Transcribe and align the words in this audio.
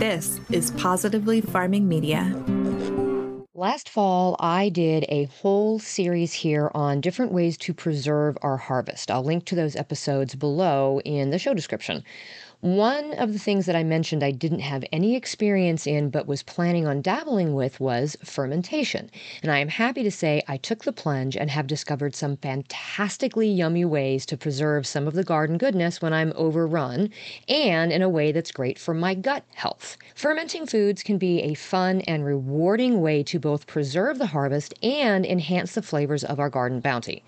This 0.00 0.40
is 0.50 0.70
Positively 0.70 1.42
Farming 1.42 1.86
Media. 1.86 2.34
Last 3.52 3.90
fall, 3.90 4.34
I 4.40 4.70
did 4.70 5.04
a 5.10 5.24
whole 5.24 5.78
series 5.78 6.32
here 6.32 6.70
on 6.72 7.02
different 7.02 7.32
ways 7.32 7.58
to 7.58 7.74
preserve 7.74 8.38
our 8.40 8.56
harvest. 8.56 9.10
I'll 9.10 9.22
link 9.22 9.44
to 9.44 9.54
those 9.54 9.76
episodes 9.76 10.34
below 10.34 11.02
in 11.04 11.28
the 11.28 11.38
show 11.38 11.52
description. 11.52 12.02
One 12.62 13.14
of 13.14 13.32
the 13.32 13.38
things 13.38 13.64
that 13.64 13.74
I 13.74 13.82
mentioned 13.84 14.22
I 14.22 14.32
didn't 14.32 14.58
have 14.58 14.84
any 14.92 15.16
experience 15.16 15.86
in 15.86 16.10
but 16.10 16.26
was 16.26 16.42
planning 16.42 16.86
on 16.86 17.00
dabbling 17.00 17.54
with 17.54 17.80
was 17.80 18.18
fermentation. 18.22 19.10
And 19.42 19.50
I 19.50 19.60
am 19.60 19.68
happy 19.68 20.02
to 20.02 20.10
say 20.10 20.42
I 20.46 20.58
took 20.58 20.84
the 20.84 20.92
plunge 20.92 21.38
and 21.38 21.50
have 21.50 21.66
discovered 21.66 22.14
some 22.14 22.36
fantastically 22.36 23.48
yummy 23.48 23.86
ways 23.86 24.26
to 24.26 24.36
preserve 24.36 24.86
some 24.86 25.08
of 25.08 25.14
the 25.14 25.24
garden 25.24 25.56
goodness 25.56 26.02
when 26.02 26.12
I'm 26.12 26.34
overrun 26.36 27.08
and 27.48 27.90
in 27.90 28.02
a 28.02 28.10
way 28.10 28.30
that's 28.30 28.52
great 28.52 28.78
for 28.78 28.92
my 28.92 29.14
gut 29.14 29.42
health. 29.54 29.96
Fermenting 30.14 30.66
foods 30.66 31.02
can 31.02 31.16
be 31.16 31.40
a 31.40 31.54
fun 31.54 32.02
and 32.02 32.26
rewarding 32.26 33.00
way 33.00 33.22
to 33.22 33.38
both 33.38 33.66
preserve 33.66 34.18
the 34.18 34.26
harvest 34.26 34.74
and 34.82 35.24
enhance 35.24 35.74
the 35.74 35.80
flavors 35.80 36.24
of 36.24 36.38
our 36.38 36.50
garden 36.50 36.80
bounty. 36.80 37.24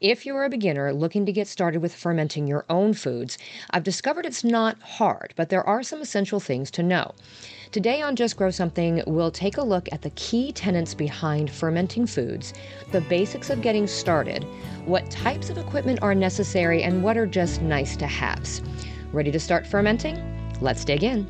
If 0.00 0.24
you're 0.24 0.44
a 0.44 0.48
beginner 0.48 0.92
looking 0.92 1.26
to 1.26 1.32
get 1.32 1.48
started 1.48 1.82
with 1.82 1.92
fermenting 1.92 2.46
your 2.46 2.64
own 2.70 2.94
foods, 2.94 3.36
I've 3.70 3.82
discovered 3.82 4.24
it's 4.24 4.44
not 4.44 4.75
hard, 4.80 5.32
but 5.36 5.48
there 5.48 5.66
are 5.66 5.82
some 5.82 6.00
essential 6.00 6.40
things 6.40 6.70
to 6.72 6.82
know. 6.82 7.14
Today 7.72 8.00
on 8.00 8.16
Just 8.16 8.36
Grow 8.36 8.50
Something, 8.50 9.02
we'll 9.06 9.30
take 9.30 9.56
a 9.56 9.62
look 9.62 9.88
at 9.92 10.02
the 10.02 10.10
key 10.10 10.52
tenets 10.52 10.94
behind 10.94 11.50
fermenting 11.50 12.06
foods, 12.06 12.54
the 12.92 13.00
basics 13.02 13.50
of 13.50 13.60
getting 13.60 13.86
started, 13.86 14.44
what 14.84 15.10
types 15.10 15.50
of 15.50 15.58
equipment 15.58 15.98
are 16.02 16.14
necessary, 16.14 16.82
and 16.82 17.02
what 17.02 17.16
are 17.16 17.26
just 17.26 17.60
nice 17.60 17.96
to 17.96 18.06
haves. 18.06 18.62
Ready 19.12 19.32
to 19.32 19.40
start 19.40 19.66
fermenting? 19.66 20.16
Let's 20.60 20.84
dig 20.84 21.02
in. 21.02 21.26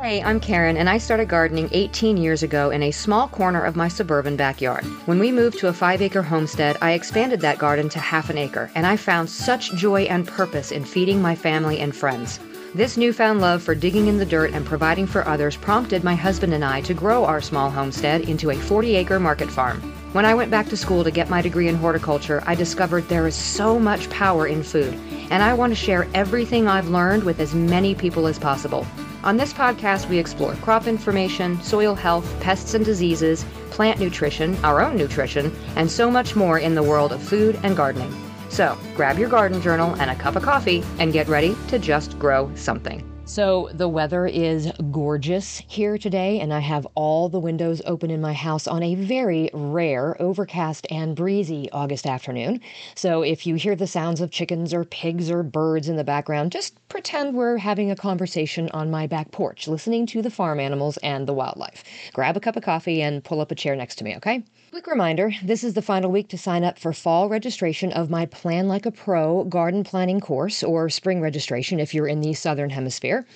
Hey, 0.00 0.22
I'm 0.22 0.40
Karin, 0.40 0.76
and 0.76 0.90
I 0.90 0.98
started 0.98 1.28
gardening 1.28 1.68
18 1.72 2.16
years 2.16 2.42
ago 2.42 2.70
in 2.70 2.82
a 2.82 2.90
small 2.90 3.28
corner 3.28 3.62
of 3.62 3.76
my 3.76 3.88
suburban 3.88 4.36
backyard. 4.36 4.84
When 5.06 5.18
we 5.18 5.32
moved 5.32 5.58
to 5.60 5.68
a 5.68 5.72
five 5.72 6.02
acre 6.02 6.22
homestead, 6.22 6.76
I 6.82 6.92
expanded 6.92 7.40
that 7.40 7.58
garden 7.58 7.88
to 7.90 7.98
half 8.00 8.28
an 8.28 8.36
acre, 8.36 8.70
and 8.74 8.86
I 8.86 8.96
found 8.96 9.30
such 9.30 9.74
joy 9.74 10.02
and 10.02 10.26
purpose 10.26 10.72
in 10.72 10.84
feeding 10.84 11.22
my 11.22 11.34
family 11.34 11.78
and 11.80 11.94
friends. 11.96 12.38
This 12.74 12.96
newfound 12.96 13.40
love 13.40 13.62
for 13.62 13.76
digging 13.76 14.08
in 14.08 14.18
the 14.18 14.26
dirt 14.26 14.50
and 14.50 14.66
providing 14.66 15.06
for 15.06 15.24
others 15.28 15.56
prompted 15.56 16.02
my 16.02 16.16
husband 16.16 16.52
and 16.52 16.64
I 16.64 16.80
to 16.80 16.92
grow 16.92 17.24
our 17.24 17.40
small 17.40 17.70
homestead 17.70 18.22
into 18.22 18.50
a 18.50 18.56
40 18.56 18.96
acre 18.96 19.20
market 19.20 19.48
farm. 19.48 19.80
When 20.12 20.24
I 20.24 20.34
went 20.34 20.50
back 20.50 20.68
to 20.70 20.76
school 20.76 21.04
to 21.04 21.12
get 21.12 21.30
my 21.30 21.40
degree 21.40 21.68
in 21.68 21.76
horticulture, 21.76 22.42
I 22.48 22.56
discovered 22.56 23.08
there 23.08 23.28
is 23.28 23.36
so 23.36 23.78
much 23.78 24.10
power 24.10 24.48
in 24.48 24.64
food, 24.64 24.92
and 25.30 25.40
I 25.40 25.54
want 25.54 25.70
to 25.70 25.76
share 25.76 26.08
everything 26.14 26.66
I've 26.66 26.88
learned 26.88 27.22
with 27.22 27.38
as 27.38 27.54
many 27.54 27.94
people 27.94 28.26
as 28.26 28.40
possible. 28.40 28.84
On 29.22 29.36
this 29.36 29.52
podcast, 29.52 30.08
we 30.08 30.18
explore 30.18 30.56
crop 30.56 30.88
information, 30.88 31.62
soil 31.62 31.94
health, 31.94 32.28
pests 32.40 32.74
and 32.74 32.84
diseases, 32.84 33.44
plant 33.70 34.00
nutrition, 34.00 34.56
our 34.64 34.82
own 34.82 34.96
nutrition, 34.96 35.54
and 35.76 35.88
so 35.88 36.10
much 36.10 36.34
more 36.34 36.58
in 36.58 36.74
the 36.74 36.82
world 36.82 37.12
of 37.12 37.22
food 37.22 37.56
and 37.62 37.76
gardening. 37.76 38.12
So 38.54 38.78
grab 38.94 39.18
your 39.18 39.28
garden 39.28 39.60
journal 39.60 39.96
and 39.96 40.08
a 40.08 40.14
cup 40.14 40.36
of 40.36 40.44
coffee 40.44 40.84
and 41.00 41.12
get 41.12 41.26
ready 41.26 41.56
to 41.66 41.76
just 41.76 42.16
grow 42.20 42.54
something. 42.54 43.02
So, 43.26 43.70
the 43.72 43.88
weather 43.88 44.26
is 44.26 44.70
gorgeous 44.92 45.62
here 45.66 45.96
today, 45.96 46.40
and 46.40 46.52
I 46.52 46.60
have 46.60 46.86
all 46.94 47.30
the 47.30 47.40
windows 47.40 47.80
open 47.86 48.10
in 48.10 48.20
my 48.20 48.34
house 48.34 48.66
on 48.68 48.82
a 48.82 48.94
very 48.94 49.48
rare, 49.54 50.14
overcast, 50.20 50.86
and 50.90 51.16
breezy 51.16 51.70
August 51.72 52.06
afternoon. 52.06 52.60
So, 52.94 53.22
if 53.22 53.46
you 53.46 53.54
hear 53.54 53.74
the 53.74 53.86
sounds 53.86 54.20
of 54.20 54.30
chickens 54.30 54.74
or 54.74 54.84
pigs 54.84 55.30
or 55.30 55.42
birds 55.42 55.88
in 55.88 55.96
the 55.96 56.04
background, 56.04 56.52
just 56.52 56.83
pretend 56.94 57.34
we're 57.34 57.56
having 57.56 57.90
a 57.90 57.96
conversation 57.96 58.70
on 58.72 58.88
my 58.88 59.04
back 59.04 59.32
porch, 59.32 59.66
listening 59.66 60.06
to 60.06 60.22
the 60.22 60.30
farm 60.30 60.60
animals 60.60 60.96
and 60.98 61.26
the 61.26 61.34
wildlife. 61.34 61.82
Grab 62.12 62.36
a 62.36 62.40
cup 62.40 62.54
of 62.54 62.62
coffee 62.62 63.02
and 63.02 63.24
pull 63.24 63.40
up 63.40 63.50
a 63.50 63.54
chair 63.56 63.74
next 63.74 63.96
to 63.96 64.04
me, 64.04 64.14
okay? 64.14 64.44
Quick 64.70 64.86
reminder 64.86 65.32
this 65.42 65.64
is 65.64 65.74
the 65.74 65.82
final 65.82 66.12
week 66.12 66.28
to 66.28 66.38
sign 66.38 66.62
up 66.62 66.78
for 66.78 66.92
fall 66.92 67.28
registration 67.28 67.90
of 67.90 68.10
my 68.10 68.26
Plan 68.26 68.68
Like 68.68 68.86
a 68.86 68.92
Pro 68.92 69.42
garden 69.42 69.82
planning 69.82 70.20
course, 70.20 70.62
or 70.62 70.88
spring 70.88 71.20
registration 71.20 71.80
if 71.80 71.94
you're 71.94 72.06
in 72.06 72.20
the 72.20 72.32
Southern 72.32 72.70
Hemisphere. 72.70 73.26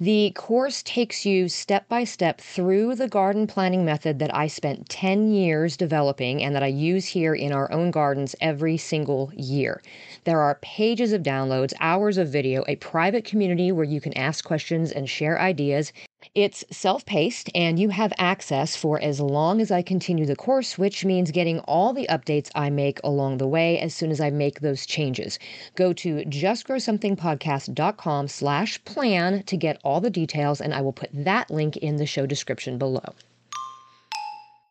The 0.00 0.30
course 0.34 0.82
takes 0.82 1.26
you 1.26 1.48
step 1.48 1.88
by 1.88 2.04
step 2.04 2.40
through 2.40 2.94
the 2.94 3.08
garden 3.08 3.46
planning 3.46 3.84
method 3.84 4.18
that 4.20 4.34
I 4.34 4.46
spent 4.46 4.88
10 4.88 5.32
years 5.32 5.76
developing 5.76 6.42
and 6.42 6.54
that 6.54 6.62
I 6.62 6.68
use 6.68 7.04
here 7.06 7.34
in 7.34 7.52
our 7.52 7.70
own 7.70 7.90
gardens 7.90 8.34
every 8.40 8.78
single 8.78 9.30
year. 9.34 9.82
There 10.24 10.40
are 10.40 10.58
pages 10.62 11.12
of 11.12 11.22
downloads, 11.22 11.74
hours 11.80 12.16
of 12.16 12.30
video, 12.30 12.64
a 12.66 12.76
private 12.76 13.26
community 13.26 13.70
where 13.70 13.84
you 13.84 14.00
can 14.00 14.16
ask 14.16 14.42
questions 14.42 14.90
and 14.90 15.06
share 15.06 15.38
ideas. 15.38 15.92
It's 16.34 16.64
self 16.70 17.04
paced, 17.04 17.50
and 17.54 17.78
you 17.78 17.90
have 17.90 18.14
access 18.16 18.74
for 18.74 18.98
as 19.02 19.20
long 19.20 19.60
as 19.60 19.70
I 19.70 19.82
continue 19.82 20.24
the 20.24 20.34
course, 20.34 20.78
which 20.78 21.04
means 21.04 21.30
getting 21.30 21.58
all 21.60 21.92
the 21.92 22.06
updates 22.08 22.48
I 22.54 22.70
make 22.70 23.00
along 23.04 23.36
the 23.36 23.46
way 23.46 23.78
as 23.78 23.94
soon 23.94 24.10
as 24.10 24.18
I 24.18 24.30
make 24.30 24.60
those 24.60 24.86
changes. 24.86 25.38
Go 25.74 25.92
to 25.92 26.24
justgrowsomethingpodcast.com 26.24 28.28
slash 28.28 28.82
plan 28.86 29.42
to 29.42 29.56
get 29.58 29.78
all 29.84 30.00
the 30.00 30.08
details, 30.08 30.62
and 30.62 30.72
I 30.72 30.80
will 30.80 30.94
put 30.94 31.10
that 31.12 31.50
link 31.50 31.76
in 31.76 31.96
the 31.96 32.06
show 32.06 32.24
description 32.24 32.78
below. 32.78 33.12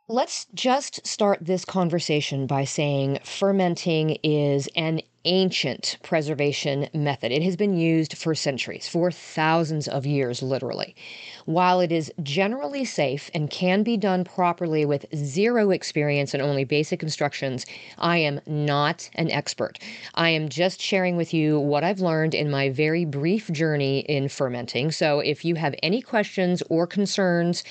Let's 0.10 0.48
just 0.54 1.08
start 1.08 1.40
this 1.42 1.64
conversation 1.64 2.46
by 2.46 2.66
saying 2.66 3.20
fermenting 3.24 4.18
is 4.24 4.68
an 4.76 5.00
ancient 5.26 5.98
preservation 6.04 6.90
method. 6.94 7.32
It 7.32 7.44
has 7.44 7.56
been 7.56 7.78
used 7.78 8.18
for 8.18 8.36
centuries, 8.36 8.88
for 8.88 9.12
thousands 9.12 9.88
of 9.88 10.06
years, 10.06 10.42
literally. 10.42 10.96
While 11.46 11.80
it 11.80 11.92
is 11.92 12.12
generally 12.22 12.86
safe 12.86 13.30
and 13.34 13.50
can 13.50 13.84
be 13.84 13.98
done 13.98 14.24
properly 14.24 14.86
with 14.86 15.06
zero 15.16 15.72
experience 15.72 16.34
and 16.34 16.42
only 16.42 16.64
basic 16.64 17.04
instructions, 17.04 17.66
I 17.98 18.18
am 18.18 18.42
not 18.46 19.10
an 19.16 19.30
expert. 19.32 19.80
I 20.16 20.30
am 20.30 20.50
just 20.50 20.82
sharing 20.82 21.18
with 21.18 21.34
you 21.34 21.60
what 21.60 21.84
I've 21.84 22.00
learned 22.00 22.34
in 22.34 22.50
my 22.50 22.70
very 22.70 23.06
brief 23.06 23.52
journey 23.52 24.00
in 24.00 24.30
fermenting. 24.30 24.92
So 24.92 25.20
if 25.20 25.44
you 25.46 25.56
have 25.56 25.76
any 25.84 26.02
questions 26.02 26.64
or 26.70 26.88
concerns, 26.88 27.64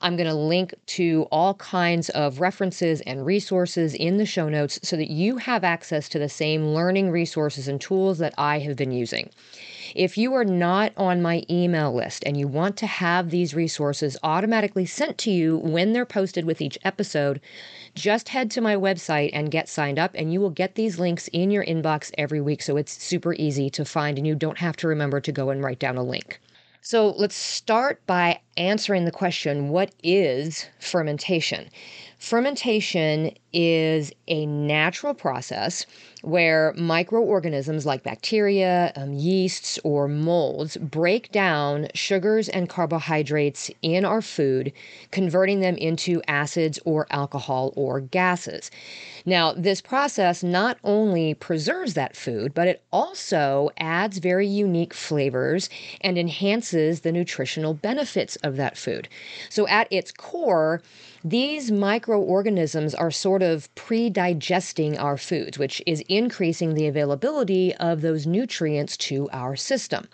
I'm 0.00 0.16
going 0.16 0.28
to 0.28 0.34
link 0.34 0.74
to 0.86 1.26
all 1.30 1.54
kinds 1.54 2.08
of 2.10 2.40
references 2.40 3.00
and 3.02 3.24
resources 3.24 3.94
in 3.94 4.16
the 4.16 4.26
show 4.26 4.48
notes 4.48 4.80
so 4.82 4.96
that 4.96 5.10
you 5.10 5.36
have 5.36 5.64
access 5.64 6.08
to 6.10 6.18
the 6.18 6.28
same 6.28 6.68
learning 6.68 6.99
resources 7.08 7.68
and 7.68 7.80
tools 7.80 8.18
that 8.18 8.34
I 8.36 8.58
have 8.58 8.74
been 8.76 8.90
using. 8.90 9.30
If 9.94 10.18
you 10.18 10.34
are 10.34 10.44
not 10.44 10.92
on 10.96 11.22
my 11.22 11.44
email 11.48 11.94
list 11.94 12.24
and 12.26 12.36
you 12.36 12.48
want 12.48 12.76
to 12.78 12.86
have 12.86 13.30
these 13.30 13.54
resources 13.54 14.16
automatically 14.22 14.86
sent 14.86 15.16
to 15.18 15.30
you 15.30 15.58
when 15.58 15.92
they're 15.92 16.04
posted 16.04 16.44
with 16.44 16.60
each 16.60 16.78
episode, 16.84 17.40
just 17.94 18.28
head 18.28 18.50
to 18.52 18.60
my 18.60 18.76
website 18.76 19.30
and 19.32 19.50
get 19.50 19.68
signed 19.68 19.98
up, 19.98 20.12
and 20.14 20.32
you 20.32 20.40
will 20.40 20.50
get 20.50 20.74
these 20.74 20.98
links 20.98 21.28
in 21.28 21.50
your 21.50 21.64
inbox 21.64 22.12
every 22.18 22.40
week. 22.40 22.62
So 22.62 22.76
it's 22.76 23.02
super 23.02 23.34
easy 23.34 23.70
to 23.70 23.84
find, 23.84 24.18
and 24.18 24.26
you 24.26 24.34
don't 24.34 24.58
have 24.58 24.76
to 24.76 24.88
remember 24.88 25.20
to 25.20 25.32
go 25.32 25.50
and 25.50 25.62
write 25.62 25.78
down 25.78 25.96
a 25.96 26.02
link. 26.02 26.40
So 26.82 27.10
let's 27.10 27.34
start 27.34 28.00
by 28.06 28.40
answering 28.56 29.04
the 29.04 29.10
question 29.10 29.68
what 29.68 29.94
is 30.02 30.66
fermentation? 30.78 31.68
Fermentation 32.20 33.30
is 33.50 34.12
a 34.28 34.44
natural 34.44 35.14
process 35.14 35.86
where 36.20 36.74
microorganisms 36.76 37.86
like 37.86 38.02
bacteria, 38.02 38.92
um, 38.94 39.14
yeasts, 39.14 39.78
or 39.84 40.06
molds 40.06 40.76
break 40.76 41.32
down 41.32 41.88
sugars 41.94 42.50
and 42.50 42.68
carbohydrates 42.68 43.70
in 43.80 44.04
our 44.04 44.20
food, 44.20 44.70
converting 45.10 45.60
them 45.60 45.76
into 45.76 46.20
acids 46.28 46.78
or 46.84 47.06
alcohol 47.08 47.72
or 47.74 48.00
gases. 48.00 48.70
Now, 49.24 49.54
this 49.54 49.80
process 49.80 50.42
not 50.42 50.76
only 50.84 51.32
preserves 51.32 51.94
that 51.94 52.14
food, 52.14 52.52
but 52.52 52.68
it 52.68 52.82
also 52.92 53.70
adds 53.78 54.18
very 54.18 54.46
unique 54.46 54.92
flavors 54.92 55.70
and 56.02 56.18
enhances 56.18 57.00
the 57.00 57.12
nutritional 57.12 57.72
benefits 57.72 58.36
of 58.36 58.56
that 58.56 58.76
food. 58.76 59.08
So, 59.48 59.66
at 59.68 59.88
its 59.90 60.12
core, 60.12 60.82
these 61.22 61.70
microorganisms 61.70 62.94
are 62.94 63.10
sort 63.10 63.42
of 63.42 63.72
pre 63.74 64.08
digesting 64.08 64.96
our 64.98 65.16
foods, 65.18 65.58
which 65.58 65.82
is 65.86 66.02
increasing 66.08 66.74
the 66.74 66.86
availability 66.86 67.74
of 67.74 68.00
those 68.00 68.26
nutrients 68.26 68.96
to 68.96 69.28
our 69.32 69.56
system. 69.56 70.08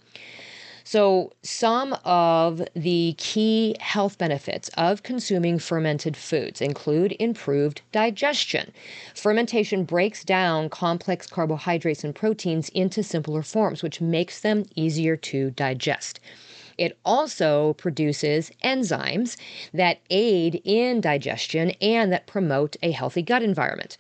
So, 0.83 1.33
some 1.43 1.97
of 2.05 2.63
the 2.75 3.17
key 3.19 3.75
health 3.81 4.19
benefits 4.19 4.69
of 4.77 5.03
consuming 5.03 5.59
fermented 5.59 6.17
foods 6.17 6.61
include 6.61 7.17
improved 7.19 7.83
digestion. 7.91 8.73
Fermentation 9.13 9.83
breaks 9.83 10.23
down 10.23 10.69
complex 10.69 11.27
carbohydrates 11.27 12.05
and 12.05 12.15
proteins 12.15 12.69
into 12.69 13.03
simpler 13.03 13.43
forms, 13.43 13.83
which 13.83 14.01
makes 14.01 14.39
them 14.39 14.65
easier 14.77 15.17
to 15.17 15.51
digest. 15.51 16.21
It 16.79 16.99
also 17.05 17.73
produces 17.75 18.51
enzymes 18.63 19.37
that 19.73 19.99
aid 20.11 20.61
in 20.65 21.01
digestion 21.01 21.71
and 21.81 22.13
that 22.13 22.27
promote 22.27 22.77
a 22.83 22.91
healthy 22.91 23.23
gut 23.23 23.43
environment. 23.43 23.97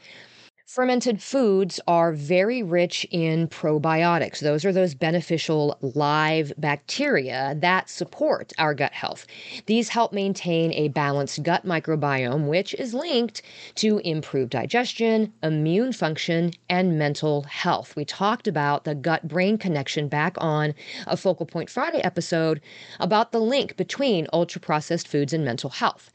Fermented 0.67 1.23
foods 1.23 1.79
are 1.87 2.13
very 2.13 2.61
rich 2.61 3.07
in 3.13 3.47
probiotics. 3.47 4.41
Those 4.41 4.65
are 4.65 4.73
those 4.73 4.95
beneficial 4.95 5.79
live 5.81 6.53
bacteria 6.59 7.57
that 7.61 7.89
support 7.89 8.53
our 8.59 8.75
gut 8.75 8.93
health. 8.93 9.29
These 9.67 9.91
help 9.91 10.13
maintain 10.13 10.73
a 10.73 10.89
balanced 10.89 11.45
gut 11.45 11.65
microbiome, 11.65 12.49
which 12.49 12.75
is 12.75 12.95
linked 12.95 13.43
to 13.77 13.99
improved 13.99 14.51
digestion, 14.51 15.33
immune 15.41 15.93
function, 15.93 16.51
and 16.69 16.99
mental 16.99 17.45
health. 17.45 17.95
We 17.95 18.05
talked 18.05 18.49
about 18.49 18.83
the 18.83 18.97
gut 18.97 19.29
brain 19.29 19.59
connection 19.59 20.09
back 20.09 20.35
on 20.39 20.75
a 21.07 21.17
Focal 21.17 21.47
Point 21.47 21.71
Friday 21.71 22.01
episode 22.01 22.61
about 22.99 23.31
the 23.31 23.41
link 23.41 23.77
between 23.77 24.27
ultra 24.33 24.61
processed 24.61 25.07
foods 25.07 25.33
and 25.33 25.45
mental 25.45 25.71
health 25.71 26.11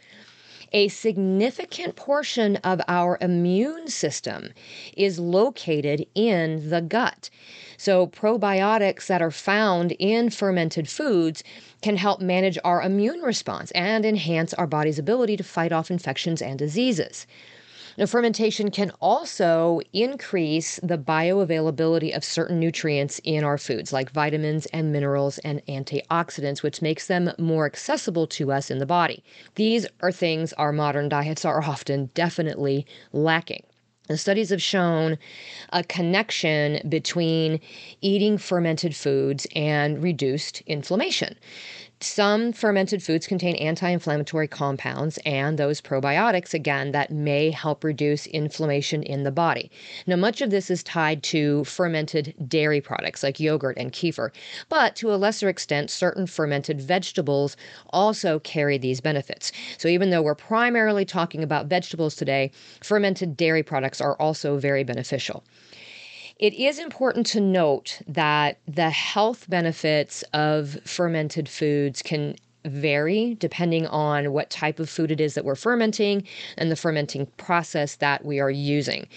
a 0.71 0.87
significant 0.87 1.95
portion 1.95 2.55
of 2.57 2.81
our 2.87 3.17
immune 3.21 3.87
system 3.87 4.53
is 4.95 5.19
located 5.19 6.05
in 6.15 6.69
the 6.69 6.81
gut. 6.81 7.29
So, 7.77 8.07
probiotics 8.07 9.07
that 9.07 9.21
are 9.21 9.31
found 9.31 9.93
in 9.93 10.29
fermented 10.29 10.87
foods 10.87 11.43
can 11.81 11.97
help 11.97 12.21
manage 12.21 12.57
our 12.63 12.81
immune 12.81 13.21
response 13.21 13.71
and 13.71 14.05
enhance 14.05 14.53
our 14.53 14.67
body's 14.67 14.99
ability 14.99 15.37
to 15.37 15.43
fight 15.43 15.71
off 15.71 15.89
infections 15.89 16.41
and 16.41 16.59
diseases. 16.59 17.25
Now, 17.97 18.05
fermentation 18.05 18.71
can 18.71 18.91
also 19.01 19.81
increase 19.91 20.79
the 20.81 20.97
bioavailability 20.97 22.15
of 22.15 22.23
certain 22.23 22.59
nutrients 22.59 23.19
in 23.23 23.43
our 23.43 23.57
foods, 23.57 23.91
like 23.91 24.11
vitamins 24.11 24.65
and 24.67 24.91
minerals 24.91 25.37
and 25.39 25.61
antioxidants, 25.67 26.63
which 26.63 26.81
makes 26.81 27.07
them 27.07 27.31
more 27.37 27.65
accessible 27.65 28.27
to 28.27 28.51
us 28.51 28.71
in 28.71 28.79
the 28.79 28.85
body. 28.85 29.23
These 29.55 29.85
are 30.01 30.11
things 30.11 30.53
our 30.53 30.71
modern 30.71 31.09
diets 31.09 31.43
are 31.43 31.61
often 31.61 32.09
definitely 32.13 32.85
lacking. 33.11 33.63
The 34.07 34.17
studies 34.17 34.49
have 34.49 34.61
shown 34.61 35.17
a 35.71 35.83
connection 35.83 36.87
between 36.89 37.59
eating 38.01 38.37
fermented 38.37 38.95
foods 38.95 39.47
and 39.55 40.01
reduced 40.01 40.61
inflammation. 40.65 41.37
Some 42.03 42.51
fermented 42.51 43.03
foods 43.03 43.27
contain 43.27 43.55
anti 43.57 43.87
inflammatory 43.87 44.47
compounds 44.47 45.19
and 45.23 45.59
those 45.59 45.81
probiotics, 45.81 46.51
again, 46.51 46.93
that 46.93 47.11
may 47.11 47.51
help 47.51 47.83
reduce 47.83 48.25
inflammation 48.25 49.03
in 49.03 49.21
the 49.21 49.29
body. 49.29 49.69
Now, 50.07 50.15
much 50.15 50.41
of 50.41 50.49
this 50.49 50.71
is 50.71 50.81
tied 50.81 51.21
to 51.23 51.63
fermented 51.63 52.33
dairy 52.47 52.81
products 52.81 53.21
like 53.21 53.39
yogurt 53.39 53.77
and 53.77 53.91
kefir, 53.91 54.31
but 54.67 54.95
to 54.95 55.13
a 55.13 55.15
lesser 55.15 55.47
extent, 55.47 55.91
certain 55.91 56.25
fermented 56.25 56.81
vegetables 56.81 57.55
also 57.91 58.39
carry 58.39 58.79
these 58.79 58.99
benefits. 58.99 59.51
So, 59.77 59.87
even 59.87 60.09
though 60.09 60.23
we're 60.23 60.33
primarily 60.33 61.05
talking 61.05 61.43
about 61.43 61.67
vegetables 61.67 62.15
today, 62.15 62.49
fermented 62.81 63.37
dairy 63.37 63.61
products 63.61 64.01
are 64.01 64.15
also 64.15 64.57
very 64.57 64.83
beneficial. 64.83 65.43
It 66.41 66.55
is 66.55 66.79
important 66.79 67.27
to 67.27 67.39
note 67.39 68.01
that 68.07 68.57
the 68.67 68.89
health 68.89 69.47
benefits 69.47 70.23
of 70.33 70.79
fermented 70.85 71.47
foods 71.47 72.01
can 72.01 72.35
vary 72.65 73.35
depending 73.35 73.85
on 73.85 74.33
what 74.33 74.49
type 74.49 74.79
of 74.79 74.89
food 74.89 75.11
it 75.11 75.21
is 75.21 75.35
that 75.35 75.45
we're 75.45 75.53
fermenting 75.53 76.23
and 76.57 76.71
the 76.71 76.75
fermenting 76.75 77.27
process 77.37 77.95
that 77.97 78.25
we 78.25 78.39
are 78.39 78.49
using. 78.49 79.07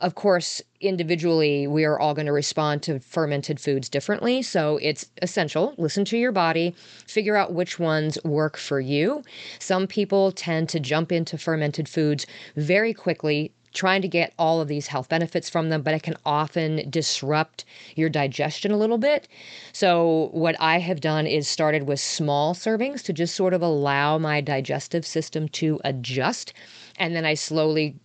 Of 0.00 0.16
course, 0.16 0.60
individually, 0.82 1.66
we 1.66 1.84
are 1.84 1.98
all 1.98 2.12
going 2.12 2.26
to 2.26 2.32
respond 2.32 2.82
to 2.82 3.00
fermented 3.00 3.58
foods 3.58 3.88
differently. 3.88 4.42
So 4.42 4.78
it's 4.82 5.06
essential. 5.22 5.74
Listen 5.78 6.04
to 6.06 6.18
your 6.18 6.32
body, 6.32 6.74
figure 7.06 7.36
out 7.36 7.54
which 7.54 7.78
ones 7.78 8.18
work 8.22 8.58
for 8.58 8.80
you. 8.80 9.22
Some 9.60 9.86
people 9.86 10.30
tend 10.30 10.68
to 10.70 10.80
jump 10.80 11.10
into 11.10 11.38
fermented 11.38 11.88
foods 11.88 12.26
very 12.54 12.92
quickly 12.92 13.52
trying 13.72 14.02
to 14.02 14.08
get 14.08 14.32
all 14.38 14.60
of 14.60 14.68
these 14.68 14.88
health 14.88 15.08
benefits 15.08 15.48
from 15.48 15.68
them, 15.68 15.82
but 15.82 15.94
it 15.94 16.02
can 16.02 16.16
often 16.24 16.88
disrupt 16.90 17.64
your 17.94 18.08
digestion 18.08 18.70
a 18.72 18.76
little 18.76 18.98
bit. 18.98 19.28
So, 19.72 20.30
what 20.32 20.56
I 20.60 20.78
have 20.78 21.00
done 21.00 21.26
is 21.26 21.48
started 21.48 21.84
with 21.84 22.00
small 22.00 22.54
servings 22.54 23.02
to 23.04 23.12
just 23.12 23.34
sort 23.34 23.54
of 23.54 23.62
allow 23.62 24.18
my 24.18 24.40
digestive 24.40 25.06
system 25.06 25.48
to 25.50 25.80
adjust. 25.84 26.52
And 26.96 27.14
then 27.14 27.24
I 27.24 27.34
slowly 27.34 27.96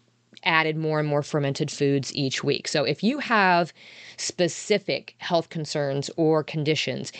added 0.45 0.77
more 0.77 0.99
and 0.99 1.07
more 1.07 1.23
fermented 1.23 1.71
foods 1.71 2.13
each 2.15 2.43
week. 2.43 2.67
So, 2.67 2.83
if 2.83 3.03
you 3.03 3.19
have 3.19 3.73
specific 4.17 5.15
health 5.17 5.49
concerns 5.49 6.09
or 6.15 6.43
conditions, 6.43 7.11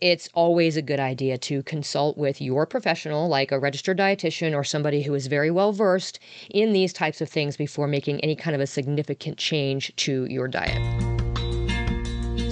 it's 0.00 0.28
always 0.34 0.76
a 0.76 0.82
good 0.82 1.00
idea 1.00 1.38
to 1.38 1.62
consult 1.64 2.16
with 2.16 2.40
your 2.40 2.66
professional, 2.66 3.28
like 3.28 3.52
a 3.52 3.58
registered 3.58 3.98
dietitian 3.98 4.54
or 4.56 4.64
somebody 4.64 5.02
who 5.02 5.14
is 5.14 5.26
very 5.26 5.50
well 5.50 5.72
versed 5.72 6.18
in 6.50 6.72
these 6.72 6.92
types 6.92 7.20
of 7.20 7.28
things 7.28 7.56
before 7.56 7.86
making 7.86 8.20
any 8.20 8.34
kind 8.34 8.54
of 8.54 8.60
a 8.60 8.66
significant 8.66 9.36
change 9.36 9.94
to 9.96 10.24
your 10.26 10.48
diet. 10.48 11.19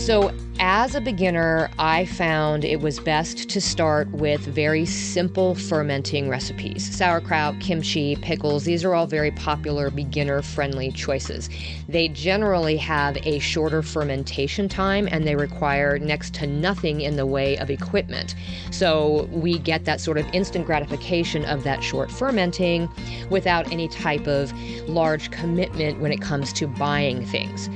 So, 0.08 0.32
as 0.58 0.94
a 0.94 1.02
beginner, 1.02 1.68
I 1.78 2.06
found 2.06 2.64
it 2.64 2.80
was 2.80 2.98
best 2.98 3.50
to 3.50 3.60
start 3.60 4.10
with 4.10 4.40
very 4.40 4.86
simple 4.86 5.54
fermenting 5.54 6.30
recipes. 6.30 6.96
Sauerkraut, 6.96 7.60
kimchi, 7.60 8.16
pickles, 8.16 8.64
these 8.64 8.86
are 8.86 8.94
all 8.94 9.06
very 9.06 9.30
popular 9.32 9.90
beginner 9.90 10.40
friendly 10.40 10.90
choices. 10.92 11.50
They 11.90 12.08
generally 12.08 12.78
have 12.78 13.18
a 13.26 13.38
shorter 13.38 13.82
fermentation 13.82 14.66
time 14.66 15.10
and 15.12 15.26
they 15.26 15.36
require 15.36 15.98
next 15.98 16.32
to 16.36 16.46
nothing 16.46 17.02
in 17.02 17.16
the 17.16 17.26
way 17.26 17.58
of 17.58 17.68
equipment. 17.68 18.34
So 18.70 19.28
we 19.30 19.58
get 19.58 19.84
that 19.84 20.00
sort 20.00 20.16
of 20.16 20.26
instant 20.32 20.64
gratification 20.64 21.44
of 21.44 21.64
that 21.64 21.84
short 21.84 22.10
fermenting 22.10 22.88
without 23.28 23.70
any 23.70 23.88
type 23.88 24.26
of 24.26 24.58
large 24.88 25.30
commitment 25.30 26.00
when 26.00 26.12
it 26.12 26.22
comes 26.22 26.50
to 26.54 26.66
buying 26.66 27.26
things. 27.26 27.68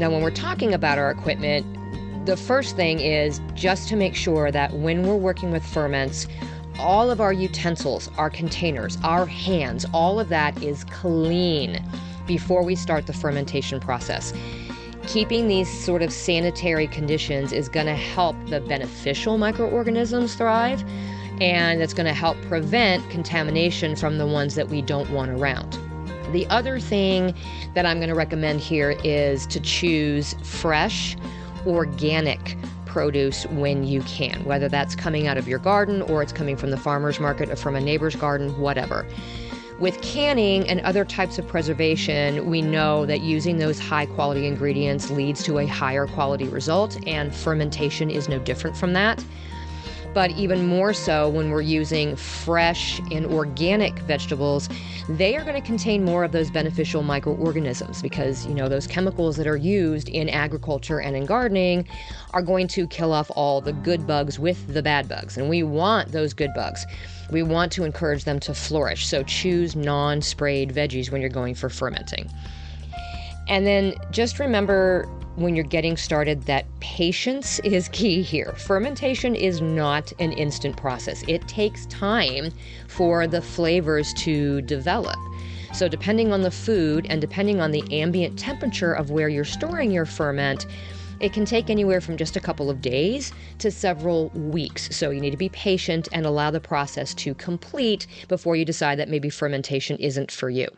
Now, 0.00 0.08
when 0.08 0.22
we're 0.22 0.30
talking 0.30 0.72
about 0.72 0.96
our 0.96 1.10
equipment, 1.10 1.66
the 2.24 2.34
first 2.34 2.74
thing 2.74 3.00
is 3.00 3.38
just 3.52 3.86
to 3.90 3.96
make 3.96 4.16
sure 4.16 4.50
that 4.50 4.72
when 4.72 5.02
we're 5.02 5.14
working 5.14 5.50
with 5.50 5.62
ferments, 5.62 6.26
all 6.78 7.10
of 7.10 7.20
our 7.20 7.34
utensils, 7.34 8.10
our 8.16 8.30
containers, 8.30 8.96
our 9.04 9.26
hands, 9.26 9.84
all 9.92 10.18
of 10.18 10.30
that 10.30 10.62
is 10.62 10.84
clean 10.84 11.84
before 12.26 12.62
we 12.62 12.74
start 12.74 13.06
the 13.06 13.12
fermentation 13.12 13.78
process. 13.78 14.32
Keeping 15.06 15.48
these 15.48 15.68
sort 15.84 16.00
of 16.00 16.14
sanitary 16.14 16.86
conditions 16.86 17.52
is 17.52 17.68
going 17.68 17.84
to 17.84 17.94
help 17.94 18.36
the 18.46 18.62
beneficial 18.62 19.36
microorganisms 19.36 20.34
thrive, 20.34 20.82
and 21.42 21.82
it's 21.82 21.92
going 21.92 22.06
to 22.06 22.14
help 22.14 22.40
prevent 22.48 23.06
contamination 23.10 23.94
from 23.94 24.16
the 24.16 24.26
ones 24.26 24.54
that 24.54 24.70
we 24.70 24.80
don't 24.80 25.10
want 25.10 25.30
around. 25.30 25.78
The 26.32 26.46
other 26.46 26.78
thing 26.78 27.34
that 27.74 27.86
I'm 27.86 27.98
going 27.98 28.08
to 28.08 28.14
recommend 28.14 28.60
here 28.60 28.96
is 29.02 29.46
to 29.48 29.60
choose 29.60 30.34
fresh 30.42 31.16
organic 31.66 32.56
produce 32.86 33.46
when 33.46 33.84
you 33.84 34.02
can, 34.02 34.44
whether 34.44 34.68
that's 34.68 34.94
coming 34.94 35.26
out 35.26 35.38
of 35.38 35.46
your 35.48 35.58
garden 35.58 36.02
or 36.02 36.22
it's 36.22 36.32
coming 36.32 36.56
from 36.56 36.70
the 36.70 36.76
farmer's 36.76 37.20
market 37.20 37.48
or 37.48 37.56
from 37.56 37.76
a 37.76 37.80
neighbor's 37.80 38.16
garden, 38.16 38.58
whatever. 38.60 39.06
With 39.78 40.00
canning 40.02 40.68
and 40.68 40.80
other 40.82 41.04
types 41.04 41.38
of 41.38 41.48
preservation, 41.48 42.50
we 42.50 42.60
know 42.60 43.06
that 43.06 43.20
using 43.22 43.58
those 43.58 43.78
high 43.78 44.06
quality 44.06 44.46
ingredients 44.46 45.10
leads 45.10 45.42
to 45.44 45.58
a 45.58 45.66
higher 45.66 46.06
quality 46.06 46.48
result, 46.48 46.98
and 47.06 47.34
fermentation 47.34 48.10
is 48.10 48.28
no 48.28 48.38
different 48.40 48.76
from 48.76 48.92
that 48.92 49.24
but 50.12 50.30
even 50.32 50.66
more 50.66 50.92
so 50.92 51.28
when 51.28 51.50
we're 51.50 51.60
using 51.60 52.16
fresh 52.16 52.98
and 53.10 53.26
organic 53.26 53.98
vegetables, 54.00 54.68
they 55.08 55.36
are 55.36 55.42
going 55.42 55.60
to 55.60 55.66
contain 55.66 56.04
more 56.04 56.24
of 56.24 56.32
those 56.32 56.50
beneficial 56.50 57.02
microorganisms 57.02 58.02
because, 58.02 58.46
you 58.46 58.54
know, 58.54 58.68
those 58.68 58.86
chemicals 58.86 59.36
that 59.36 59.46
are 59.46 59.56
used 59.56 60.08
in 60.08 60.28
agriculture 60.28 61.00
and 61.00 61.16
in 61.16 61.26
gardening 61.26 61.86
are 62.32 62.42
going 62.42 62.66
to 62.68 62.86
kill 62.88 63.12
off 63.12 63.30
all 63.36 63.60
the 63.60 63.72
good 63.72 64.06
bugs 64.06 64.38
with 64.38 64.72
the 64.72 64.82
bad 64.82 65.08
bugs. 65.08 65.36
And 65.36 65.48
we 65.48 65.62
want 65.62 66.12
those 66.12 66.34
good 66.34 66.52
bugs. 66.54 66.84
We 67.30 67.42
want 67.42 67.70
to 67.72 67.84
encourage 67.84 68.24
them 68.24 68.40
to 68.40 68.54
flourish. 68.54 69.06
So 69.06 69.22
choose 69.22 69.76
non 69.76 70.20
sprayed 70.20 70.74
veggies 70.74 71.10
when 71.10 71.20
you're 71.20 71.30
going 71.30 71.54
for 71.54 71.68
fermenting. 71.68 72.28
And 73.50 73.66
then 73.66 73.94
just 74.12 74.38
remember 74.38 75.08
when 75.34 75.56
you're 75.56 75.64
getting 75.64 75.96
started 75.96 76.42
that 76.42 76.66
patience 76.78 77.58
is 77.60 77.88
key 77.88 78.22
here. 78.22 78.52
Fermentation 78.52 79.34
is 79.34 79.60
not 79.60 80.12
an 80.20 80.32
instant 80.32 80.76
process, 80.76 81.24
it 81.26 81.46
takes 81.48 81.86
time 81.86 82.52
for 82.86 83.26
the 83.26 83.42
flavors 83.42 84.14
to 84.14 84.62
develop. 84.62 85.18
So, 85.72 85.88
depending 85.88 86.32
on 86.32 86.42
the 86.42 86.50
food 86.50 87.06
and 87.10 87.20
depending 87.20 87.60
on 87.60 87.72
the 87.72 87.82
ambient 87.92 88.38
temperature 88.38 88.92
of 88.92 89.10
where 89.10 89.28
you're 89.28 89.44
storing 89.44 89.90
your 89.90 90.06
ferment, 90.06 90.66
it 91.18 91.32
can 91.32 91.44
take 91.44 91.70
anywhere 91.70 92.00
from 92.00 92.16
just 92.16 92.36
a 92.36 92.40
couple 92.40 92.70
of 92.70 92.80
days 92.80 93.32
to 93.58 93.70
several 93.70 94.28
weeks. 94.30 94.94
So 94.96 95.10
you 95.10 95.20
need 95.20 95.30
to 95.30 95.36
be 95.36 95.50
patient 95.50 96.08
and 96.12 96.24
allow 96.24 96.50
the 96.50 96.60
process 96.60 97.14
to 97.14 97.34
complete 97.34 98.06
before 98.28 98.56
you 98.56 98.64
decide 98.64 98.98
that 98.98 99.08
maybe 99.08 99.28
fermentation 99.28 99.96
isn't 99.98 100.30
for 100.30 100.48
you. 100.50 100.68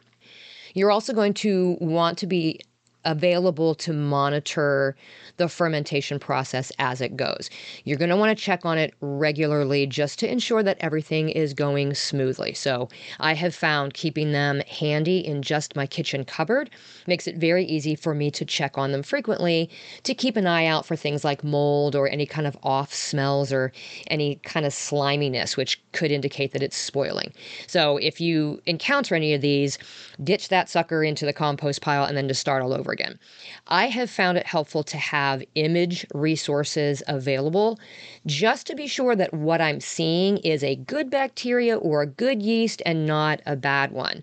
You're 0.74 0.90
also 0.90 1.12
going 1.12 1.34
to 1.34 1.76
want 1.80 2.18
to 2.18 2.26
be 2.26 2.60
available 3.04 3.74
to 3.74 3.92
monitor 3.92 4.96
the 5.36 5.48
fermentation 5.48 6.18
process 6.18 6.70
as 6.78 7.00
it 7.00 7.16
goes. 7.16 7.50
You're 7.84 7.98
going 7.98 8.10
to 8.10 8.16
want 8.16 8.36
to 8.36 8.44
check 8.44 8.64
on 8.64 8.78
it 8.78 8.94
regularly 9.00 9.86
just 9.86 10.18
to 10.20 10.30
ensure 10.30 10.62
that 10.62 10.76
everything 10.80 11.28
is 11.28 11.54
going 11.54 11.94
smoothly. 11.94 12.54
So, 12.54 12.88
I 13.20 13.34
have 13.34 13.54
found 13.54 13.94
keeping 13.94 14.32
them 14.32 14.60
handy 14.68 15.18
in 15.18 15.42
just 15.42 15.74
my 15.76 15.86
kitchen 15.86 16.24
cupboard 16.24 16.70
makes 17.06 17.26
it 17.26 17.36
very 17.36 17.64
easy 17.64 17.94
for 17.94 18.14
me 18.14 18.30
to 18.30 18.44
check 18.44 18.78
on 18.78 18.92
them 18.92 19.02
frequently 19.02 19.70
to 20.04 20.14
keep 20.14 20.36
an 20.36 20.46
eye 20.46 20.66
out 20.66 20.86
for 20.86 20.96
things 20.96 21.24
like 21.24 21.42
mold 21.42 21.96
or 21.96 22.08
any 22.08 22.26
kind 22.26 22.46
of 22.46 22.56
off 22.62 22.92
smells 22.92 23.52
or 23.52 23.72
any 24.08 24.36
kind 24.44 24.66
of 24.66 24.72
sliminess, 24.72 25.56
which 25.56 25.82
could 25.92 26.10
indicate 26.10 26.52
that 26.52 26.62
it's 26.62 26.76
spoiling. 26.76 27.32
So, 27.66 27.96
if 27.96 28.20
you 28.20 28.60
encounter 28.66 29.14
any 29.14 29.34
of 29.34 29.40
these, 29.40 29.78
ditch 30.22 30.48
that 30.48 30.68
sucker 30.68 31.02
into 31.02 31.26
the 31.26 31.32
compost 31.32 31.80
pile 31.80 32.04
and 32.04 32.16
then 32.16 32.28
just 32.28 32.40
start 32.40 32.62
all 32.62 32.72
over 32.72 32.91
again. 32.92 33.18
I 33.66 33.86
have 33.88 34.10
found 34.10 34.38
it 34.38 34.46
helpful 34.46 34.82
to 34.84 34.96
have 34.96 35.42
image 35.54 36.06
resources 36.14 37.02
available 37.08 37.80
just 38.26 38.66
to 38.68 38.74
be 38.74 38.86
sure 38.86 39.16
that 39.16 39.34
what 39.34 39.60
I'm 39.60 39.80
seeing 39.80 40.38
is 40.38 40.62
a 40.62 40.76
good 40.76 41.10
bacteria 41.10 41.76
or 41.76 42.02
a 42.02 42.06
good 42.06 42.42
yeast 42.42 42.82
and 42.86 43.06
not 43.06 43.40
a 43.46 43.56
bad 43.56 43.92
one 43.92 44.22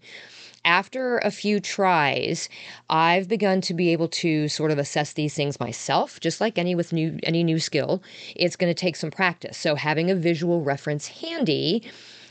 after 0.66 1.18
a 1.20 1.32
few 1.32 1.60
tries, 1.60 2.50
I've 2.90 3.28
begun 3.28 3.62
to 3.62 3.74
be 3.74 3.90
able 3.90 4.08
to 4.10 4.48
sort 4.48 4.72
of 4.72 4.78
assess 4.78 5.14
these 5.14 5.34
things 5.34 5.60
myself, 5.60 6.20
just 6.20 6.42
like 6.42 6.58
any 6.58 6.76
with 6.76 6.94
new 6.94 7.18
any 7.24 7.44
new 7.44 7.60
skill. 7.60 8.04
It's 8.36 8.56
going 8.56 8.70
to 8.70 8.80
take 8.80 8.96
some 8.96 9.12
practice. 9.12 9.58
So 9.58 9.76
having 9.76 10.12
a 10.12 10.16
visual 10.16 10.62
reference 10.62 11.08
handy 11.08 11.84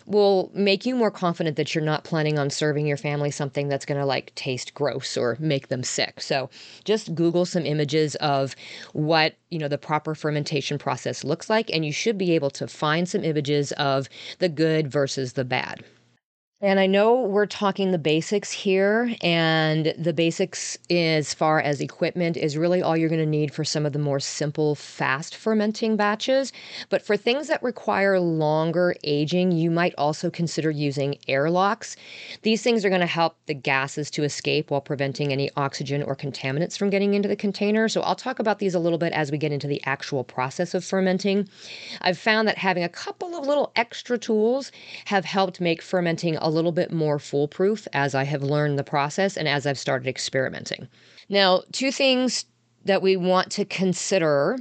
will 0.08 0.50
make 0.54 0.86
you 0.86 0.96
more 0.96 1.10
confident 1.10 1.56
that 1.56 1.74
you're 1.74 1.84
not 1.84 2.02
planning 2.02 2.38
on 2.38 2.50
serving 2.50 2.86
your 2.86 2.96
family 2.96 3.30
something 3.30 3.68
that's 3.68 3.84
going 3.84 4.00
to 4.00 4.06
like 4.06 4.34
taste 4.34 4.74
gross 4.74 5.16
or 5.16 5.36
make 5.38 5.68
them 5.68 5.82
sick. 5.82 6.20
So 6.20 6.48
just 6.84 7.14
Google 7.14 7.44
some 7.44 7.66
images 7.66 8.14
of 8.16 8.56
what, 8.92 9.36
you 9.50 9.58
know, 9.58 9.68
the 9.68 9.78
proper 9.78 10.14
fermentation 10.14 10.78
process 10.78 11.24
looks 11.24 11.50
like, 11.50 11.70
and 11.70 11.84
you 11.84 11.92
should 11.92 12.16
be 12.16 12.34
able 12.34 12.50
to 12.50 12.66
find 12.66 13.08
some 13.08 13.22
images 13.22 13.72
of 13.72 14.08
the 14.38 14.48
good 14.48 14.90
versus 14.90 15.34
the 15.34 15.44
bad. 15.44 15.84
And 16.60 16.80
I 16.80 16.88
know 16.88 17.22
we're 17.22 17.46
talking 17.46 17.92
the 17.92 17.98
basics 17.98 18.50
here, 18.50 19.14
and 19.22 19.94
the 19.96 20.12
basics 20.12 20.76
as 20.90 21.32
far 21.32 21.60
as 21.60 21.80
equipment 21.80 22.36
is 22.36 22.56
really 22.56 22.82
all 22.82 22.96
you're 22.96 23.08
going 23.08 23.20
to 23.20 23.26
need 23.26 23.54
for 23.54 23.62
some 23.62 23.86
of 23.86 23.92
the 23.92 24.00
more 24.00 24.18
simple, 24.18 24.74
fast 24.74 25.36
fermenting 25.36 25.96
batches. 25.96 26.52
But 26.88 27.02
for 27.02 27.16
things 27.16 27.46
that 27.46 27.62
require 27.62 28.18
longer 28.18 28.96
aging, 29.04 29.52
you 29.52 29.70
might 29.70 29.94
also 29.96 30.30
consider 30.30 30.68
using 30.68 31.18
airlocks. 31.28 31.94
These 32.42 32.60
things 32.64 32.84
are 32.84 32.88
going 32.88 33.02
to 33.02 33.06
help 33.06 33.36
the 33.46 33.54
gases 33.54 34.10
to 34.10 34.24
escape 34.24 34.72
while 34.72 34.80
preventing 34.80 35.32
any 35.32 35.50
oxygen 35.56 36.02
or 36.02 36.16
contaminants 36.16 36.76
from 36.76 36.90
getting 36.90 37.14
into 37.14 37.28
the 37.28 37.36
container. 37.36 37.88
So 37.88 38.00
I'll 38.00 38.16
talk 38.16 38.40
about 38.40 38.58
these 38.58 38.74
a 38.74 38.80
little 38.80 38.98
bit 38.98 39.12
as 39.12 39.30
we 39.30 39.38
get 39.38 39.52
into 39.52 39.68
the 39.68 39.80
actual 39.86 40.24
process 40.24 40.74
of 40.74 40.84
fermenting. 40.84 41.48
I've 42.00 42.18
found 42.18 42.48
that 42.48 42.58
having 42.58 42.82
a 42.82 42.88
couple 42.88 43.36
of 43.36 43.46
little 43.46 43.70
extra 43.76 44.18
tools 44.18 44.72
have 45.04 45.24
helped 45.24 45.60
make 45.60 45.80
fermenting 45.80 46.36
a 46.38 46.47
little 46.48 46.72
bit 46.72 46.92
more 46.92 47.18
foolproof 47.18 47.86
as 47.92 48.14
I 48.14 48.24
have 48.24 48.42
learned 48.42 48.78
the 48.78 48.84
process 48.84 49.36
and 49.36 49.48
as 49.48 49.66
I've 49.66 49.78
started 49.78 50.08
experimenting. 50.08 50.88
Now, 51.28 51.62
two 51.72 51.92
things 51.92 52.44
that 52.84 53.02
we 53.02 53.16
want 53.16 53.50
to 53.52 53.64
consider 53.64 54.58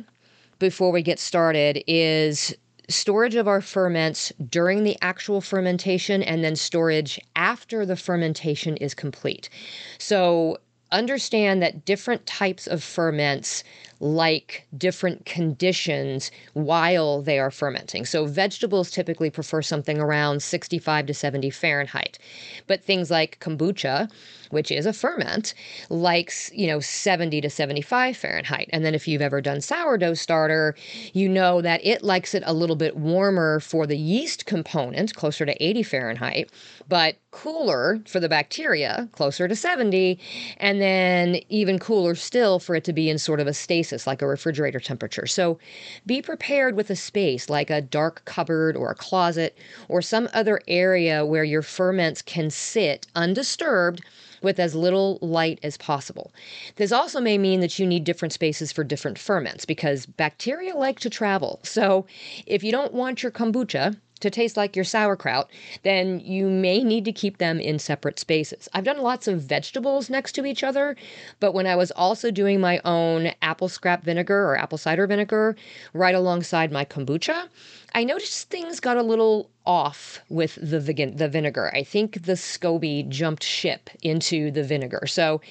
before 0.59 0.91
we 0.91 1.01
get 1.01 1.19
started 1.19 1.83
is 1.87 2.55
storage 2.89 3.35
of 3.35 3.47
our 3.47 3.61
ferments 3.61 4.31
during 4.49 4.83
the 4.83 4.97
actual 5.01 5.41
fermentation 5.41 6.23
and 6.23 6.43
then 6.43 6.55
storage 6.55 7.19
after 7.35 7.85
the 7.85 7.95
fermentation 7.95 8.77
is 8.77 8.93
complete. 8.93 9.49
So, 9.97 10.57
understand 10.91 11.61
that 11.61 11.83
different 11.83 12.25
types 12.25 12.65
of 12.65 12.81
ferments 12.81 13.63
like 13.99 14.67
different 14.77 15.25
conditions 15.25 16.31
while 16.53 17.21
they 17.21 17.39
are 17.39 17.51
fermenting. 17.51 18.05
So 18.05 18.25
vegetables 18.25 18.91
typically 18.91 19.29
prefer 19.29 19.61
something 19.61 19.99
around 19.99 20.41
65 20.41 21.07
to 21.07 21.13
70 21.13 21.49
Fahrenheit. 21.49 22.19
But 22.67 22.83
things 22.83 23.09
like 23.09 23.39
kombucha, 23.39 24.11
which 24.51 24.71
is 24.71 24.85
a 24.85 24.93
ferment, 24.93 25.53
likes, 25.89 26.51
you 26.53 26.67
know, 26.67 26.79
70 26.79 27.41
to 27.41 27.49
75 27.49 28.15
Fahrenheit. 28.15 28.69
And 28.71 28.85
then 28.85 28.95
if 28.95 29.07
you've 29.07 29.21
ever 29.21 29.41
done 29.41 29.61
sourdough 29.61 30.13
starter, 30.13 30.75
you 31.13 31.27
know 31.27 31.61
that 31.61 31.85
it 31.85 32.03
likes 32.03 32.33
it 32.33 32.43
a 32.45 32.53
little 32.53 32.75
bit 32.75 32.95
warmer 32.95 33.59
for 33.59 33.85
the 33.87 33.97
yeast 33.97 34.45
component, 34.45 35.15
closer 35.15 35.45
to 35.45 35.63
80 35.63 35.83
Fahrenheit, 35.83 36.51
but 36.87 37.17
cooler 37.31 37.99
for 38.07 38.19
the 38.19 38.29
bacteria, 38.29 39.07
closer 39.11 39.47
to 39.47 39.55
70, 39.55 40.19
and 40.57 40.81
then 40.81 41.39
even 41.49 41.77
cooler 41.77 42.15
still 42.15 42.59
for 42.59 42.75
it 42.75 42.83
to 42.83 42.93
be 42.93 43.09
in 43.09 43.19
sort 43.19 43.39
of 43.39 43.47
a 43.47 43.53
stasis, 43.53 43.86
like 44.07 44.21
a 44.21 44.27
refrigerator 44.27 44.79
temperature. 44.79 45.27
So 45.27 45.59
be 46.05 46.21
prepared 46.21 46.75
with 46.75 46.89
a 46.89 46.95
space 46.95 47.49
like 47.49 47.69
a 47.69 47.81
dark 47.81 48.23
cupboard 48.25 48.75
or 48.75 48.91
a 48.91 48.95
closet 48.95 49.57
or 49.87 50.01
some 50.01 50.27
other 50.33 50.59
area 50.67 51.25
where 51.25 51.43
your 51.43 51.61
ferments 51.61 52.21
can 52.21 52.49
sit 52.49 53.07
undisturbed 53.15 54.01
with 54.41 54.59
as 54.59 54.75
little 54.75 55.17
light 55.21 55.59
as 55.63 55.77
possible. 55.77 56.31
This 56.75 56.91
also 56.91 57.19
may 57.19 57.37
mean 57.37 57.59
that 57.61 57.79
you 57.79 57.87
need 57.87 58.03
different 58.03 58.33
spaces 58.33 58.71
for 58.71 58.83
different 58.83 59.17
ferments 59.17 59.65
because 59.65 60.05
bacteria 60.05 60.75
like 60.75 60.99
to 60.99 61.09
travel. 61.09 61.59
So 61.63 62.05
if 62.45 62.63
you 62.63 62.71
don't 62.71 62.93
want 62.93 63.23
your 63.23 63.31
kombucha 63.31 63.97
to 64.19 64.29
taste 64.29 64.57
like 64.57 64.75
your 64.75 64.85
sauerkraut, 64.85 65.49
then 65.83 66.19
you 66.19 66.49
may 66.49 66.83
need 66.83 67.05
to 67.05 67.11
keep 67.11 67.37
them 67.37 67.59
in 67.59 67.79
separate 67.79 68.19
spaces. 68.19 68.67
I've 68.73 68.83
done 68.83 69.01
lots 69.01 69.27
of 69.27 69.41
vegetables 69.41 70.09
next 70.09 70.33
to 70.33 70.45
each 70.45 70.63
other, 70.63 70.95
but 71.39 71.53
when 71.53 71.67
I 71.67 71.75
was 71.75 71.91
also 71.91 72.31
doing 72.31 72.59
my 72.59 72.79
own 72.85 73.31
apple 73.41 73.69
scrap 73.69 74.03
vinegar 74.03 74.43
or 74.49 74.57
apple 74.57 74.77
cider 74.77 75.07
vinegar 75.07 75.55
right 75.93 76.15
alongside 76.15 76.71
my 76.71 76.85
kombucha, 76.85 77.47
I 77.93 78.03
noticed 78.03 78.49
things 78.49 78.79
got 78.79 78.97
a 78.97 79.03
little 79.03 79.49
off 79.65 80.21
with 80.29 80.55
the, 80.55 80.79
the 80.79 81.29
vinegar. 81.29 81.71
I 81.73 81.83
think 81.83 82.23
the 82.23 82.33
SCOBY 82.33 83.09
jumped 83.09 83.43
ship 83.43 83.89
into 84.01 84.51
the 84.51 84.63
vinegar. 84.63 85.07
So 85.07 85.41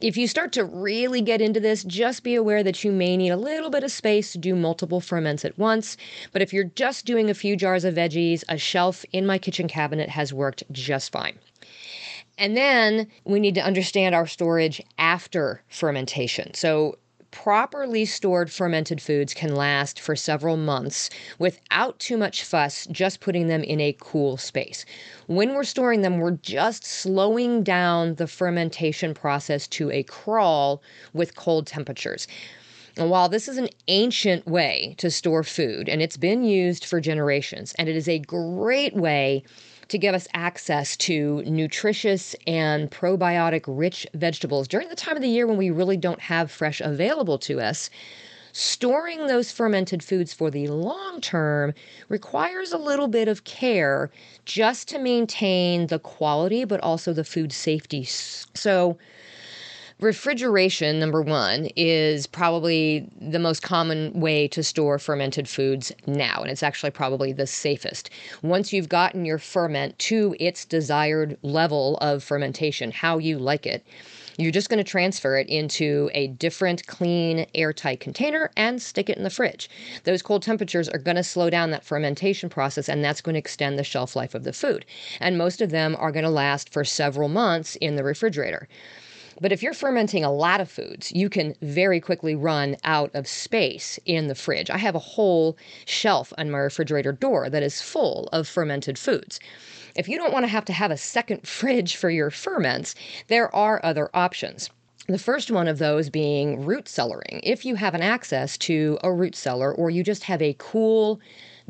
if 0.00 0.16
you 0.16 0.28
start 0.28 0.52
to 0.52 0.64
really 0.64 1.20
get 1.20 1.40
into 1.40 1.60
this, 1.60 1.84
just 1.84 2.22
be 2.22 2.34
aware 2.34 2.62
that 2.62 2.84
you 2.84 2.92
may 2.92 3.16
need 3.16 3.30
a 3.30 3.36
little 3.36 3.70
bit 3.70 3.84
of 3.84 3.90
space 3.90 4.32
to 4.32 4.38
do 4.38 4.54
multiple 4.54 5.00
ferments 5.00 5.44
at 5.44 5.58
once. 5.58 5.96
But 6.32 6.42
if 6.42 6.52
you're 6.52 6.64
just 6.64 7.06
doing 7.06 7.30
a 7.30 7.34
few 7.34 7.56
jars 7.56 7.84
of 7.84 7.94
veggies, 7.94 8.44
a 8.48 8.58
shelf 8.58 9.04
in 9.12 9.26
my 9.26 9.38
kitchen 9.38 9.68
cabinet 9.68 10.08
has 10.10 10.32
worked 10.32 10.64
just 10.72 11.12
fine. 11.12 11.38
And 12.38 12.56
then 12.56 13.08
we 13.24 13.40
need 13.40 13.54
to 13.54 13.62
understand 13.62 14.14
our 14.14 14.26
storage 14.26 14.82
after 14.98 15.62
fermentation. 15.68 16.52
So, 16.54 16.98
properly 17.42 18.06
stored 18.06 18.50
fermented 18.50 18.98
foods 18.98 19.34
can 19.34 19.54
last 19.54 20.00
for 20.00 20.16
several 20.16 20.56
months 20.56 21.10
without 21.38 21.98
too 21.98 22.16
much 22.16 22.42
fuss, 22.42 22.86
just 22.90 23.20
putting 23.20 23.46
them 23.46 23.62
in 23.62 23.78
a 23.78 23.94
cool 24.00 24.38
space. 24.38 24.86
When 25.26 25.52
we're 25.52 25.64
storing 25.64 26.00
them, 26.00 26.16
we're 26.18 26.30
just 26.30 26.82
slowing 26.82 27.62
down 27.62 28.14
the 28.14 28.26
fermentation 28.26 29.12
process 29.12 29.68
to 29.68 29.90
a 29.90 30.02
crawl 30.04 30.82
with 31.12 31.36
cold 31.36 31.66
temperatures. 31.66 32.26
And 32.96 33.10
while 33.10 33.28
this 33.28 33.48
is 33.48 33.58
an 33.58 33.68
ancient 33.86 34.46
way 34.46 34.94
to 34.96 35.10
store 35.10 35.44
food, 35.44 35.90
and 35.90 36.00
it's 36.00 36.16
been 36.16 36.42
used 36.42 36.86
for 36.86 37.02
generations, 37.02 37.74
and 37.78 37.86
it 37.86 37.96
is 37.96 38.08
a 38.08 38.18
great 38.18 38.96
way 38.96 39.44
to 39.88 39.98
give 39.98 40.14
us 40.14 40.26
access 40.34 40.96
to 40.96 41.42
nutritious 41.46 42.34
and 42.46 42.90
probiotic 42.90 43.64
rich 43.66 44.06
vegetables 44.14 44.68
during 44.68 44.88
the 44.88 44.96
time 44.96 45.16
of 45.16 45.22
the 45.22 45.28
year 45.28 45.46
when 45.46 45.56
we 45.56 45.70
really 45.70 45.96
don't 45.96 46.20
have 46.20 46.50
fresh 46.50 46.80
available 46.80 47.38
to 47.38 47.60
us. 47.60 47.90
Storing 48.52 49.26
those 49.26 49.52
fermented 49.52 50.02
foods 50.02 50.32
for 50.32 50.50
the 50.50 50.66
long 50.68 51.20
term 51.20 51.74
requires 52.08 52.72
a 52.72 52.78
little 52.78 53.06
bit 53.06 53.28
of 53.28 53.44
care 53.44 54.10
just 54.46 54.88
to 54.88 54.98
maintain 54.98 55.88
the 55.88 55.98
quality, 55.98 56.64
but 56.64 56.80
also 56.80 57.12
the 57.12 57.22
food 57.22 57.52
safety. 57.52 58.04
So, 58.04 58.96
Refrigeration, 59.98 61.00
number 61.00 61.22
one, 61.22 61.70
is 61.74 62.26
probably 62.26 63.08
the 63.18 63.38
most 63.38 63.62
common 63.62 64.12
way 64.12 64.46
to 64.48 64.62
store 64.62 64.98
fermented 64.98 65.48
foods 65.48 65.90
now, 66.06 66.42
and 66.42 66.50
it's 66.50 66.62
actually 66.62 66.90
probably 66.90 67.32
the 67.32 67.46
safest. 67.46 68.10
Once 68.42 68.74
you've 68.74 68.90
gotten 68.90 69.24
your 69.24 69.38
ferment 69.38 69.98
to 69.98 70.36
its 70.38 70.66
desired 70.66 71.38
level 71.40 71.96
of 72.02 72.22
fermentation, 72.22 72.92
how 72.92 73.16
you 73.16 73.38
like 73.38 73.64
it, 73.64 73.86
you're 74.36 74.52
just 74.52 74.68
going 74.68 74.76
to 74.76 74.84
transfer 74.84 75.38
it 75.38 75.48
into 75.48 76.10
a 76.12 76.26
different, 76.26 76.86
clean, 76.86 77.46
airtight 77.54 78.00
container 78.00 78.50
and 78.54 78.82
stick 78.82 79.08
it 79.08 79.16
in 79.16 79.24
the 79.24 79.30
fridge. 79.30 79.70
Those 80.04 80.20
cold 80.20 80.42
temperatures 80.42 80.90
are 80.90 80.98
going 80.98 81.16
to 81.16 81.24
slow 81.24 81.48
down 81.48 81.70
that 81.70 81.86
fermentation 81.86 82.50
process, 82.50 82.90
and 82.90 83.02
that's 83.02 83.22
going 83.22 83.32
to 83.32 83.38
extend 83.38 83.78
the 83.78 83.82
shelf 83.82 84.14
life 84.14 84.34
of 84.34 84.44
the 84.44 84.52
food. 84.52 84.84
And 85.20 85.38
most 85.38 85.62
of 85.62 85.70
them 85.70 85.96
are 85.98 86.12
going 86.12 86.26
to 86.26 86.30
last 86.30 86.70
for 86.70 86.84
several 86.84 87.30
months 87.30 87.76
in 87.76 87.96
the 87.96 88.04
refrigerator. 88.04 88.68
But 89.40 89.52
if 89.52 89.62
you're 89.62 89.74
fermenting 89.74 90.24
a 90.24 90.32
lot 90.32 90.60
of 90.60 90.70
foods, 90.70 91.12
you 91.12 91.28
can 91.28 91.54
very 91.60 92.00
quickly 92.00 92.34
run 92.34 92.76
out 92.84 93.10
of 93.14 93.28
space 93.28 93.98
in 94.06 94.28
the 94.28 94.34
fridge. 94.34 94.70
I 94.70 94.78
have 94.78 94.94
a 94.94 95.00
whole 95.00 95.58
shelf 95.84 96.32
on 96.38 96.50
my 96.50 96.58
refrigerator 96.58 97.12
door 97.12 97.50
that 97.50 97.62
is 97.62 97.82
full 97.82 98.28
of 98.32 98.48
fermented 98.48 98.98
foods. 98.98 99.38
If 99.94 100.08
you 100.08 100.16
don't 100.16 100.32
want 100.32 100.44
to 100.44 100.48
have 100.48 100.64
to 100.66 100.72
have 100.72 100.90
a 100.90 100.96
second 100.96 101.46
fridge 101.48 101.96
for 101.96 102.10
your 102.10 102.30
ferments, 102.30 102.94
there 103.28 103.54
are 103.54 103.80
other 103.84 104.10
options. 104.14 104.70
The 105.08 105.18
first 105.18 105.50
one 105.50 105.68
of 105.68 105.78
those 105.78 106.10
being 106.10 106.64
root 106.64 106.86
cellaring. 106.86 107.40
If 107.44 107.64
you 107.64 107.76
have 107.76 107.94
an 107.94 108.02
access 108.02 108.58
to 108.58 108.98
a 109.04 109.12
root 109.12 109.36
cellar 109.36 109.72
or 109.72 109.88
you 109.88 110.02
just 110.02 110.24
have 110.24 110.42
a 110.42 110.56
cool, 110.58 111.20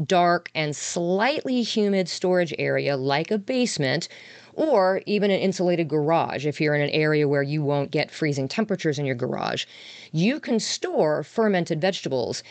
dark, 0.05 0.51
and 0.55 0.75
slightly 0.75 1.63
humid 1.63 2.09
storage 2.09 2.55
area 2.59 2.97
like 2.97 3.31
a 3.31 3.39
basement, 3.39 4.09
or 4.55 5.03
even 5.05 5.31
an 5.31 5.39
insulated 5.39 5.87
garage 5.89 6.47
if 6.47 6.61
you're 6.61 6.75
in 6.75 6.81
an 6.81 6.91
area 6.91 7.29
where 7.29 7.43
you 7.43 7.63
won't 7.63 7.91
get 7.91 8.11
freezing 8.11 8.49
temperatures 8.49 8.99
in 8.99 9.05
your 9.05 9.15
garage, 9.15 9.67
you 10.13 10.41
can 10.41 10.59
store 10.59 11.23
fermented 11.23 11.81
vegetables 11.81 12.43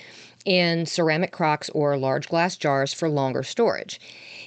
in 0.46 0.86
ceramic 0.86 1.32
crocks 1.32 1.70
or 1.70 1.98
large 1.98 2.30
glass 2.30 2.56
jars 2.56 2.94
for 2.94 3.10
longer 3.10 3.42
storage. 3.42 4.00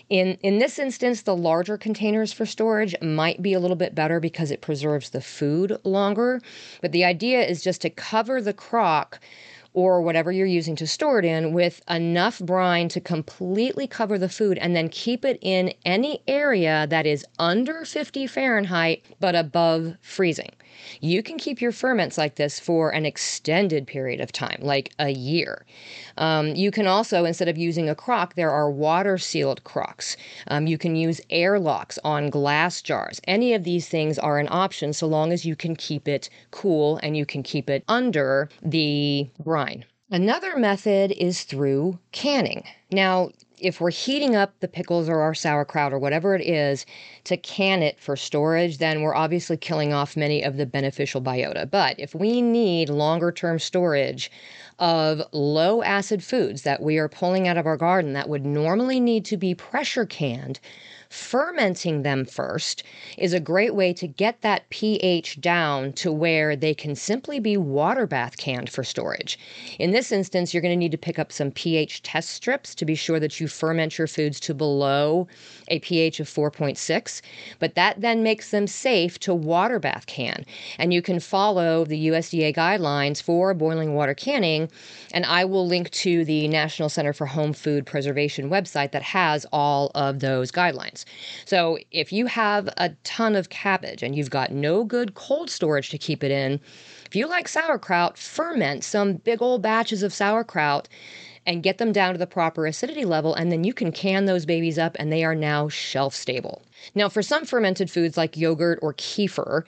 In, 0.09 0.39
in 0.43 0.59
this 0.59 0.79
instance, 0.79 1.23
the 1.23 1.37
larger 1.37 1.77
containers 1.77 2.33
for 2.33 2.47
storage 2.47 2.95
might 3.03 3.43
be 3.43 3.53
a 3.53 3.61
little 3.61 3.77
bit 3.77 3.95
better 3.95 4.21
because 4.21 4.51
it 4.51 4.63
preserves 4.63 5.11
the 5.11 5.21
food 5.21 5.77
longer. 5.85 6.41
But 6.81 6.93
the 6.93 7.05
idea 7.05 7.45
is 7.45 7.63
just 7.63 7.83
to 7.83 7.91
cover 7.91 8.41
the 8.41 8.55
crock 8.55 9.21
or 9.79 10.03
whatever 10.03 10.33
you're 10.33 10.45
using 10.45 10.75
to 10.75 10.89
store 10.89 11.21
it 11.21 11.25
in 11.25 11.53
with 11.53 11.81
enough 11.89 12.41
brine 12.41 12.89
to 12.89 13.01
completely 13.01 13.87
cover 13.87 14.19
the 14.19 14.29
food 14.29 14.59
and 14.59 14.75
then 14.75 14.89
keep 14.89 15.25
it 15.25 15.39
in 15.41 15.73
any 15.85 16.21
area 16.27 16.85
that 16.91 17.07
is 17.07 17.25
under 17.39 17.85
50 17.85 18.27
Fahrenheit 18.27 19.05
but 19.21 19.37
above 19.37 19.95
freezing. 20.01 20.51
You 21.01 21.23
can 21.23 21.39
keep 21.39 21.61
your 21.61 21.73
ferments 21.73 22.19
like 22.19 22.37
this 22.37 22.59
for 22.61 22.91
an 22.91 23.07
extended 23.07 23.87
period 23.87 24.21
of 24.21 24.33
time, 24.33 24.59
like 24.61 24.93
a 24.99 25.11
year. 25.11 25.65
Um, 26.17 26.49
you 26.55 26.71
can 26.71 26.87
also, 26.87 27.25
instead 27.25 27.49
of 27.49 27.59
using 27.59 27.89
a 27.89 27.95
crock, 27.95 28.35
there 28.35 28.51
are 28.51 28.71
water 28.71 29.19
sealed 29.19 29.65
crocks. 29.65 30.17
Um, 30.49 30.67
you 30.67 30.79
can 30.79 30.97
use 30.97 31.21
airlocks 31.31 31.99
on 32.05 32.31
glass 32.31 32.83
jars. 32.83 33.21
Any 33.27 33.55
of 33.55 33.65
these 33.65 33.89
things 33.89 34.19
are 34.19 34.39
an 34.39 34.49
option 34.51 34.93
so 34.93 35.07
long 35.07 35.33
as 35.33 35.45
you 35.45 35.57
can 35.57 35.77
keep 35.77 36.09
it 36.09 36.29
cool 36.51 36.99
and 37.03 37.17
you 37.17 37.27
can 37.27 37.43
keep 37.43 37.71
it 37.71 37.85
under 37.89 38.49
the 38.63 39.29
brine. 39.39 39.85
Another 40.11 40.57
method 40.57 41.13
is 41.13 41.45
through 41.45 41.99
canning. 42.13 42.65
Now, 42.91 43.29
if 43.61 43.81
we're 43.81 43.91
heating 43.91 44.37
up 44.37 44.59
the 44.61 44.69
pickles 44.69 45.09
or 45.09 45.21
our 45.21 45.35
sauerkraut 45.35 45.93
or 45.93 45.99
whatever 45.99 46.35
it 46.35 46.43
is 46.43 46.87
to 47.25 47.37
can 47.37 47.83
it 47.83 47.99
for 48.01 48.17
storage, 48.17 48.79
then 48.79 49.03
we're 49.03 49.15
obviously 49.15 49.57
killing 49.57 49.93
off 49.93 50.17
many 50.17 50.43
of 50.43 50.57
the 50.57 50.67
beneficial 50.67 51.21
biota. 51.21 51.71
But 51.71 51.99
if 51.99 52.15
we 52.15 52.41
need 52.43 52.89
longer 52.89 53.33
term 53.33 53.59
storage 53.59 54.31
of 54.79 55.23
low 55.33 55.83
acid 55.83 56.23
foods 56.23 56.63
that 56.63 56.83
we 56.83 56.99
are 56.99 57.09
pulling 57.09 57.49
out 57.49 57.57
of 57.57 57.67
our 57.67 57.77
garden 57.77 58.13
that 58.13 58.29
would 58.29 58.47
normally 58.47 59.01
need 59.01 59.25
to 59.25 59.37
be 59.37 59.55
pressure 59.55 60.07
canned, 60.07 60.61
fermenting 61.09 62.03
them 62.03 62.25
first 62.25 62.83
is 63.17 63.33
a 63.33 63.41
great 63.41 63.75
way 63.75 63.93
to 63.95 64.07
get 64.07 64.43
that 64.43 64.69
pH 64.69 65.41
down 65.41 65.93
to 65.95 66.13
where 66.13 66.55
they 66.55 66.75
can 66.75 66.95
simply 66.95 67.41
be 67.41 67.57
water 67.57 68.07
bath 68.07 68.37
canned 68.37 68.69
for 68.69 68.85
storage. 68.85 69.39
In 69.79 69.91
this 69.91 70.13
instance, 70.13 70.53
you're 70.53 70.61
going 70.61 70.73
to 70.73 70.77
need 70.77 70.93
to 70.93 70.99
pick 70.99 71.19
up 71.19 71.33
some 71.33 71.51
pH 71.51 72.03
test 72.03 72.31
strips 72.31 72.75
to 72.75 72.85
be 72.85 72.95
sure 72.95 73.19
that 73.21 73.41
you 73.41 73.49
ferment 73.49 73.97
your 73.97 74.07
foods 74.07 74.39
to 74.41 74.55
below 74.55 75.27
a 75.69 75.79
pH 75.79 76.21
of 76.21 76.29
4.6, 76.29 77.23
but 77.59 77.75
that 77.75 78.01
then 78.01 78.23
makes 78.23 78.51
them 78.51 78.67
safe 78.67 79.19
to 79.21 79.35
water 79.35 79.79
bath 79.79 80.07
can. 80.07 80.45
And 80.79 80.93
you 80.93 81.01
can 81.01 81.21
follow 81.21 81.85
the 81.85 82.09
USDA 82.09 82.55
guidelines 82.55 83.23
for 83.23 83.55
boiling 83.55 83.95
water 83.95 84.15
canning, 84.15 84.68
and 85.13 85.25
I 85.25 85.45
will 85.45 85.67
link 85.67 85.91
to 85.91 86.25
the 86.25 86.49
National 86.49 86.89
Center 86.89 87.13
for 87.13 87.27
Home 87.27 87.53
Food 87.53 87.87
Preservation 87.87 88.51
website 88.51 88.93
that 88.93 89.03
has 89.03 89.47
all 89.53 89.91
of 89.95 90.21
those 90.21 90.51
guidelines. 90.51 91.05
So 91.45 91.79
if 91.91 92.13
you 92.13 92.27
have 92.27 92.69
a 92.77 92.91
ton 93.05 93.37
of 93.37 93.51
cabbage 93.51 94.03
and 94.03 94.15
you've 94.15 94.31
got 94.31 94.53
no 94.53 94.85
good 94.85 95.15
cold 95.15 95.51
storage 95.51 95.91
to 95.91 95.99
keep 95.99 96.23
it 96.25 96.31
in, 96.31 96.61
if 97.07 97.17
you 97.17 97.27
like 97.27 97.49
sauerkraut, 97.49 98.19
ferment 98.19 98.85
some 98.85 99.15
big 99.15 99.41
old 99.41 99.63
batches 99.63 100.03
of 100.03 100.13
sauerkraut 100.13 100.89
and 101.47 101.63
get 101.63 101.79
them 101.79 101.93
down 101.93 102.13
to 102.13 102.19
the 102.19 102.27
proper 102.27 102.67
acidity 102.67 103.07
level, 103.07 103.35
and 103.35 103.51
then 103.51 103.65
you 103.65 103.73
can 103.73 103.91
can 103.91 104.27
those 104.27 104.45
babies 104.45 104.79
up 104.79 104.95
and 104.99 105.11
they 105.11 105.25
are 105.25 105.35
now 105.35 105.67
shelf 105.67 106.15
stable. 106.15 106.61
Now, 106.95 107.09
for 107.09 107.23
some 107.23 107.47
fermented 107.47 107.91
foods 107.91 108.19
like 108.19 108.37
yogurt 108.37 108.79
or 108.83 108.93
kefir, 108.93 109.63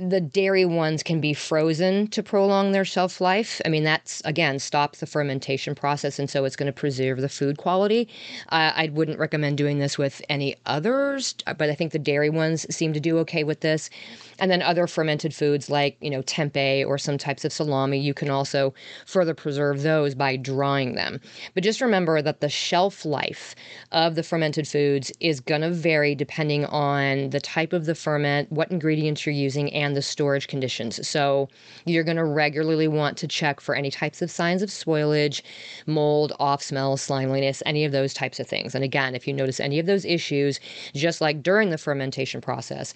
the 0.00 0.20
dairy 0.20 0.64
ones 0.64 1.02
can 1.02 1.20
be 1.20 1.34
frozen 1.34 2.06
to 2.08 2.22
prolong 2.22 2.72
their 2.72 2.84
shelf 2.84 3.20
life. 3.20 3.60
I 3.64 3.68
mean, 3.68 3.84
that's 3.84 4.22
again 4.24 4.58
stops 4.58 5.00
the 5.00 5.06
fermentation 5.06 5.74
process, 5.74 6.18
and 6.18 6.30
so 6.30 6.44
it's 6.44 6.56
going 6.56 6.66
to 6.66 6.72
preserve 6.72 7.20
the 7.20 7.28
food 7.28 7.58
quality. 7.58 8.08
Uh, 8.48 8.72
I 8.74 8.90
wouldn't 8.92 9.18
recommend 9.18 9.58
doing 9.58 9.78
this 9.78 9.98
with 9.98 10.22
any 10.28 10.56
others, 10.66 11.34
but 11.44 11.68
I 11.68 11.74
think 11.74 11.92
the 11.92 11.98
dairy 11.98 12.30
ones 12.30 12.66
seem 12.74 12.92
to 12.92 13.00
do 13.00 13.18
okay 13.18 13.44
with 13.44 13.60
this. 13.60 13.90
And 14.38 14.50
then 14.50 14.62
other 14.62 14.86
fermented 14.86 15.34
foods 15.34 15.68
like 15.68 15.96
you 16.00 16.10
know 16.10 16.22
tempeh 16.22 16.86
or 16.86 16.96
some 16.98 17.18
types 17.18 17.44
of 17.44 17.52
salami, 17.52 17.98
you 17.98 18.14
can 18.14 18.30
also 18.30 18.74
further 19.06 19.34
preserve 19.34 19.82
those 19.82 20.14
by 20.14 20.36
drying 20.36 20.94
them. 20.94 21.20
But 21.54 21.64
just 21.64 21.80
remember 21.80 22.22
that 22.22 22.40
the 22.40 22.48
shelf 22.48 23.04
life 23.04 23.54
of 23.92 24.14
the 24.14 24.22
fermented 24.22 24.66
foods 24.66 25.12
is 25.20 25.40
going 25.40 25.60
to 25.60 25.70
vary 25.70 26.14
depending 26.14 26.64
on 26.66 27.30
the 27.30 27.40
type 27.40 27.72
of 27.72 27.84
the 27.84 27.94
ferment, 27.94 28.50
what 28.50 28.70
ingredients 28.70 29.26
you're 29.26 29.34
using 29.34 29.68
and 29.82 29.96
the 29.96 30.02
storage 30.02 30.48
conditions. 30.48 31.06
So 31.06 31.48
you're 31.84 32.04
going 32.04 32.16
to 32.16 32.24
regularly 32.24 32.88
want 32.88 33.16
to 33.18 33.28
check 33.28 33.60
for 33.60 33.74
any 33.74 33.90
types 33.90 34.22
of 34.22 34.30
signs 34.30 34.62
of 34.62 34.68
spoilage, 34.68 35.42
mold, 35.86 36.32
off 36.38 36.62
smell, 36.62 36.96
slimeliness, 36.96 37.62
any 37.66 37.84
of 37.84 37.92
those 37.92 38.14
types 38.14 38.40
of 38.40 38.46
things. 38.46 38.74
And 38.74 38.84
again, 38.84 39.14
if 39.14 39.26
you 39.26 39.34
notice 39.34 39.60
any 39.60 39.78
of 39.78 39.86
those 39.86 40.04
issues, 40.04 40.60
just 40.94 41.20
like 41.20 41.42
during 41.42 41.70
the 41.70 41.78
fermentation 41.78 42.40
process, 42.40 42.94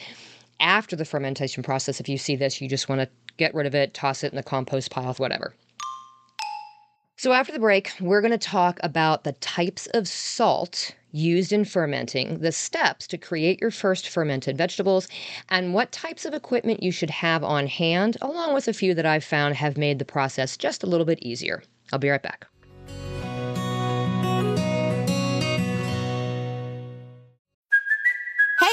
after 0.60 0.96
the 0.96 1.04
fermentation 1.04 1.62
process, 1.62 2.00
if 2.00 2.08
you 2.08 2.16
see 2.16 2.36
this, 2.36 2.60
you 2.60 2.68
just 2.68 2.88
want 2.88 3.00
to 3.02 3.08
get 3.36 3.54
rid 3.54 3.66
of 3.66 3.74
it, 3.74 3.92
toss 3.92 4.24
it 4.24 4.32
in 4.32 4.36
the 4.36 4.42
compost 4.42 4.90
pile, 4.90 5.12
whatever. 5.14 5.52
So, 7.18 7.32
after 7.32 7.50
the 7.50 7.58
break, 7.58 7.92
we're 7.98 8.20
going 8.20 8.32
to 8.32 8.38
talk 8.38 8.78
about 8.82 9.24
the 9.24 9.32
types 9.32 9.86
of 9.94 10.06
salt 10.06 10.94
used 11.12 11.50
in 11.50 11.64
fermenting, 11.64 12.40
the 12.40 12.52
steps 12.52 13.06
to 13.06 13.16
create 13.16 13.58
your 13.58 13.70
first 13.70 14.10
fermented 14.10 14.58
vegetables, 14.58 15.08
and 15.48 15.72
what 15.72 15.92
types 15.92 16.26
of 16.26 16.34
equipment 16.34 16.82
you 16.82 16.92
should 16.92 17.08
have 17.08 17.42
on 17.42 17.68
hand, 17.68 18.18
along 18.20 18.52
with 18.52 18.68
a 18.68 18.74
few 18.74 18.92
that 18.92 19.06
I've 19.06 19.24
found 19.24 19.54
have 19.54 19.78
made 19.78 19.98
the 19.98 20.04
process 20.04 20.58
just 20.58 20.82
a 20.82 20.86
little 20.86 21.06
bit 21.06 21.18
easier. 21.22 21.62
I'll 21.90 21.98
be 21.98 22.10
right 22.10 22.22
back. 22.22 22.48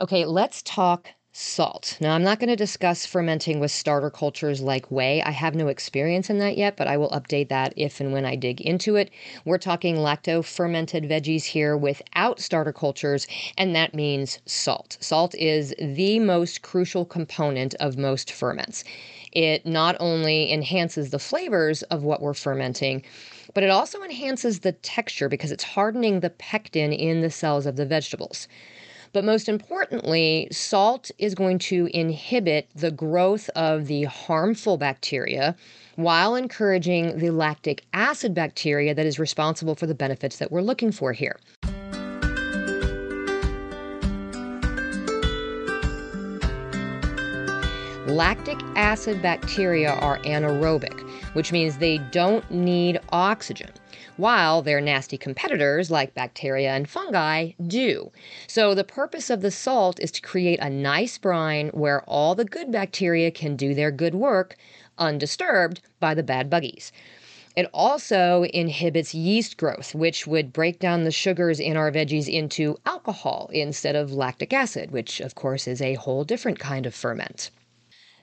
Okay, 0.00 0.24
let's 0.24 0.62
talk 0.62 1.08
Salt. 1.32 1.98
Now, 2.00 2.14
I'm 2.14 2.22
not 2.22 2.38
going 2.38 2.50
to 2.50 2.56
discuss 2.56 3.04
fermenting 3.04 3.58
with 3.58 3.72
starter 3.72 4.10
cultures 4.10 4.60
like 4.60 4.92
whey. 4.92 5.20
I 5.22 5.32
have 5.32 5.56
no 5.56 5.66
experience 5.66 6.30
in 6.30 6.38
that 6.38 6.56
yet, 6.56 6.76
but 6.76 6.86
I 6.86 6.96
will 6.96 7.10
update 7.10 7.48
that 7.48 7.74
if 7.76 8.00
and 8.00 8.12
when 8.12 8.24
I 8.24 8.36
dig 8.36 8.60
into 8.60 8.94
it. 8.94 9.10
We're 9.44 9.58
talking 9.58 9.96
lacto 9.96 10.44
fermented 10.44 11.02
veggies 11.08 11.46
here 11.46 11.76
without 11.76 12.38
starter 12.38 12.72
cultures, 12.72 13.26
and 13.56 13.74
that 13.74 13.92
means 13.92 14.38
salt. 14.46 14.98
Salt 15.00 15.34
is 15.34 15.74
the 15.80 16.20
most 16.20 16.62
crucial 16.62 17.04
component 17.04 17.74
of 17.74 17.98
most 17.98 18.30
ferments. 18.30 18.84
It 19.32 19.66
not 19.66 19.96
only 19.98 20.52
enhances 20.52 21.10
the 21.10 21.18
flavors 21.18 21.82
of 21.84 22.04
what 22.04 22.22
we're 22.22 22.34
fermenting, 22.34 23.02
but 23.52 23.64
it 23.64 23.70
also 23.70 24.02
enhances 24.04 24.60
the 24.60 24.72
texture 24.72 25.28
because 25.28 25.50
it's 25.50 25.64
hardening 25.64 26.20
the 26.20 26.30
pectin 26.30 26.92
in 26.92 27.20
the 27.20 27.30
cells 27.30 27.66
of 27.66 27.74
the 27.74 27.86
vegetables. 27.86 28.46
But 29.12 29.24
most 29.24 29.48
importantly, 29.48 30.48
salt 30.52 31.10
is 31.18 31.34
going 31.34 31.58
to 31.60 31.88
inhibit 31.94 32.68
the 32.74 32.90
growth 32.90 33.48
of 33.56 33.86
the 33.86 34.04
harmful 34.04 34.76
bacteria 34.76 35.56
while 35.96 36.34
encouraging 36.34 37.18
the 37.18 37.30
lactic 37.30 37.84
acid 37.92 38.34
bacteria 38.34 38.94
that 38.94 39.06
is 39.06 39.18
responsible 39.18 39.74
for 39.74 39.86
the 39.86 39.94
benefits 39.94 40.36
that 40.38 40.52
we're 40.52 40.60
looking 40.60 40.92
for 40.92 41.12
here. 41.12 41.38
Lactic 48.06 48.58
acid 48.74 49.20
bacteria 49.20 49.90
are 49.90 50.18
anaerobic, 50.20 50.98
which 51.34 51.52
means 51.52 51.76
they 51.76 51.98
don't 52.10 52.50
need 52.50 52.98
oxygen, 53.10 53.70
while 54.18 54.60
their 54.60 54.80
nasty 54.80 55.16
competitors 55.16 55.90
like 55.90 56.12
bacteria 56.12 56.70
and 56.72 56.90
fungi 56.90 57.52
do. 57.66 58.12
So, 58.46 58.74
the 58.74 58.84
purpose 58.84 59.30
of 59.30 59.40
the 59.40 59.50
salt 59.50 59.98
is 60.00 60.10
to 60.10 60.20
create 60.20 60.58
a 60.60 60.68
nice 60.68 61.16
brine 61.16 61.68
where 61.68 62.02
all 62.02 62.34
the 62.34 62.44
good 62.44 62.70
bacteria 62.70 63.30
can 63.30 63.56
do 63.56 63.72
their 63.74 63.90
good 63.90 64.14
work 64.14 64.56
undisturbed 64.98 65.80
by 66.00 66.14
the 66.14 66.22
bad 66.22 66.50
buggies. 66.50 66.92
It 67.56 67.68
also 67.72 68.44
inhibits 68.44 69.14
yeast 69.14 69.56
growth, 69.56 69.94
which 69.94 70.26
would 70.26 70.52
break 70.52 70.78
down 70.78 71.04
the 71.04 71.10
sugars 71.10 71.58
in 71.58 71.76
our 71.76 71.90
veggies 71.90 72.28
into 72.28 72.78
alcohol 72.86 73.50
instead 73.52 73.96
of 73.96 74.12
lactic 74.12 74.52
acid, 74.52 74.90
which, 74.90 75.20
of 75.20 75.34
course, 75.34 75.66
is 75.66 75.82
a 75.82 75.94
whole 75.94 76.24
different 76.24 76.58
kind 76.58 76.86
of 76.86 76.94
ferment. 76.94 77.50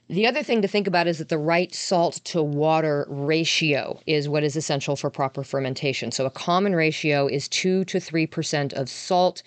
The 0.08 0.28
other 0.28 0.44
thing 0.44 0.62
to 0.62 0.68
think 0.68 0.86
about 0.86 1.08
is 1.08 1.18
that 1.18 1.30
the 1.30 1.38
right 1.40 1.74
salt 1.74 2.22
to 2.26 2.44
water 2.44 3.08
ratio 3.10 4.00
is 4.06 4.30
what 4.30 4.44
is 4.44 4.56
essential 4.56 4.96
for 4.96 5.10
proper 5.10 5.44
fermentation. 5.44 6.12
So, 6.12 6.28
a 6.28 6.30
common 6.30 6.76
ratio 6.76 7.28
is 7.28 7.48
2 7.48 7.86
to 7.86 7.98
3% 7.98 8.74
of 8.74 8.88
salt 8.88 9.42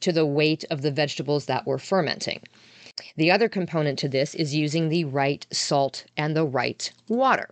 to 0.00 0.12
the 0.12 0.26
weight 0.26 0.62
of 0.70 0.82
the 0.82 0.90
vegetables 0.90 1.46
that 1.46 1.66
we're 1.66 1.78
fermenting. 1.78 2.42
The 3.16 3.30
other 3.30 3.48
component 3.48 3.98
to 4.00 4.08
this 4.08 4.34
is 4.34 4.54
using 4.54 4.90
the 4.90 5.04
right 5.04 5.46
salt 5.50 6.04
and 6.18 6.36
the 6.36 6.44
right 6.44 6.92
water. 7.08 7.48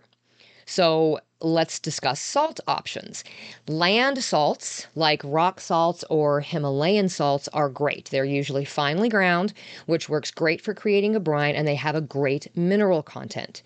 So, 0.67 1.19
let's 1.43 1.77
discuss 1.77 2.19
salt 2.19 2.59
options. 2.67 3.23
Land 3.67 4.23
salts, 4.23 4.87
like 4.95 5.21
rock 5.23 5.59
salts 5.59 6.03
or 6.09 6.39
Himalayan 6.39 7.09
salts, 7.09 7.47
are 7.49 7.69
great. 7.69 8.09
They're 8.09 8.25
usually 8.25 8.65
finely 8.65 9.09
ground, 9.09 9.53
which 9.85 10.09
works 10.09 10.31
great 10.31 10.61
for 10.61 10.73
creating 10.73 11.15
a 11.15 11.19
brine, 11.19 11.55
and 11.55 11.67
they 11.67 11.75
have 11.75 11.95
a 11.95 12.01
great 12.01 12.47
mineral 12.55 13.03
content. 13.03 13.61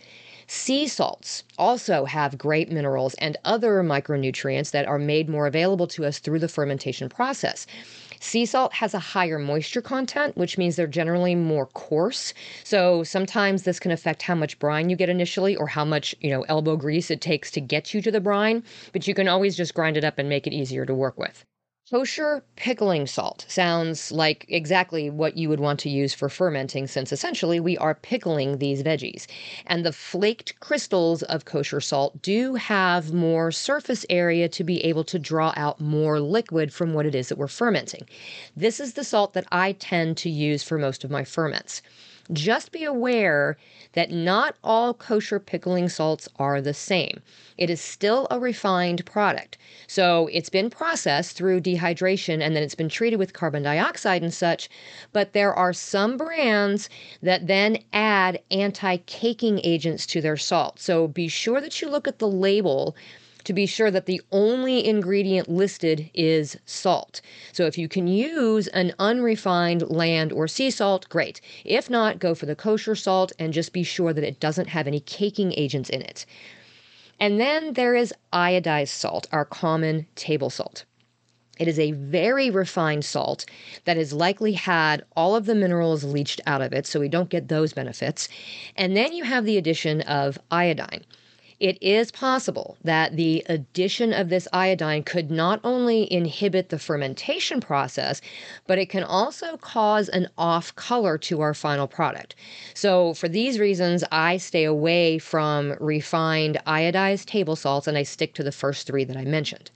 Sea 0.48 0.88
salts 0.88 1.44
also 1.58 2.06
have 2.06 2.38
great 2.38 2.72
minerals 2.72 3.14
and 3.16 3.38
other 3.46 3.84
micronutrients 3.84 4.72
that 4.72 4.88
are 4.88 4.98
made 4.98 5.30
more 5.30 5.46
available 5.46 5.88
to 5.88 6.06
us 6.06 6.20
through 6.20 6.40
the 6.40 6.48
fermentation 6.48 7.10
process. 7.10 7.68
Sea 8.20 8.46
salt 8.46 8.74
has 8.74 8.94
a 8.94 9.00
higher 9.00 9.40
moisture 9.40 9.82
content, 9.82 10.38
which 10.38 10.58
means 10.58 10.76
they're 10.76 10.88
generally 10.88 11.36
more 11.36 11.68
coarse. 11.68 12.34
So 12.64 13.04
sometimes 13.04 13.64
this 13.64 13.80
can 13.80 13.92
affect 13.92 14.24
how 14.24 14.36
much 14.36 14.60
brine 14.60 14.90
you 14.90 14.96
get 14.96 15.10
initially 15.10 15.56
or 15.56 15.68
how 15.68 15.86
much, 15.86 16.16
you 16.20 16.30
know, 16.30 16.44
elbow 16.44 16.76
grease 16.76 17.12
it 17.12 17.22
takes 17.22 17.52
to 17.52 17.62
get 17.62 17.94
you 17.94 18.02
to 18.02 18.12
the 18.12 18.22
brine, 18.22 18.64
but 18.94 19.08
you 19.08 19.14
can 19.14 19.28
always 19.28 19.56
just 19.56 19.74
grind 19.74 19.98
it 19.98 20.04
up 20.04 20.18
and 20.18 20.30
make 20.30 20.48
it 20.48 20.54
easier 20.54 20.86
to 20.86 20.94
work 20.94 21.18
with. 21.18 21.46
Kosher 21.90 22.44
pickling 22.58 23.08
salt 23.08 23.46
sounds 23.48 24.12
like 24.12 24.46
exactly 24.50 25.10
what 25.10 25.38
you 25.38 25.48
would 25.48 25.62
want 25.62 25.80
to 25.80 25.90
use 25.90 26.14
for 26.14 26.28
fermenting, 26.28 26.86
since 26.86 27.14
essentially 27.14 27.62
we 27.62 27.78
are 27.78 27.96
pickling 27.96 28.58
these 28.58 28.84
veggies. 28.84 29.26
And 29.66 29.86
the 29.86 29.94
flaked 29.94 30.60
crystals 30.60 31.24
of 31.24 31.46
kosher 31.46 31.80
salt 31.80 32.22
do 32.22 32.56
have 32.56 33.14
more 33.14 33.54
surface 33.54 34.06
area 34.10 34.50
to 34.50 34.66
be 34.66 34.84
able 34.84 35.06
to 35.06 35.18
draw 35.18 35.54
out 35.56 35.80
more 35.80 36.20
liquid 36.20 36.74
from 36.74 36.94
what 36.94 37.06
it 37.06 37.16
is 37.16 37.30
that 37.30 37.38
we're 37.38 37.48
fermenting. 37.48 38.06
This 38.54 38.82
is 38.82 38.96
the 38.96 39.06
salt 39.06 39.32
that 39.32 39.48
I 39.50 39.72
tend 39.72 40.18
to 40.18 40.30
use 40.30 40.64
for 40.64 40.78
most 40.78 41.06
of 41.06 41.10
my 41.10 41.24
ferments. 41.24 41.82
Just 42.34 42.72
be 42.72 42.84
aware 42.84 43.58
that 43.94 44.12
not 44.12 44.56
all 44.64 44.94
kosher 44.94 45.40
pickling 45.40 45.88
salts 45.88 46.28
are 46.38 46.62
the 46.62 46.74
same. 46.74 47.22
It 47.58 47.70
is 47.70 47.80
still 47.80 48.28
a 48.30 48.40
refined 48.40 49.06
product. 49.06 49.58
So 49.88 50.28
it's 50.34 50.50
been 50.50 50.70
processed 50.70 51.38
through 51.38 51.62
dehydration 51.62 52.42
and 52.42 52.56
then 52.56 52.64
it's 52.64 52.76
been 52.76 52.90
treated 52.90 53.18
with 53.18 53.34
carbon 53.34 53.64
dioxide 53.64 54.22
and 54.22 54.34
such. 54.34 54.70
But 55.14 55.34
there 55.34 55.54
are 55.54 55.74
some 55.74 56.18
brands 56.18 56.90
that 57.22 57.48
then 57.48 57.80
add 57.94 58.42
anti 58.52 58.98
caking 58.98 59.62
agents 59.64 60.06
to 60.08 60.22
their 60.22 60.38
salt. 60.38 60.80
So 60.80 61.08
be 61.08 61.28
sure 61.28 61.62
that 61.62 61.82
you 61.82 61.90
look 61.90 62.08
at 62.08 62.20
the 62.20 62.28
label 62.28 62.96
to 63.48 63.54
be 63.54 63.66
sure 63.66 63.90
that 63.90 64.08
the 64.08 64.22
only 64.30 64.86
ingredient 64.86 65.48
listed 65.48 66.10
is 66.14 66.58
salt. 66.66 67.22
So 67.54 67.66
if 67.66 67.78
you 67.78 67.88
can 67.88 68.06
use 68.06 68.68
an 68.68 68.94
unrefined 69.00 69.90
land 69.90 70.34
or 70.34 70.50
sea 70.50 70.70
salt, 70.70 71.08
great. 71.08 71.40
If 71.64 71.90
not, 71.90 72.20
go 72.20 72.36
for 72.36 72.46
the 72.46 72.58
kosher 72.58 72.94
salt 72.94 73.32
and 73.40 73.54
just 73.54 73.72
be 73.72 73.84
sure 73.84 74.12
that 74.12 74.24
it 74.26 74.42
doesn't 74.42 74.68
have 74.68 74.86
any 74.86 75.00
caking 75.00 75.54
agents 75.54 75.90
in 75.90 76.02
it. 76.02 76.26
And 77.22 77.40
then 77.40 77.72
there 77.74 77.96
is 77.96 78.14
iodized 78.34 78.90
salt, 78.90 79.28
our 79.32 79.46
common 79.46 80.08
table 80.16 80.50
salt. 80.50 80.84
It 81.58 81.70
is 81.70 81.80
a 81.80 81.94
very 81.94 82.50
refined 82.50 83.06
salt 83.06 83.46
that 83.86 83.96
has 83.96 84.12
likely 84.12 84.52
had 84.52 85.06
all 85.16 85.38
of 85.38 85.46
the 85.46 85.56
minerals 85.56 86.04
leached 86.04 86.42
out 86.46 86.62
of 86.62 86.74
it, 86.74 86.86
so 86.86 87.00
we 87.00 87.08
don't 87.08 87.30
get 87.30 87.48
those 87.48 87.72
benefits. 87.72 88.28
And 88.76 88.96
then 88.96 89.14
you 89.14 89.24
have 89.24 89.46
the 89.46 89.58
addition 89.58 90.02
of 90.02 90.38
iodine 90.52 91.06
it 91.60 91.82
is 91.82 92.12
possible 92.12 92.78
that 92.84 93.16
the 93.16 93.44
addition 93.50 94.14
of 94.14 94.30
this 94.30 94.48
iodine 94.54 95.02
could 95.02 95.32
not 95.32 95.60
only 95.64 96.12
inhibit 96.12 96.70
the 96.70 96.78
fermentation 96.78 97.60
process, 97.60 98.22
but 98.68 98.78
it 98.78 98.90
can 98.90 99.04
also 99.04 99.58
cause 99.58 100.08
an 100.10 100.28
off 100.38 100.76
color 100.76 101.18
to 101.18 101.42
our 101.42 101.56
final 101.56 101.88
product. 101.88 102.36
So, 102.76 103.16
for 103.16 103.28
these 103.28 103.60
reasons, 103.60 104.04
I 104.12 104.38
stay 104.38 104.66
away 104.66 105.18
from 105.18 105.76
refined 105.80 106.60
iodized 106.68 107.26
table 107.26 107.56
salts 107.56 107.88
and 107.88 107.98
I 107.98 108.04
stick 108.04 108.36
to 108.36 108.44
the 108.44 108.52
first 108.52 108.86
three 108.86 109.04
that 109.06 109.18
I 109.18 109.26
mentioned. 109.26 109.72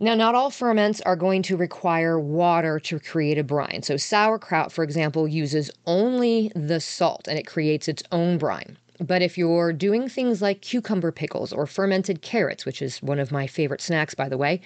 Now, 0.00 0.14
not 0.14 0.34
all 0.34 0.50
ferments 0.50 1.00
are 1.02 1.16
going 1.16 1.42
to 1.42 1.56
require 1.56 2.18
water 2.18 2.78
to 2.80 3.00
create 3.00 3.38
a 3.38 3.44
brine. 3.44 3.82
So, 3.82 3.96
sauerkraut, 3.96 4.72
for 4.72 4.82
example, 4.82 5.28
uses 5.28 5.70
only 5.86 6.50
the 6.54 6.80
salt 6.80 7.28
and 7.28 7.38
it 7.38 7.46
creates 7.46 7.88
its 7.88 8.02
own 8.10 8.38
brine. 8.38 8.78
But 9.00 9.22
if 9.22 9.38
you're 9.38 9.72
doing 9.72 10.08
things 10.08 10.42
like 10.42 10.60
cucumber 10.60 11.12
pickles 11.12 11.52
or 11.52 11.66
fermented 11.66 12.20
carrots, 12.20 12.66
which 12.66 12.82
is 12.82 13.00
one 13.02 13.18
of 13.18 13.30
my 13.30 13.46
favorite 13.46 13.80
snacks, 13.80 14.14
by 14.14 14.28
the 14.28 14.36
way, 14.36 14.60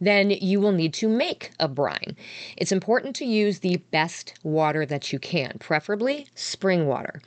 then 0.00 0.30
you 0.30 0.60
will 0.60 0.72
need 0.72 0.92
to 0.94 1.08
make 1.08 1.52
a 1.60 1.68
brine. 1.68 2.16
It's 2.56 2.72
important 2.72 3.14
to 3.16 3.24
use 3.24 3.60
the 3.60 3.76
best 3.92 4.34
water 4.42 4.84
that 4.86 5.12
you 5.12 5.18
can, 5.18 5.56
preferably 5.60 6.26
spring 6.34 6.86
water. 6.86 7.20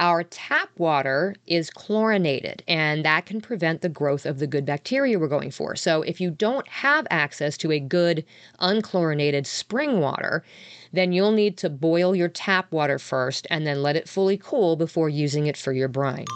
Our 0.00 0.24
tap 0.24 0.70
water 0.78 1.34
is 1.46 1.70
chlorinated, 1.70 2.62
and 2.66 3.04
that 3.04 3.26
can 3.26 3.40
prevent 3.40 3.82
the 3.82 3.88
growth 3.88 4.26
of 4.26 4.38
the 4.38 4.46
good 4.46 4.64
bacteria 4.64 5.18
we're 5.18 5.28
going 5.28 5.50
for. 5.50 5.76
So, 5.76 6.02
if 6.02 6.20
you 6.20 6.30
don't 6.30 6.66
have 6.68 7.06
access 7.10 7.56
to 7.58 7.72
a 7.72 7.80
good 7.80 8.24
unchlorinated 8.60 9.46
spring 9.46 10.00
water, 10.00 10.44
then 10.92 11.12
you'll 11.12 11.32
need 11.32 11.56
to 11.58 11.70
boil 11.70 12.16
your 12.16 12.28
tap 12.28 12.72
water 12.72 12.98
first 12.98 13.46
and 13.50 13.66
then 13.66 13.82
let 13.82 13.96
it 13.96 14.08
fully 14.08 14.36
cool 14.36 14.76
before 14.76 15.08
using 15.08 15.46
it 15.46 15.56
for 15.56 15.72
your 15.72 15.88
brine. 15.88 16.26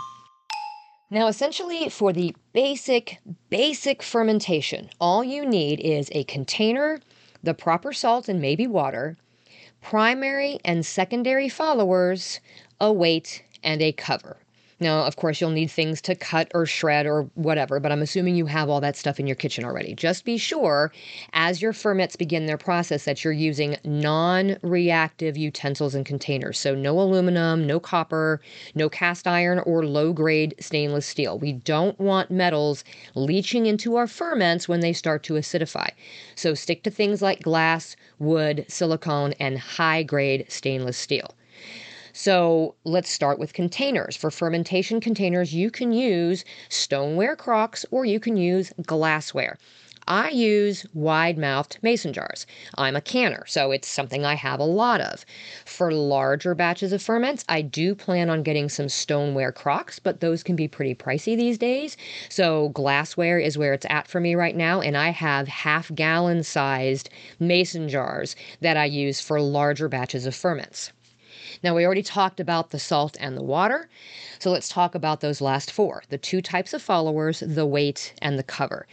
Now, 1.11 1.29
essentially, 1.29 1.89
for 1.89 2.13
the 2.13 2.35
basic, 2.53 3.19
basic 3.49 4.03
fermentation, 4.03 4.91
all 5.01 5.23
you 5.23 5.47
need 5.47 5.79
is 5.81 6.09
a 6.13 6.25
container, 6.25 7.01
the 7.43 7.55
proper 7.55 7.93
salt 7.93 8.29
and 8.29 8.41
maybe 8.41 8.67
water, 8.67 9.17
primary 9.81 10.59
and 10.65 10.85
secondary 10.85 11.49
followers, 11.49 12.41
a 12.81 12.93
weight, 12.93 13.45
and 13.67 13.83
a 13.83 13.93
cover. 13.93 14.39
Now, 14.79 15.05
of 15.05 15.17
course, 15.17 15.41
you'll 15.41 15.51
need 15.51 15.71
things 15.71 16.03
to 16.03 16.15
cut 16.15 16.51
or 16.53 16.67
shred 16.67 17.07
or 17.07 17.23
whatever, 17.35 17.81
but 17.81 17.93
I'm 17.93 18.03
assuming 18.03 18.37
you 18.37 18.45
have 18.45 18.69
all 18.69 18.83
that 18.83 18.95
stuff 18.95 19.19
in 19.19 19.27
your 19.27 19.35
kitchen 19.35 19.65
already. 19.65 19.95
Just 19.95 20.27
be 20.27 20.37
sure 20.37 20.93
as 21.33 21.63
your 21.63 21.73
ferments 21.73 22.15
begin 22.15 22.45
their 22.45 22.59
process 22.59 23.07
that 23.07 23.25
you're 23.25 23.33
using 23.33 23.79
non 23.85 24.59
reactive 24.63 25.39
utensils 25.39 25.95
and 25.95 26.05
containers. 26.05 26.59
So, 26.59 26.75
no 26.75 27.01
aluminum, 27.01 27.67
no 27.67 27.81
copper, 27.81 28.43
no 28.75 28.91
cast 28.91 29.27
iron, 29.27 29.61
or 29.61 29.87
low 29.87 30.13
grade 30.13 30.55
stainless 30.61 31.07
steel. 31.07 31.39
We 31.39 31.55
don't 31.55 31.99
want 31.99 32.31
metals 32.31 32.85
leaching 33.15 33.65
into 33.65 33.97
our 33.97 34.07
ferments 34.07 34.69
when 34.69 34.81
they 34.81 34.93
start 34.93 35.23
to 35.25 35.35
acidify. 35.35 35.89
So, 36.35 36.53
stick 36.53 36.83
to 36.83 36.91
things 36.91 37.23
like 37.23 37.41
glass, 37.43 37.97
wood, 38.19 38.67
silicone, 38.69 39.33
and 39.41 39.59
high 39.59 40.03
grade 40.03 40.45
stainless 40.51 40.99
steel. 40.99 41.35
So 42.19 42.77
let's 42.85 43.11
start 43.11 43.39
with 43.39 43.53
containers. 43.53 44.17
For 44.17 44.31
fermentation 44.31 45.03
containers, 45.03 45.53
you 45.53 45.71
can 45.71 45.93
use 45.93 46.47
stoneware 46.71 47.37
crocks 47.37 47.85
or 47.91 48.07
you 48.07 48.19
can 48.19 48.39
use 48.39 48.73
glassware. 48.87 49.59
I 50.09 50.31
use 50.31 50.87
wide 50.95 51.37
mouthed 51.37 51.77
mason 51.83 52.15
jars. 52.15 52.47
I'm 52.75 52.97
a 52.97 53.03
canner, 53.03 53.45
so 53.47 53.71
it's 53.71 53.87
something 53.87 54.25
I 54.25 54.33
have 54.33 54.61
a 54.61 54.65
lot 54.65 55.03
of. 55.03 55.27
For 55.67 55.93
larger 55.93 56.55
batches 56.55 56.91
of 56.95 57.03
ferments, 57.03 57.45
I 57.51 57.61
do 57.61 57.95
plan 57.95 58.31
on 58.31 58.43
getting 58.43 58.71
some 58.71 58.89
stoneware 58.89 59.53
crocks, 59.53 59.99
but 59.99 60.21
those 60.21 60.43
can 60.43 60.57
be 60.57 60.69
pretty 60.69 60.95
pricey 60.95 61.37
these 61.37 61.59
days. 61.59 61.99
So 62.31 62.71
glassware 62.71 63.39
is 63.39 63.59
where 63.59 63.75
it's 63.75 63.87
at 63.91 64.09
for 64.09 64.21
me 64.21 64.35
right 64.35 64.57
now, 64.57 64.81
and 64.81 64.97
I 64.97 65.11
have 65.11 65.49
half 65.49 65.95
gallon 65.95 66.45
sized 66.45 67.11
mason 67.39 67.91
jars 67.91 68.37
that 68.63 68.79
I 68.79 68.87
use 68.87 69.21
for 69.21 69.39
larger 69.39 69.91
batches 69.91 70.25
of 70.25 70.35
ferments. 70.35 70.93
Now, 71.63 71.75
we 71.75 71.85
already 71.85 72.03
talked 72.03 72.41
about 72.41 72.71
the 72.71 72.79
salt 72.79 73.17
and 73.21 73.37
the 73.37 73.43
water, 73.43 73.89
so 74.39 74.51
let's 74.51 74.69
talk 74.69 74.95
about 74.95 75.21
those 75.21 75.41
last 75.41 75.71
four 75.71 76.03
the 76.09 76.19
two 76.19 76.43
types 76.43 76.73
of 76.73 76.83
followers, 76.83 77.41
the 77.41 77.67
weight 77.67 78.15
and 78.23 78.39
the 78.39 78.43
cover. 78.43 78.87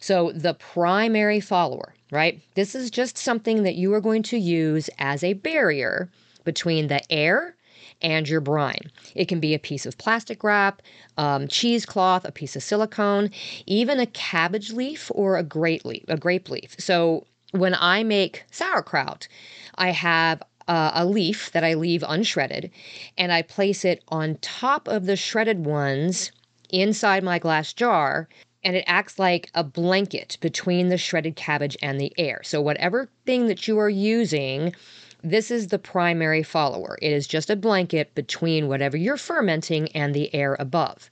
So, 0.00 0.32
the 0.32 0.54
primary 0.54 1.40
follower, 1.40 1.94
right? 2.10 2.40
This 2.54 2.74
is 2.74 2.90
just 2.90 3.18
something 3.18 3.62
that 3.62 3.76
you 3.76 3.92
are 3.94 4.00
going 4.00 4.22
to 4.24 4.38
use 4.38 4.90
as 4.98 5.22
a 5.24 5.34
barrier 5.34 6.10
between 6.44 6.88
the 6.88 7.00
air 7.12 7.56
and 8.02 8.28
your 8.28 8.40
brine. 8.40 8.90
It 9.14 9.26
can 9.26 9.40
be 9.40 9.54
a 9.54 9.58
piece 9.58 9.86
of 9.86 9.98
plastic 9.98 10.44
wrap, 10.44 10.82
um, 11.16 11.48
cheesecloth, 11.48 12.24
a 12.24 12.32
piece 12.32 12.56
of 12.56 12.62
silicone, 12.62 13.30
even 13.66 14.00
a 14.00 14.06
cabbage 14.06 14.72
leaf 14.72 15.10
or 15.14 15.36
a 15.36 15.42
grape 15.42 15.84
leaf. 15.84 16.04
A 16.08 16.16
grape 16.16 16.48
leaf. 16.50 16.76
So 16.78 17.26
when 17.52 17.74
I 17.78 18.02
make 18.02 18.44
sauerkraut, 18.50 19.28
I 19.76 19.90
have 19.90 20.42
uh, 20.68 20.92
a 20.94 21.04
leaf 21.04 21.52
that 21.52 21.64
I 21.64 21.74
leave 21.74 22.04
unshredded, 22.06 22.70
and 23.16 23.32
I 23.32 23.42
place 23.42 23.84
it 23.84 24.02
on 24.08 24.38
top 24.40 24.88
of 24.88 25.06
the 25.06 25.16
shredded 25.16 25.64
ones 25.64 26.32
inside 26.70 27.22
my 27.22 27.38
glass 27.38 27.72
jar. 27.72 28.28
And 28.64 28.74
it 28.74 28.84
acts 28.88 29.18
like 29.18 29.48
a 29.54 29.62
blanket 29.62 30.38
between 30.40 30.88
the 30.88 30.98
shredded 30.98 31.36
cabbage 31.36 31.76
and 31.80 32.00
the 32.00 32.12
air. 32.18 32.40
So, 32.42 32.60
whatever 32.60 33.08
thing 33.24 33.46
that 33.46 33.68
you 33.68 33.78
are 33.78 33.88
using, 33.88 34.74
this 35.22 35.50
is 35.52 35.68
the 35.68 35.78
primary 35.78 36.42
follower. 36.42 36.98
It 37.00 37.12
is 37.12 37.28
just 37.28 37.48
a 37.48 37.56
blanket 37.56 38.14
between 38.14 38.66
whatever 38.66 38.96
you're 38.96 39.16
fermenting 39.16 39.88
and 39.88 40.14
the 40.14 40.34
air 40.34 40.56
above. 40.58 41.10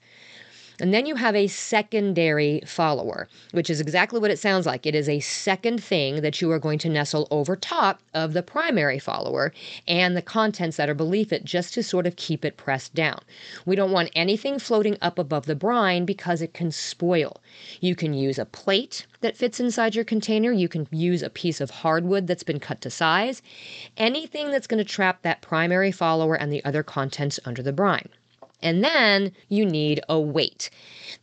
And 0.81 0.93
then 0.93 1.07
you 1.07 1.15
have 1.15 1.37
a 1.37 1.47
secondary 1.47 2.61
follower, 2.67 3.29
which 3.53 3.71
is 3.71 3.81
exactly 3.81 4.19
what 4.19 4.31
it 4.31 4.39
sounds 4.39 4.67
like. 4.67 4.87
It 4.87 4.95
is 4.95 5.09
a 5.09 5.21
second 5.21 5.83
thing 5.83 6.21
that 6.23 6.41
you 6.41 6.51
are 6.51 6.59
going 6.59 6.79
to 6.81 6.89
nestle 6.89 7.29
over 7.31 7.55
top 7.55 8.01
of 8.13 8.33
the 8.33 8.43
primary 8.43 8.99
follower 8.99 9.53
and 9.87 10.17
the 10.17 10.23
contents 10.23 10.77
that 10.77 10.89
are 10.89 10.95
beneath 10.95 11.33
it 11.33 11.45
just 11.45 11.75
to 11.75 11.83
sort 11.83 12.07
of 12.07 12.17
keep 12.17 12.45
it 12.45 12.57
pressed 12.57 12.95
down. 12.95 13.21
We 13.65 13.77
don't 13.77 13.93
want 13.93 14.11
anything 14.17 14.59
floating 14.59 14.99
up 15.01 15.19
above 15.19 15.47
the 15.47 15.55
brine 15.55 16.05
because 16.05 16.43
it 16.43 16.55
can 16.55 16.73
spoil. 16.73 17.41
You 17.81 17.95
can 17.95 18.13
use 18.13 18.39
a 18.39 18.45
plate 18.45 19.07
that 19.21 19.37
fits 19.37 19.61
inside 19.61 19.95
your 19.95 20.05
container. 20.05 20.51
You 20.51 20.69
can 20.69 20.89
use 20.91 21.23
a 21.23 21.31
piece 21.31 21.61
of 21.61 21.71
hardwood 21.71 22.27
that's 22.27 22.43
been 22.43 22.61
cut 22.61 22.81
to 22.81 22.91
size. 22.91 23.43
Anything 23.97 24.51
that's 24.51 24.67
going 24.67 24.85
to 24.85 24.85
trap 24.85 25.23
that 25.23 25.41
primary 25.41 25.93
follower 25.93 26.35
and 26.35 26.53
the 26.53 26.65
other 26.65 26.83
contents 26.83 27.39
under 27.45 27.63
the 27.63 27.73
brine. 27.73 28.09
And 28.65 28.83
then 28.83 29.31
you 29.51 29.67
need 29.67 30.01
a 30.09 30.19
weight. 30.19 30.71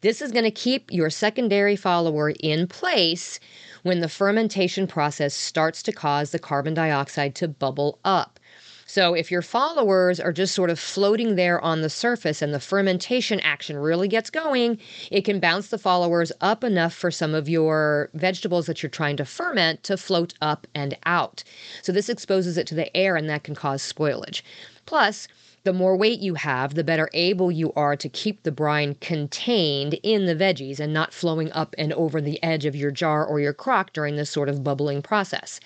This 0.02 0.22
is 0.22 0.32
going 0.32 0.46
to 0.46 0.52
keep 0.52 0.92
your 0.92 1.10
secondary 1.10 1.76
follower 1.76 2.30
in 2.40 2.68
place 2.68 3.40
when 3.82 4.00
the 4.00 4.08
fermentation 4.08 4.86
process 4.86 5.34
starts 5.34 5.82
to 5.84 5.92
cause 5.92 6.30
the 6.30 6.40
carbon 6.40 6.76
dioxide 6.76 7.34
to 7.36 7.48
bubble 7.48 8.00
up. 8.06 8.40
So, 8.86 9.14
if 9.14 9.32
your 9.32 9.42
followers 9.42 10.20
are 10.20 10.34
just 10.34 10.54
sort 10.54 10.70
of 10.70 10.78
floating 10.78 11.36
there 11.36 11.62
on 11.62 11.82
the 11.82 11.90
surface 11.90 12.42
and 12.42 12.54
the 12.54 12.60
fermentation 12.60 13.40
action 13.40 13.78
really 13.78 14.10
gets 14.10 14.30
going, 14.30 14.80
it 15.10 15.22
can 15.22 15.40
bounce 15.40 15.70
the 15.70 15.78
followers 15.78 16.32
up 16.42 16.64
enough 16.64 16.94
for 16.94 17.10
some 17.10 17.34
of 17.34 17.48
your 17.48 18.10
vegetables 18.14 18.66
that 18.66 18.84
you're 18.84 18.90
trying 18.90 19.16
to 19.16 19.26
ferment 19.26 19.84
to 19.84 19.96
float 19.96 20.34
up 20.42 20.68
and 20.76 20.98
out. 21.06 21.42
So, 21.82 21.94
this 21.94 22.10
exposes 22.10 22.58
it 22.58 22.68
to 22.68 22.76
the 22.76 22.96
air 22.96 23.16
and 23.16 23.30
that 23.30 23.46
can 23.46 23.56
cause 23.56 23.82
spoilage. 23.82 24.42
Plus, 24.86 25.30
the 25.64 25.74
more 25.74 25.96
weight 25.96 26.20
you 26.20 26.34
have, 26.36 26.74
the 26.74 26.84
better 26.84 27.10
able 27.14 27.52
you 27.52 27.72
are 27.76 27.96
to 27.96 28.10
keep 28.10 28.44
the 28.44 28.52
brine 28.52 28.96
contained 28.96 29.94
in 30.02 30.26
the 30.26 30.36
veggies 30.36 30.80
and 30.80 30.94
not 30.94 31.14
flowing 31.14 31.52
up 31.52 31.76
and 31.78 31.94
over 31.94 32.20
the 32.20 32.42
edge 32.44 32.66
of 32.66 32.76
your 32.76 32.92
jar 32.92 33.26
or 33.26 33.40
your 33.40 33.54
crock 33.54 33.94
during 33.94 34.16
this 34.16 34.30
sort 34.30 34.50
of 34.50 34.64
bubbling 34.64 35.02
process 35.02 35.60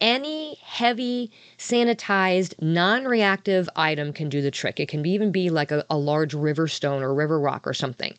any 0.00 0.56
heavy, 0.62 1.30
sanitized, 1.58 2.54
non 2.60 3.04
reactive 3.04 3.68
item 3.76 4.12
can 4.12 4.28
do 4.28 4.42
the 4.42 4.50
trick. 4.50 4.80
It 4.80 4.88
can 4.88 5.06
even 5.06 5.30
be 5.30 5.50
like 5.50 5.70
a, 5.70 5.84
a, 5.88 5.96
large 5.96 6.34
river 6.34 6.68
stone 6.68 7.02
or 7.02 7.14
river 7.14 7.38
rock 7.38 7.66
or 7.66 7.74
something. 7.74 8.14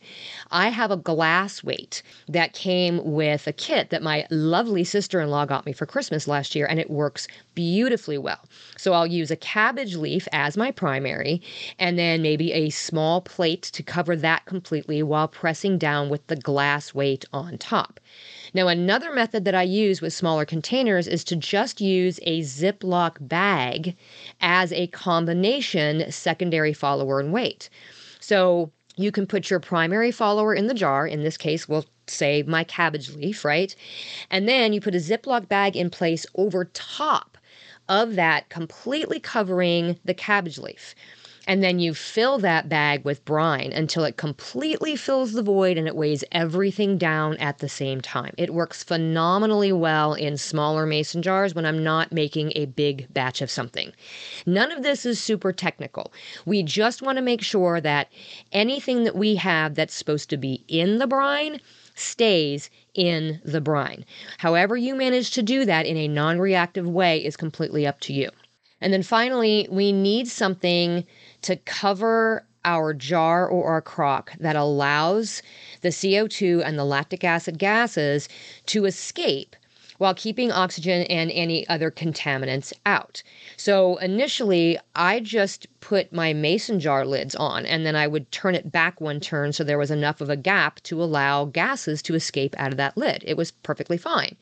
I 0.52 0.70
have 0.70 0.90
a 0.92 0.98
glass 0.98 1.64
weight 1.64 2.02
that 2.28 2.54
came 2.54 3.04
with 3.04 3.46
a 3.48 3.54
kit 3.54 3.90
that 3.90 4.02
my 4.02 4.26
lovely 4.32 4.84
sister 4.84 5.20
in 5.20 5.30
law 5.30 5.46
got 5.46 5.66
me 5.66 5.74
for 5.74 5.86
Christmas 5.86 6.28
last 6.28 6.56
year, 6.56 6.66
and 6.66 6.80
it 6.80 6.90
works 6.90 7.28
beautifully 7.54 8.18
well. 8.18 8.44
So 8.78 8.94
I'll 8.94 9.08
use 9.08 9.30
a 9.30 9.36
cabbage 9.36 9.96
leaf 9.96 10.28
as 10.32 10.58
my 10.58 10.72
primary, 10.72 11.42
and 11.78 12.00
then 12.00 12.22
maybe 12.22 12.54
a 12.54 12.70
small 12.70 13.22
plate 13.22 13.64
to 13.64 13.84
cover 13.84 14.16
that 14.16 14.46
completely 14.46 15.04
while 15.04 15.28
pressing 15.28 15.78
down 15.78 16.10
with 16.10 16.26
the 16.28 16.36
glass 16.36 16.94
weight 16.94 17.26
on 17.34 17.58
top. 17.58 18.00
Now, 18.56 18.70
another 18.70 19.12
method 19.12 19.44
that 19.44 19.54
I 19.54 19.64
use 19.64 20.00
with 20.00 20.14
smaller 20.14 20.46
containers 20.46 21.10
is 21.10 21.26
to 21.26 21.36
just 21.36 21.82
use 21.82 22.22
a 22.22 22.40
Ziploc 22.40 23.18
bag 23.20 23.98
as 24.40 24.72
a 24.72 24.88
combination 24.88 26.10
secondary 26.10 26.72
follower 26.72 27.20
and 27.20 27.34
weight. 27.34 27.70
So 28.22 28.72
you 28.96 29.12
can 29.12 29.28
put 29.28 29.50
your 29.50 29.60
primary 29.60 30.10
follower 30.10 30.56
in 30.56 30.68
the 30.68 30.74
jar. 30.74 31.06
In 31.06 31.22
this 31.22 31.36
case, 31.36 31.68
we'll 31.68 31.84
say 32.08 32.44
my 32.44 32.64
cabbage 32.64 33.14
leaf, 33.14 33.44
right? 33.44 33.76
And 34.32 34.48
then 34.48 34.72
you 34.72 34.80
put 34.80 34.96
a 34.96 35.00
Ziploc 35.00 35.50
bag 35.50 35.76
in 35.76 35.90
place 35.90 36.26
over 36.36 36.64
top 36.64 37.38
of 37.90 38.16
that, 38.16 38.48
completely 38.48 39.20
covering 39.20 40.00
the 40.06 40.14
cabbage 40.14 40.60
leaf. 40.60 40.96
And 41.48 41.64
then 41.64 41.80
you 41.80 41.94
fill 41.94 42.40
that 42.40 42.68
bag 42.70 43.06
with 43.06 43.24
brine 43.24 43.72
until 43.72 44.04
it 44.04 44.18
completely 44.18 44.96
fills 44.96 45.34
the 45.34 45.44
void 45.44 45.78
and 45.78 45.88
it 45.88 45.96
weighs 45.96 46.24
everything 46.32 46.98
down 46.98 47.38
at 47.38 47.60
the 47.60 47.70
same 47.70 48.02
time. 48.02 48.34
It 48.38 48.54
works 48.54 48.84
phenomenally 48.84 49.72
well 49.72 50.14
in 50.14 50.38
smaller 50.38 50.86
mason 50.88 51.22
jars 51.22 51.54
when 51.54 51.66
I'm 51.66 51.84
not 51.84 52.12
making 52.12 52.52
a 52.56 52.66
big 52.66 53.14
batch 53.14 53.42
of 53.42 53.52
something. 53.52 53.94
None 54.48 54.72
of 54.72 54.82
this 54.82 55.06
is 55.06 55.20
super 55.20 55.54
technical. 55.54 56.12
We 56.46 56.64
just 56.64 57.04
want 57.04 57.18
to 57.18 57.22
make 57.22 57.44
sure 57.44 57.80
that 57.80 58.10
anything 58.52 59.04
that 59.04 59.16
we 59.16 59.36
have 59.36 59.76
that's 59.76 59.94
supposed 59.94 60.30
to 60.32 60.38
be 60.38 60.64
in 60.68 60.98
the 60.98 61.08
brine 61.08 61.62
stays 61.94 62.70
in 62.96 63.40
the 63.46 63.62
brine. 63.62 64.04
However, 64.40 64.76
you 64.76 64.96
manage 64.96 65.32
to 65.32 65.44
do 65.44 65.64
that 65.66 65.86
in 65.86 65.96
a 65.96 66.08
non 66.08 66.40
reactive 66.40 66.88
way 66.88 67.24
is 67.24 67.38
completely 67.38 67.86
up 67.86 68.00
to 68.02 68.14
you. 68.14 68.30
And 68.82 68.92
then 68.92 69.04
finally, 69.04 69.68
we 69.72 69.92
need 69.92 70.28
something 70.28 71.06
to 71.46 71.56
cover 71.58 72.46
our 72.66 72.94
jar 72.94 73.48
or 73.48 73.66
our 73.66 73.82
crock 73.82 74.34
that 74.40 74.56
allows 74.56 75.44
the 75.82 75.90
CO2 75.90 76.64
and 76.66 76.78
the 76.78 76.84
lactic 76.84 77.24
acid 77.24 77.60
gases 77.60 78.28
to 78.66 78.86
escape 78.86 79.56
while 79.98 80.14
keeping 80.14 80.52
oxygen 80.52 81.04
and 81.04 81.32
any 81.32 81.68
other 81.70 81.90
contaminants 81.90 82.74
out. 82.86 83.22
So 83.56 83.98
initially, 83.98 84.78
I 84.96 85.20
just 85.20 85.68
put 85.80 86.12
my 86.12 86.34
mason 86.34 86.80
jar 86.80 87.06
lids 87.06 87.36
on 87.36 87.66
and 87.66 87.86
then 87.86 87.96
I 87.96 88.08
would 88.08 88.32
turn 88.32 88.56
it 88.56 88.72
back 88.72 89.00
one 89.00 89.20
turn 89.20 89.54
so 89.54 89.64
there 89.64 89.78
was 89.78 89.92
enough 89.92 90.20
of 90.20 90.30
a 90.30 90.36
gap 90.36 90.82
to 90.84 91.02
allow 91.02 91.46
gases 91.46 92.02
to 92.04 92.16
escape 92.16 92.56
out 92.58 92.72
of 92.72 92.78
that 92.78 92.98
lid. 92.98 93.24
It 93.26 93.38
was 93.38 93.52
perfectly 93.52 93.98
fine. 93.98 94.36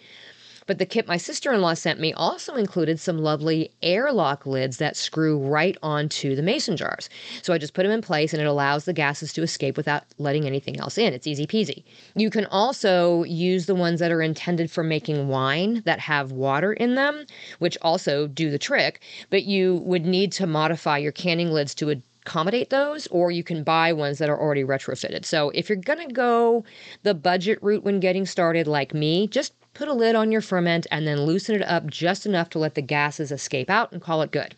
But 0.65 0.80
the 0.80 0.86
kit 0.86 1.08
my 1.08 1.17
sister 1.17 1.52
in 1.52 1.62
law 1.62 1.73
sent 1.73 1.99
me 1.99 2.13
also 2.13 2.56
included 2.56 2.99
some 2.99 3.17
lovely 3.17 3.71
airlock 3.82 4.45
lids 4.45 4.78
that 4.78 4.95
screw 4.95 5.38
right 5.38 5.78
onto 5.84 6.36
the 6.36 6.41
mason 6.41 6.78
jars. 6.78 7.10
So 7.41 7.54
I 7.54 7.58
just 7.58 7.73
put 7.73 7.84
them 7.84 7.91
in 7.91 8.02
place 8.02 8.34
and 8.34 8.41
it 8.41 8.45
allows 8.45 8.86
the 8.86 8.93
gases 8.93 9.34
to 9.34 9.43
escape 9.43 9.78
without 9.78 10.04
letting 10.17 10.45
anything 10.45 10.80
else 10.80 10.97
in. 10.97 11.13
It's 11.13 11.28
easy 11.28 11.45
peasy. 11.45 11.84
You 12.15 12.30
can 12.30 12.45
also 12.45 13.23
use 13.23 13.65
the 13.65 13.76
ones 13.76 13.99
that 13.99 14.12
are 14.12 14.21
intended 14.21 14.71
for 14.71 14.84
making 14.84 15.28
wine 15.28 15.82
that 15.86 15.99
have 15.99 16.32
water 16.32 16.73
in 16.73 16.95
them, 16.95 17.26
which 17.60 17.78
also 17.82 18.28
do 18.28 18.49
the 18.49 18.60
trick, 18.60 19.02
but 19.30 19.43
you 19.43 19.76
would 19.84 20.06
need 20.06 20.32
to 20.34 20.47
modify 20.47 20.97
your 20.97 21.12
canning 21.12 21.52
lids 21.52 21.76
to 21.76 21.89
accommodate 22.26 22.69
those, 22.69 23.08
or 23.08 23.32
you 23.32 23.43
can 23.43 23.63
buy 23.63 23.91
ones 23.91 24.17
that 24.17 24.30
are 24.30 24.39
already 24.39 24.63
retrofitted. 24.63 25.26
So 25.26 25.49
if 25.49 25.67
you're 25.67 25.76
going 25.76 26.08
to 26.08 26.13
go 26.13 26.63
the 27.04 27.13
budget 27.13 27.60
route 27.62 27.84
when 27.84 27.99
getting 27.99 28.26
started, 28.26 28.65
like 28.65 28.93
me, 28.93 29.28
just 29.28 29.54
put 29.74 29.88
a 29.88 29.94
lid 29.94 30.16
on 30.16 30.32
your 30.32 30.42
ferment 30.42 30.88
and 30.92 31.08
then 31.08 31.22
loosen 31.22 31.56
it 31.56 31.64
up 31.64 31.88
just 31.88 32.26
enough 32.26 32.50
to 32.52 32.60
let 32.60 32.76
the 32.76 32.82
gases 32.82 33.32
escape 33.32 33.70
out 33.70 33.92
and 33.92 34.02
call 34.02 34.22
it 34.22 34.32
good. 34.32 34.56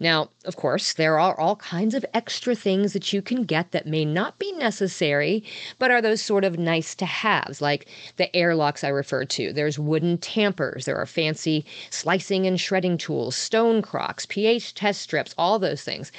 Now, 0.00 0.30
of 0.44 0.56
course, 0.56 0.92
there 0.92 1.18
are 1.20 1.38
all 1.38 1.56
kinds 1.56 1.94
of 1.94 2.04
extra 2.12 2.54
things 2.54 2.92
that 2.94 3.12
you 3.12 3.22
can 3.22 3.44
get 3.44 3.70
that 3.70 3.86
may 3.86 4.04
not 4.04 4.38
be 4.38 4.50
necessary, 4.52 5.44
but 5.78 5.90
are 5.90 6.02
those 6.02 6.20
sort 6.20 6.44
of 6.44 6.58
nice 6.58 6.94
to 6.96 7.06
haves, 7.06 7.60
like 7.60 7.86
the 8.16 8.34
airlocks 8.34 8.82
I 8.82 8.88
referred 8.88 9.30
to. 9.30 9.52
There's 9.52 9.78
wooden 9.78 10.18
tampers, 10.18 10.84
there 10.84 10.96
are 10.96 11.06
fancy 11.06 11.64
slicing 11.90 12.46
and 12.46 12.60
shredding 12.60 12.98
tools, 12.98 13.36
stone 13.36 13.82
crocks, 13.82 14.26
pH 14.26 14.74
test 14.74 15.00
strips, 15.00 15.34
all 15.38 15.58
those 15.58 15.82
things. 15.82 16.10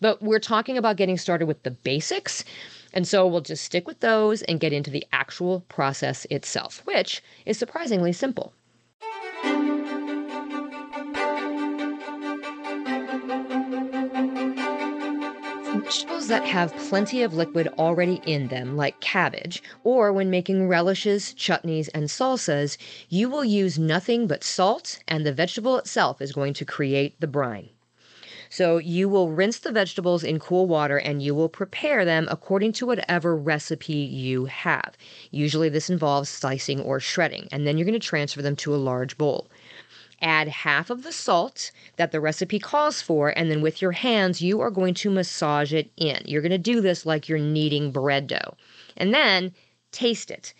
But 0.00 0.22
we're 0.22 0.38
talking 0.38 0.76
about 0.76 0.96
getting 0.96 1.16
started 1.16 1.46
with 1.46 1.62
the 1.62 1.70
basics. 1.70 2.44
And 2.92 3.06
so 3.06 3.26
we'll 3.26 3.40
just 3.40 3.64
stick 3.64 3.86
with 3.86 4.00
those 4.00 4.42
and 4.42 4.60
get 4.60 4.72
into 4.72 4.90
the 4.90 5.06
actual 5.12 5.60
process 5.68 6.26
itself, 6.30 6.82
which 6.84 7.22
is 7.46 7.58
surprisingly 7.58 8.12
simple. 8.12 8.52
Vegetables 15.82 16.28
that 16.28 16.44
have 16.44 16.74
plenty 16.76 17.22
of 17.22 17.34
liquid 17.34 17.68
already 17.78 18.22
in 18.24 18.48
them, 18.48 18.76
like 18.76 19.00
cabbage, 19.00 19.62
or 19.84 20.12
when 20.12 20.30
making 20.30 20.68
relishes, 20.68 21.34
chutneys, 21.34 21.88
and 21.92 22.04
salsas, 22.04 22.78
you 23.08 23.28
will 23.28 23.44
use 23.44 23.78
nothing 23.78 24.26
but 24.26 24.42
salt, 24.42 25.00
and 25.06 25.26
the 25.26 25.32
vegetable 25.32 25.76
itself 25.76 26.22
is 26.22 26.32
going 26.32 26.54
to 26.54 26.64
create 26.64 27.20
the 27.20 27.26
brine. 27.26 27.68
So 28.52 28.76
you 28.76 29.08
will 29.08 29.30
rinse 29.30 29.60
the 29.60 29.72
vegetables 29.72 30.22
in 30.22 30.38
cool 30.38 30.66
water 30.66 30.98
and 30.98 31.22
you 31.22 31.34
will 31.34 31.48
prepare 31.48 32.04
them 32.04 32.28
according 32.30 32.72
to 32.72 32.86
whatever 32.86 33.34
recipe 33.34 33.94
you 33.94 34.44
have. 34.44 34.94
Usually 35.30 35.70
this 35.70 35.88
involves 35.88 36.28
slicing 36.28 36.78
or 36.78 37.00
shredding, 37.00 37.48
and 37.50 37.66
then 37.66 37.78
you're 37.78 37.86
going 37.86 37.98
to 37.98 38.06
transfer 38.06 38.42
them 38.42 38.56
to 38.56 38.74
a 38.74 38.76
large 38.76 39.16
bowl. 39.16 39.48
Add 40.20 40.48
half 40.48 40.90
of 40.90 41.02
the 41.02 41.12
salt 41.12 41.70
that 41.96 42.12
the 42.12 42.20
recipe 42.20 42.58
calls 42.58 43.00
for, 43.00 43.30
and 43.38 43.50
then 43.50 43.62
with 43.62 43.80
your 43.80 43.92
hands, 43.92 44.42
you 44.42 44.60
are 44.60 44.70
going 44.70 44.92
to 44.94 45.10
massage 45.10 45.72
it 45.72 45.90
in. 45.96 46.20
You're 46.26 46.42
going 46.42 46.50
to 46.50 46.58
do 46.58 46.82
this 46.82 47.06
like 47.06 47.30
you're 47.30 47.38
kneading 47.38 47.90
bread 47.90 48.26
dough. 48.26 48.58
And 48.98 49.14
then 49.14 49.54
taste 49.92 50.30
it. 50.30 50.52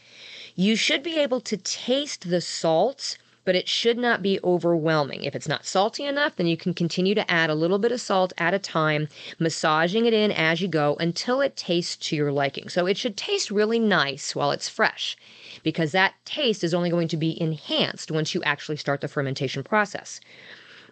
You 0.55 0.77
should 0.77 1.03
be 1.03 1.19
able 1.19 1.43
to 1.43 1.59
taste 1.59 2.31
the 2.31 2.41
salt 2.41 3.19
but 3.45 3.55
it 3.55 3.69
should 3.69 3.99
not 3.99 4.23
be 4.23 4.39
overwhelming. 4.45 5.25
If 5.25 5.35
it's 5.35 5.49
not 5.49 5.65
salty 5.65 6.05
enough, 6.05 6.37
then 6.37 6.47
you 6.47 6.57
can 6.57 6.75
continue 6.75 7.15
to 7.15 7.31
add 7.31 7.51
a 7.51 7.55
little 7.55 7.79
bit 7.79 7.93
of 7.93 8.01
salt 8.01 8.33
at 8.39 8.55
a 8.55 8.59
time, 8.59 9.09
massaging 9.39 10.07
it 10.07 10.15
in 10.15 10.31
as 10.31 10.61
you 10.61 10.69
go 10.69 10.97
until 11.01 11.41
it 11.41 11.57
tastes 11.57 11.97
to 12.09 12.17
your 12.17 12.33
liking. 12.33 12.69
So 12.69 12.87
it 12.87 12.97
should 12.97 13.17
taste 13.17 13.51
really 13.51 13.79
nice 13.79 14.35
while 14.35 14.51
it's 14.51 14.69
fresh 14.69 15.17
because 15.63 15.93
that 15.93 16.15
taste 16.25 16.65
is 16.65 16.75
only 16.75 16.91
going 16.91 17.09
to 17.09 17.17
be 17.17 17.41
enhanced 17.41 18.11
once 18.11 18.35
you 18.35 18.43
actually 18.43 18.77
start 18.77 19.01
the 19.01 19.09
fermentation 19.09 19.63
process. 19.63 20.21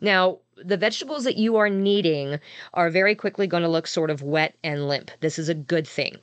Now, 0.01 0.39
the 0.57 0.77
vegetables 0.77 1.25
that 1.25 1.37
you 1.37 1.57
are 1.57 1.69
kneading 1.69 2.41
are 2.75 2.91
very 2.91 3.15
quickly 3.15 3.47
going 3.47 3.63
to 3.63 3.69
look 3.69 3.87
sort 3.87 4.11
of 4.11 4.23
wet 4.23 4.55
and 4.65 4.89
limp. 4.89 5.11
This 5.21 5.39
is 5.39 5.49
a 5.49 5.55
good 5.55 5.87
thing 5.87 6.19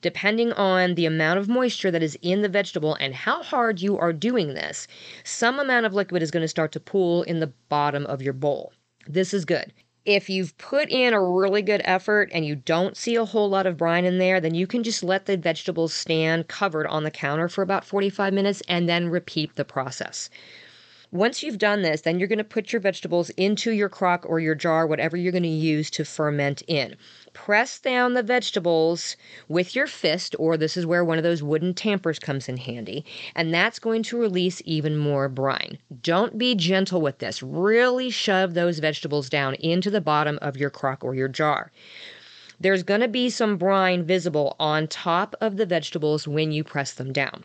depending 0.00 0.52
on 0.52 0.94
the 0.94 1.06
amount 1.06 1.38
of 1.38 1.48
moisture 1.48 1.90
that 1.90 2.02
is 2.02 2.18
in 2.22 2.42
the 2.42 2.48
vegetable 2.48 2.94
and 3.00 3.14
how 3.14 3.42
hard 3.42 3.80
you 3.80 3.98
are 3.98 4.12
doing 4.12 4.54
this, 4.54 4.86
some 5.24 5.58
amount 5.58 5.86
of 5.86 5.94
liquid 5.94 6.22
is 6.22 6.30
going 6.30 6.42
to 6.42 6.48
start 6.48 6.72
to 6.72 6.80
pool 6.80 7.22
in 7.22 7.40
the 7.40 7.52
bottom 7.68 8.06
of 8.06 8.22
your 8.22 8.32
bowl. 8.32 8.72
This 9.06 9.32
is 9.32 9.44
good. 9.44 9.72
If 10.04 10.30
you've 10.30 10.56
put 10.58 10.88
in 10.90 11.14
a 11.14 11.22
really 11.22 11.62
good 11.62 11.82
effort 11.84 12.30
and 12.32 12.46
you 12.46 12.54
don't 12.54 12.96
see 12.96 13.16
a 13.16 13.24
whole 13.24 13.48
lot 13.48 13.66
of 13.66 13.76
brine 13.76 14.04
in 14.04 14.18
there, 14.18 14.40
then 14.40 14.54
you 14.54 14.66
can 14.66 14.84
just 14.84 15.02
let 15.02 15.26
the 15.26 15.36
vegetables 15.36 15.92
stand 15.92 16.46
covered 16.46 16.86
on 16.86 17.02
the 17.02 17.10
counter 17.10 17.48
for 17.48 17.62
about 17.62 17.84
45 17.84 18.32
minutes 18.32 18.62
and 18.68 18.88
then 18.88 19.08
repeat 19.08 19.56
the 19.56 19.64
process. 19.64 20.30
Once 21.16 21.42
you've 21.42 21.56
done 21.56 21.80
this, 21.80 22.02
then 22.02 22.18
you're 22.18 22.28
going 22.28 22.36
to 22.36 22.44
put 22.44 22.74
your 22.74 22.80
vegetables 22.80 23.30
into 23.30 23.70
your 23.70 23.88
crock 23.88 24.26
or 24.28 24.38
your 24.38 24.54
jar, 24.54 24.86
whatever 24.86 25.16
you're 25.16 25.32
going 25.32 25.42
to 25.42 25.48
use 25.48 25.90
to 25.90 26.04
ferment 26.04 26.62
in. 26.66 26.94
Press 27.32 27.78
down 27.78 28.12
the 28.12 28.22
vegetables 28.22 29.16
with 29.48 29.74
your 29.74 29.86
fist, 29.86 30.36
or 30.38 30.58
this 30.58 30.76
is 30.76 30.84
where 30.84 31.04
one 31.04 31.16
of 31.16 31.24
those 31.24 31.42
wooden 31.42 31.72
tampers 31.72 32.18
comes 32.18 32.50
in 32.50 32.58
handy, 32.58 33.02
and 33.34 33.52
that's 33.52 33.78
going 33.78 34.02
to 34.02 34.18
release 34.18 34.60
even 34.66 34.98
more 34.98 35.26
brine. 35.30 35.78
Don't 36.02 36.36
be 36.36 36.54
gentle 36.54 37.00
with 37.00 37.18
this. 37.18 37.42
Really 37.42 38.10
shove 38.10 38.52
those 38.52 38.78
vegetables 38.78 39.30
down 39.30 39.54
into 39.54 39.90
the 39.90 40.02
bottom 40.02 40.38
of 40.42 40.58
your 40.58 40.70
crock 40.70 41.02
or 41.02 41.14
your 41.14 41.28
jar 41.28 41.72
there's 42.58 42.82
going 42.82 43.02
to 43.02 43.08
be 43.08 43.28
some 43.28 43.58
brine 43.58 44.02
visible 44.02 44.56
on 44.58 44.88
top 44.88 45.36
of 45.42 45.58
the 45.58 45.66
vegetables 45.66 46.26
when 46.26 46.52
you 46.52 46.64
press 46.64 46.94
them 46.94 47.12
down. 47.12 47.44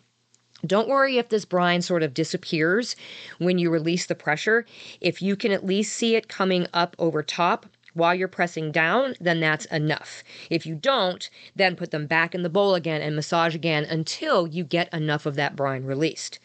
Don't 0.66 0.88
worry 0.88 1.18
if 1.18 1.30
this 1.30 1.46
brine 1.46 1.82
sort 1.82 2.04
of 2.04 2.14
disappears 2.14 2.96
when 3.40 3.58
you 3.58 3.70
release 3.70 4.06
the 4.06 4.16
pressure. 4.16 4.66
If 5.00 5.22
you 5.22 5.36
can 5.36 5.52
at 5.52 5.66
least 5.66 5.96
see 5.96 6.16
it 6.16 6.28
coming 6.28 6.68
up 6.74 6.96
over 7.00 7.24
top 7.24 7.66
while 7.94 8.16
you're 8.16 8.28
pressing 8.28 8.72
down, 8.72 9.16
then 9.20 9.40
that's 9.40 9.66
enough. 9.66 10.24
If 10.50 10.66
you 10.66 10.76
don't, 10.76 11.30
then 11.56 11.76
put 11.76 11.92
them 11.92 12.06
back 12.06 12.36
in 12.36 12.44
the 12.44 12.50
bowl 12.50 12.76
again 12.76 13.02
and 13.02 13.16
massage 13.16 13.56
again 13.56 13.86
until 13.86 14.48
you 14.48 14.64
get 14.64 14.94
enough 14.94 15.26
of 15.26 15.36
that 15.36 15.56
brine 15.56 15.84
released. 15.84 16.40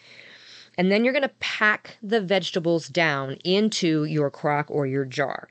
And 0.78 0.90
then 0.90 1.04
you're 1.04 1.12
going 1.12 1.22
to 1.22 1.30
pack 1.40 1.96
the 2.02 2.20
vegetables 2.20 2.88
down 2.88 3.34
into 3.44 4.04
your 4.04 4.30
crock 4.30 4.66
or 4.70 4.86
your 4.86 5.04
jar. 5.04 5.48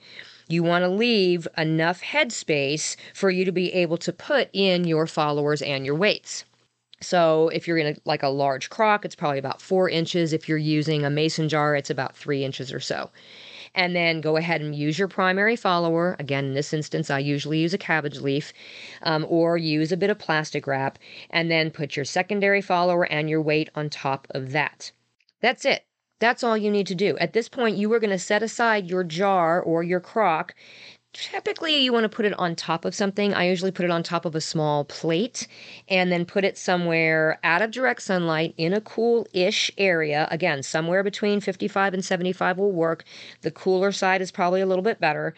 You 0.47 0.61
want 0.61 0.83
to 0.83 0.89
leave 0.89 1.47
enough 1.57 2.01
headspace 2.01 2.95
for 3.13 3.31
you 3.31 3.45
to 3.45 3.51
be 3.51 3.73
able 3.73 3.97
to 3.97 4.13
put 4.13 4.49
in 4.53 4.83
your 4.85 5.07
followers 5.07 5.61
and 5.61 5.85
your 5.85 5.95
weights. 5.95 6.45
So 7.05 7.49
if 7.49 7.67
you're 7.67 7.77
in 7.77 7.95
a, 7.95 7.95
like 8.05 8.23
a 8.23 8.29
large 8.29 8.69
crock, 8.69 9.05
it's 9.05 9.15
probably 9.15 9.37
about 9.37 9.61
four 9.61 9.87
inches. 9.87 10.33
If 10.33 10.49
you're 10.49 10.57
using 10.57 11.05
a 11.05 11.09
mason 11.09 11.47
jar, 11.47 11.75
it's 11.75 11.91
about 11.91 12.17
three 12.17 12.43
inches 12.43 12.73
or 12.73 12.79
so. 12.79 13.11
And 13.75 13.95
then 13.95 14.21
go 14.21 14.37
ahead 14.37 14.61
and 14.61 14.73
use 14.73 14.97
your 14.97 15.07
primary 15.07 15.55
follower. 15.55 16.15
Again, 16.17 16.45
in 16.45 16.53
this 16.53 16.73
instance, 16.73 17.11
I 17.11 17.19
usually 17.19 17.59
use 17.59 17.73
a 17.73 17.77
cabbage 17.77 18.19
leaf 18.19 18.53
um, 19.03 19.25
or 19.29 19.57
use 19.57 19.91
a 19.91 19.97
bit 19.97 20.09
of 20.09 20.17
plastic 20.17 20.65
wrap. 20.65 20.97
And 21.29 21.51
then 21.51 21.69
put 21.69 21.95
your 21.95 22.05
secondary 22.05 22.61
follower 22.61 23.05
and 23.05 23.29
your 23.29 23.41
weight 23.41 23.69
on 23.75 23.89
top 23.89 24.27
of 24.31 24.51
that. 24.53 24.91
That's 25.41 25.65
it. 25.65 25.85
That's 26.19 26.43
all 26.43 26.57
you 26.57 26.71
need 26.71 26.87
to 26.87 26.95
do. 26.95 27.17
At 27.17 27.33
this 27.33 27.49
point, 27.49 27.77
you 27.77 27.91
are 27.93 27.99
going 27.99 28.09
to 28.09 28.17
set 28.17 28.41
aside 28.41 28.89
your 28.89 29.03
jar 29.03 29.61
or 29.61 29.83
your 29.83 29.99
crock 29.99 30.55
typically 31.15 31.77
you 31.77 31.93
want 31.93 32.03
to 32.03 32.09
put 32.09 32.25
it 32.25 32.37
on 32.37 32.55
top 32.55 32.83
of 32.83 32.93
something. 32.93 33.33
I 33.33 33.47
usually 33.47 33.71
put 33.71 33.85
it 33.85 33.91
on 33.91 34.03
top 34.03 34.25
of 34.25 34.35
a 34.35 34.41
small 34.41 34.83
plate 34.83 35.47
and 35.87 36.11
then 36.11 36.25
put 36.25 36.43
it 36.43 36.57
somewhere 36.57 37.39
out 37.43 37.61
of 37.61 37.71
direct 37.71 38.01
sunlight 38.01 38.53
in 38.57 38.73
a 38.73 38.81
cool 38.81 39.25
ish 39.33 39.71
area. 39.77 40.27
Again, 40.29 40.61
somewhere 40.61 41.03
between 41.03 41.39
55 41.39 41.93
and 41.93 42.03
75 42.03 42.57
will 42.57 42.71
work. 42.71 43.05
The 43.41 43.51
cooler 43.51 43.91
side 43.91 44.21
is 44.21 44.31
probably 44.31 44.61
a 44.61 44.65
little 44.65 44.83
bit 44.83 44.99
better. 44.99 45.33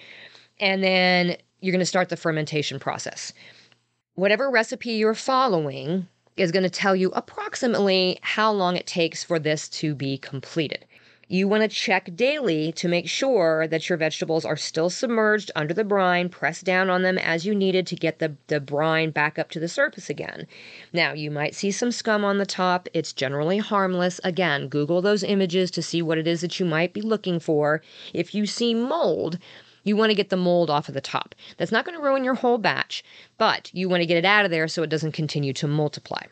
And 0.60 0.84
then 0.84 1.38
you're 1.62 1.74
going 1.74 1.80
to 1.80 1.86
start 1.86 2.10
the 2.10 2.18
fermentation 2.18 2.80
process. 2.80 3.32
Whatever 4.16 4.50
recipe 4.50 4.94
you're 4.94 5.14
following 5.14 6.08
is 6.38 6.52
going 6.52 6.64
to 6.64 6.70
tell 6.70 6.96
you 6.96 7.12
approximately 7.12 8.20
how 8.22 8.52
long 8.52 8.76
it 8.76 8.88
takes 8.88 9.24
for 9.24 9.38
this 9.38 9.70
to 9.70 9.94
be 9.94 10.18
completed. 10.18 10.86
You 11.30 11.50
want 11.50 11.64
to 11.64 11.68
check 11.68 12.16
daily 12.16 12.72
to 12.72 12.88
make 12.88 13.10
sure 13.10 13.68
that 13.68 13.90
your 13.90 13.98
vegetables 13.98 14.46
are 14.46 14.56
still 14.56 14.90
submerged 14.90 15.52
under 15.58 15.74
the 15.74 15.84
brine. 15.84 16.30
Press 16.30 16.62
down 16.62 16.90
on 16.90 17.02
them 17.02 17.18
as 17.18 17.46
you 17.46 17.54
needed 17.54 17.86
to 17.88 17.98
get 17.98 18.20
the, 18.20 18.38
the 18.48 18.62
brine 18.62 19.12
back 19.12 19.38
up 19.38 19.50
to 19.50 19.60
the 19.60 19.68
surface 19.68 20.10
again. 20.10 20.48
Now, 20.94 21.12
you 21.12 21.30
might 21.30 21.54
see 21.54 21.70
some 21.70 21.92
scum 21.92 22.24
on 22.24 22.38
the 22.38 22.46
top. 22.46 22.88
It's 22.94 23.12
generally 23.12 23.58
harmless. 23.58 24.22
Again, 24.24 24.70
Google 24.70 25.02
those 25.02 25.22
images 25.22 25.70
to 25.72 25.82
see 25.82 26.02
what 26.02 26.18
it 26.18 26.28
is 26.28 26.40
that 26.40 26.62
you 26.62 26.66
might 26.66 26.94
be 26.94 27.02
looking 27.02 27.42
for. 27.42 27.82
If 28.14 28.34
you 28.34 28.46
see 28.46 28.74
mold, 28.74 29.38
you 29.84 29.98
want 29.98 30.12
to 30.12 30.16
get 30.16 30.30
the 30.30 30.38
mold 30.38 30.70
off 30.70 30.88
of 30.88 30.94
the 30.94 31.02
top. 31.02 31.36
That's 31.58 31.74
not 31.74 31.84
going 31.84 31.98
to 31.98 32.04
ruin 32.04 32.24
your 32.24 32.36
whole 32.36 32.58
batch, 32.58 33.04
but 33.38 33.70
you 33.74 33.90
want 33.90 34.00
to 34.00 34.08
get 34.08 34.18
it 34.18 34.24
out 34.24 34.46
of 34.46 34.52
there 34.52 34.70
so 34.70 34.82
it 34.82 34.90
doesn't 34.90 35.12
continue 35.12 35.52
to 35.52 35.68
multiply. 35.68 36.24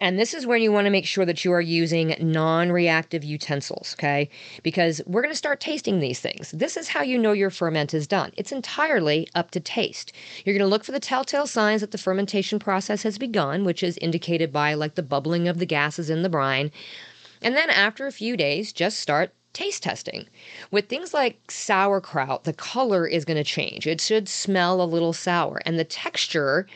And 0.00 0.16
this 0.16 0.32
is 0.32 0.46
where 0.46 0.56
you 0.56 0.70
want 0.70 0.84
to 0.84 0.92
make 0.92 1.06
sure 1.06 1.26
that 1.26 1.44
you 1.44 1.52
are 1.52 1.60
using 1.60 2.14
non 2.20 2.70
reactive 2.70 3.24
utensils, 3.24 3.96
okay? 3.98 4.30
Because 4.62 5.00
we're 5.06 5.22
going 5.22 5.32
to 5.32 5.38
start 5.38 5.58
tasting 5.58 5.98
these 5.98 6.20
things. 6.20 6.52
This 6.52 6.76
is 6.76 6.88
how 6.88 7.02
you 7.02 7.18
know 7.18 7.32
your 7.32 7.50
ferment 7.50 7.92
is 7.92 8.06
done. 8.06 8.32
It's 8.36 8.52
entirely 8.52 9.26
up 9.34 9.50
to 9.52 9.60
taste. 9.60 10.12
You're 10.44 10.54
going 10.56 10.64
to 10.64 10.70
look 10.70 10.84
for 10.84 10.92
the 10.92 11.00
telltale 11.00 11.48
signs 11.48 11.80
that 11.80 11.90
the 11.90 11.98
fermentation 11.98 12.60
process 12.60 13.02
has 13.02 13.18
begun, 13.18 13.64
which 13.64 13.82
is 13.82 13.98
indicated 13.98 14.52
by 14.52 14.74
like 14.74 14.94
the 14.94 15.02
bubbling 15.02 15.48
of 15.48 15.58
the 15.58 15.66
gases 15.66 16.10
in 16.10 16.22
the 16.22 16.28
brine. 16.28 16.70
And 17.42 17.56
then 17.56 17.68
after 17.68 18.06
a 18.06 18.12
few 18.12 18.36
days, 18.36 18.72
just 18.72 19.00
start 19.00 19.32
taste 19.52 19.82
testing. 19.82 20.28
With 20.70 20.88
things 20.88 21.12
like 21.12 21.50
sauerkraut, 21.50 22.44
the 22.44 22.52
color 22.52 23.04
is 23.04 23.24
going 23.24 23.36
to 23.36 23.44
change. 23.44 23.86
It 23.86 24.00
should 24.00 24.28
smell 24.28 24.80
a 24.80 24.84
little 24.84 25.12
sour, 25.12 25.60
and 25.66 25.76
the 25.76 25.84
texture 25.84 26.68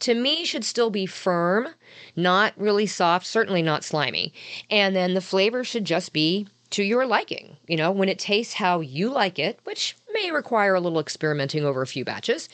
to 0.00 0.14
me 0.14 0.44
should 0.44 0.64
still 0.64 0.90
be 0.90 1.06
firm, 1.06 1.68
not 2.16 2.52
really 2.56 2.86
soft, 2.86 3.26
certainly 3.26 3.62
not 3.62 3.84
slimy. 3.84 4.32
And 4.70 4.94
then 4.94 5.14
the 5.14 5.20
flavor 5.20 5.64
should 5.64 5.84
just 5.84 6.12
be 6.12 6.46
to 6.70 6.82
your 6.82 7.06
liking. 7.06 7.56
You 7.68 7.76
know, 7.76 7.92
when 7.92 8.08
it 8.08 8.18
tastes 8.18 8.54
how 8.54 8.80
you 8.80 9.08
like 9.10 9.38
it, 9.38 9.60
which 9.64 9.96
may 10.12 10.30
require 10.30 10.74
a 10.74 10.80
little 10.80 10.98
experimenting 10.98 11.64
over 11.64 11.82
a 11.82 11.86
few 11.86 12.04
batches, 12.04 12.48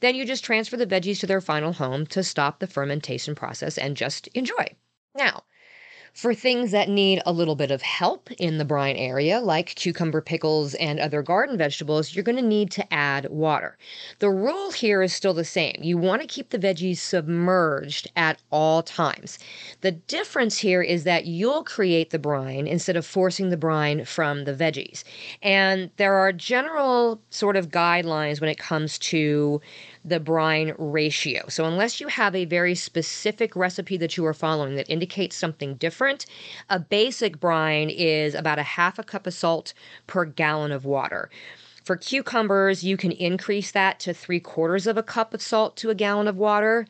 then 0.00 0.14
you 0.14 0.24
just 0.24 0.44
transfer 0.44 0.76
the 0.76 0.86
veggies 0.86 1.20
to 1.20 1.26
their 1.26 1.40
final 1.40 1.74
home 1.74 2.06
to 2.06 2.22
stop 2.22 2.58
the 2.58 2.66
fermentation 2.66 3.34
process 3.34 3.76
and 3.76 3.96
just 3.96 4.28
enjoy. 4.28 4.66
Now, 5.14 5.44
For 6.16 6.32
things 6.32 6.70
that 6.70 6.88
need 6.88 7.20
a 7.26 7.32
little 7.32 7.56
bit 7.56 7.70
of 7.70 7.82
help 7.82 8.30
in 8.38 8.56
the 8.56 8.64
brine 8.64 8.96
area, 8.96 9.38
like 9.38 9.74
cucumber 9.74 10.22
pickles 10.22 10.72
and 10.76 10.98
other 10.98 11.20
garden 11.20 11.58
vegetables, 11.58 12.14
you're 12.14 12.24
going 12.24 12.36
to 12.36 12.42
need 12.42 12.70
to 12.70 12.90
add 12.90 13.28
water. 13.28 13.76
The 14.20 14.30
rule 14.30 14.70
here 14.70 15.02
is 15.02 15.14
still 15.14 15.34
the 15.34 15.44
same. 15.44 15.76
You 15.82 15.98
want 15.98 16.22
to 16.22 16.26
keep 16.26 16.48
the 16.48 16.58
veggies 16.58 17.00
submerged 17.00 18.10
at 18.16 18.40
all 18.50 18.82
times. 18.82 19.38
The 19.82 19.92
difference 19.92 20.56
here 20.56 20.80
is 20.80 21.04
that 21.04 21.26
you'll 21.26 21.64
create 21.64 22.08
the 22.08 22.18
brine 22.18 22.66
instead 22.66 22.96
of 22.96 23.04
forcing 23.04 23.50
the 23.50 23.58
brine 23.58 24.06
from 24.06 24.44
the 24.44 24.54
veggies. 24.54 25.04
And 25.42 25.90
there 25.98 26.14
are 26.14 26.32
general 26.32 27.20
sort 27.28 27.56
of 27.56 27.68
guidelines 27.68 28.40
when 28.40 28.48
it 28.48 28.58
comes 28.58 28.98
to 29.00 29.60
the 30.06 30.20
brine 30.20 30.72
ratio. 30.78 31.44
So, 31.48 31.64
unless 31.64 32.00
you 32.00 32.06
have 32.06 32.34
a 32.34 32.44
very 32.44 32.76
specific 32.76 33.56
recipe 33.56 33.96
that 33.96 34.16
you 34.16 34.24
are 34.24 34.34
following 34.34 34.76
that 34.76 34.88
indicates 34.88 35.36
something 35.36 35.74
different, 35.74 36.26
a 36.70 36.78
basic 36.78 37.40
brine 37.40 37.90
is 37.90 38.34
about 38.34 38.60
a 38.60 38.62
half 38.62 38.98
a 38.98 39.02
cup 39.02 39.26
of 39.26 39.34
salt 39.34 39.74
per 40.06 40.24
gallon 40.24 40.70
of 40.70 40.84
water. 40.84 41.28
For 41.86 41.96
cucumbers, 41.96 42.82
you 42.82 42.96
can 42.96 43.12
increase 43.12 43.70
that 43.70 44.00
to 44.00 44.12
three 44.12 44.40
quarters 44.40 44.88
of 44.88 44.96
a 44.96 45.04
cup 45.04 45.32
of 45.32 45.40
salt 45.40 45.76
to 45.76 45.90
a 45.90 45.94
gallon 45.94 46.26
of 46.26 46.36
water. 46.36 46.84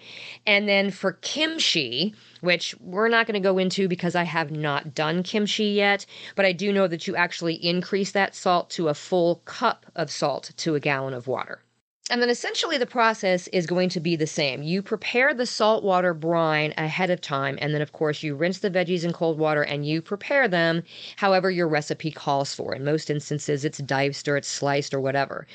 And 0.46 0.66
then 0.66 0.90
for 0.90 1.12
kimchi, 1.12 2.14
which 2.40 2.74
we're 2.80 3.08
not 3.08 3.26
going 3.26 3.34
to 3.34 3.46
go 3.46 3.58
into 3.58 3.88
because 3.88 4.14
I 4.14 4.22
have 4.22 4.50
not 4.50 4.94
done 4.94 5.22
kimchi 5.22 5.66
yet, 5.66 6.06
but 6.34 6.46
I 6.46 6.52
do 6.52 6.72
know 6.72 6.88
that 6.88 7.06
you 7.06 7.14
actually 7.14 7.56
increase 7.56 8.12
that 8.12 8.34
salt 8.34 8.70
to 8.70 8.88
a 8.88 8.94
full 8.94 9.42
cup 9.44 9.84
of 9.94 10.10
salt 10.10 10.52
to 10.56 10.74
a 10.76 10.80
gallon 10.80 11.12
of 11.12 11.26
water. 11.26 11.60
And 12.08 12.22
then 12.22 12.30
essentially 12.30 12.78
the 12.78 12.86
process 12.86 13.48
is 13.48 13.66
going 13.66 13.88
to 13.88 13.98
be 13.98 14.14
the 14.14 14.28
same. 14.28 14.62
You 14.62 14.80
prepare 14.80 15.34
the 15.34 15.44
saltwater 15.44 16.14
brine 16.14 16.72
ahead 16.78 17.10
of 17.10 17.20
time, 17.20 17.58
and 17.60 17.74
then, 17.74 17.82
of 17.82 17.92
course, 17.92 18.22
you 18.22 18.36
rinse 18.36 18.60
the 18.60 18.70
veggies 18.70 19.04
in 19.04 19.12
cold 19.12 19.38
water 19.38 19.62
and 19.62 19.84
you 19.84 20.00
prepare 20.00 20.46
them 20.46 20.84
however 21.16 21.50
your 21.50 21.66
recipe 21.66 22.12
calls 22.12 22.54
for. 22.54 22.76
In 22.76 22.84
most 22.84 23.10
instances, 23.10 23.64
it's 23.64 23.78
diced 23.78 24.28
or 24.28 24.36
it's 24.36 24.46
sliced 24.46 24.94
or 24.94 25.00
whatever. 25.00 25.48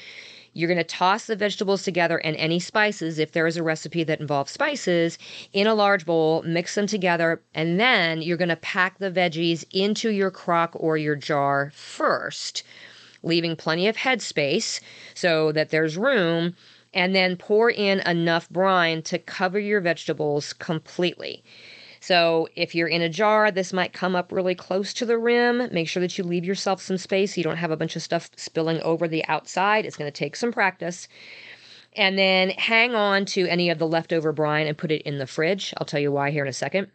You're 0.51 0.67
going 0.67 0.77
to 0.77 0.83
toss 0.83 1.27
the 1.27 1.37
vegetables 1.37 1.83
together 1.83 2.17
and 2.17 2.35
any 2.35 2.59
spices, 2.59 3.17
if 3.17 3.31
there 3.31 3.47
is 3.47 3.55
a 3.55 3.63
recipe 3.63 4.03
that 4.03 4.19
involves 4.19 4.51
spices, 4.51 5.17
in 5.53 5.67
a 5.67 5.73
large 5.73 6.05
bowl, 6.05 6.41
mix 6.41 6.75
them 6.75 6.87
together, 6.87 7.41
and 7.53 7.79
then 7.79 8.21
you're 8.21 8.35
going 8.35 8.49
to 8.49 8.57
pack 8.57 8.97
the 8.97 9.09
veggies 9.09 9.63
into 9.71 10.09
your 10.09 10.31
crock 10.31 10.71
or 10.73 10.97
your 10.97 11.15
jar 11.15 11.71
first 11.73 12.63
leaving 13.23 13.55
plenty 13.55 13.87
of 13.87 13.97
headspace 13.97 14.81
so 15.13 15.51
that 15.51 15.69
there's 15.69 15.97
room, 15.97 16.55
and 16.93 17.15
then 17.15 17.37
pour 17.37 17.69
in 17.69 17.99
enough 18.01 18.49
brine 18.49 19.01
to 19.03 19.17
cover 19.17 19.59
your 19.59 19.81
vegetables 19.81 20.53
completely. 20.53 21.43
So 22.01 22.49
if 22.55 22.73
you're 22.73 22.87
in 22.87 23.03
a 23.03 23.09
jar, 23.09 23.51
this 23.51 23.71
might 23.71 23.93
come 23.93 24.15
up 24.15 24.31
really 24.31 24.55
close 24.55 24.91
to 24.95 25.05
the 25.05 25.19
rim. 25.19 25.69
Make 25.71 25.87
sure 25.87 26.01
that 26.01 26.17
you 26.17 26.23
leave 26.23 26.43
yourself 26.43 26.81
some 26.81 26.97
space 26.97 27.35
so 27.35 27.37
you 27.37 27.43
don't 27.43 27.57
have 27.57 27.69
a 27.69 27.77
bunch 27.77 27.95
of 27.95 28.01
stuff 28.01 28.31
spilling 28.35 28.81
over 28.81 29.07
the 29.07 29.23
outside. 29.27 29.85
It's 29.85 29.97
going 29.97 30.11
to 30.11 30.17
take 30.17 30.35
some 30.35 30.51
practice. 30.51 31.07
And 31.95 32.17
then 32.17 32.49
hang 32.51 32.95
on 32.95 33.25
to 33.25 33.47
any 33.47 33.69
of 33.69 33.77
the 33.77 33.87
leftover 33.87 34.31
brine 34.31 34.65
and 34.65 34.77
put 34.77 34.91
it 34.91 35.03
in 35.03 35.19
the 35.19 35.27
fridge. 35.27 35.73
I'll 35.77 35.85
tell 35.85 35.99
you 35.99 36.11
why 36.11 36.31
here 36.31 36.43
in 36.43 36.49
a 36.49 36.53
second. 36.53 36.87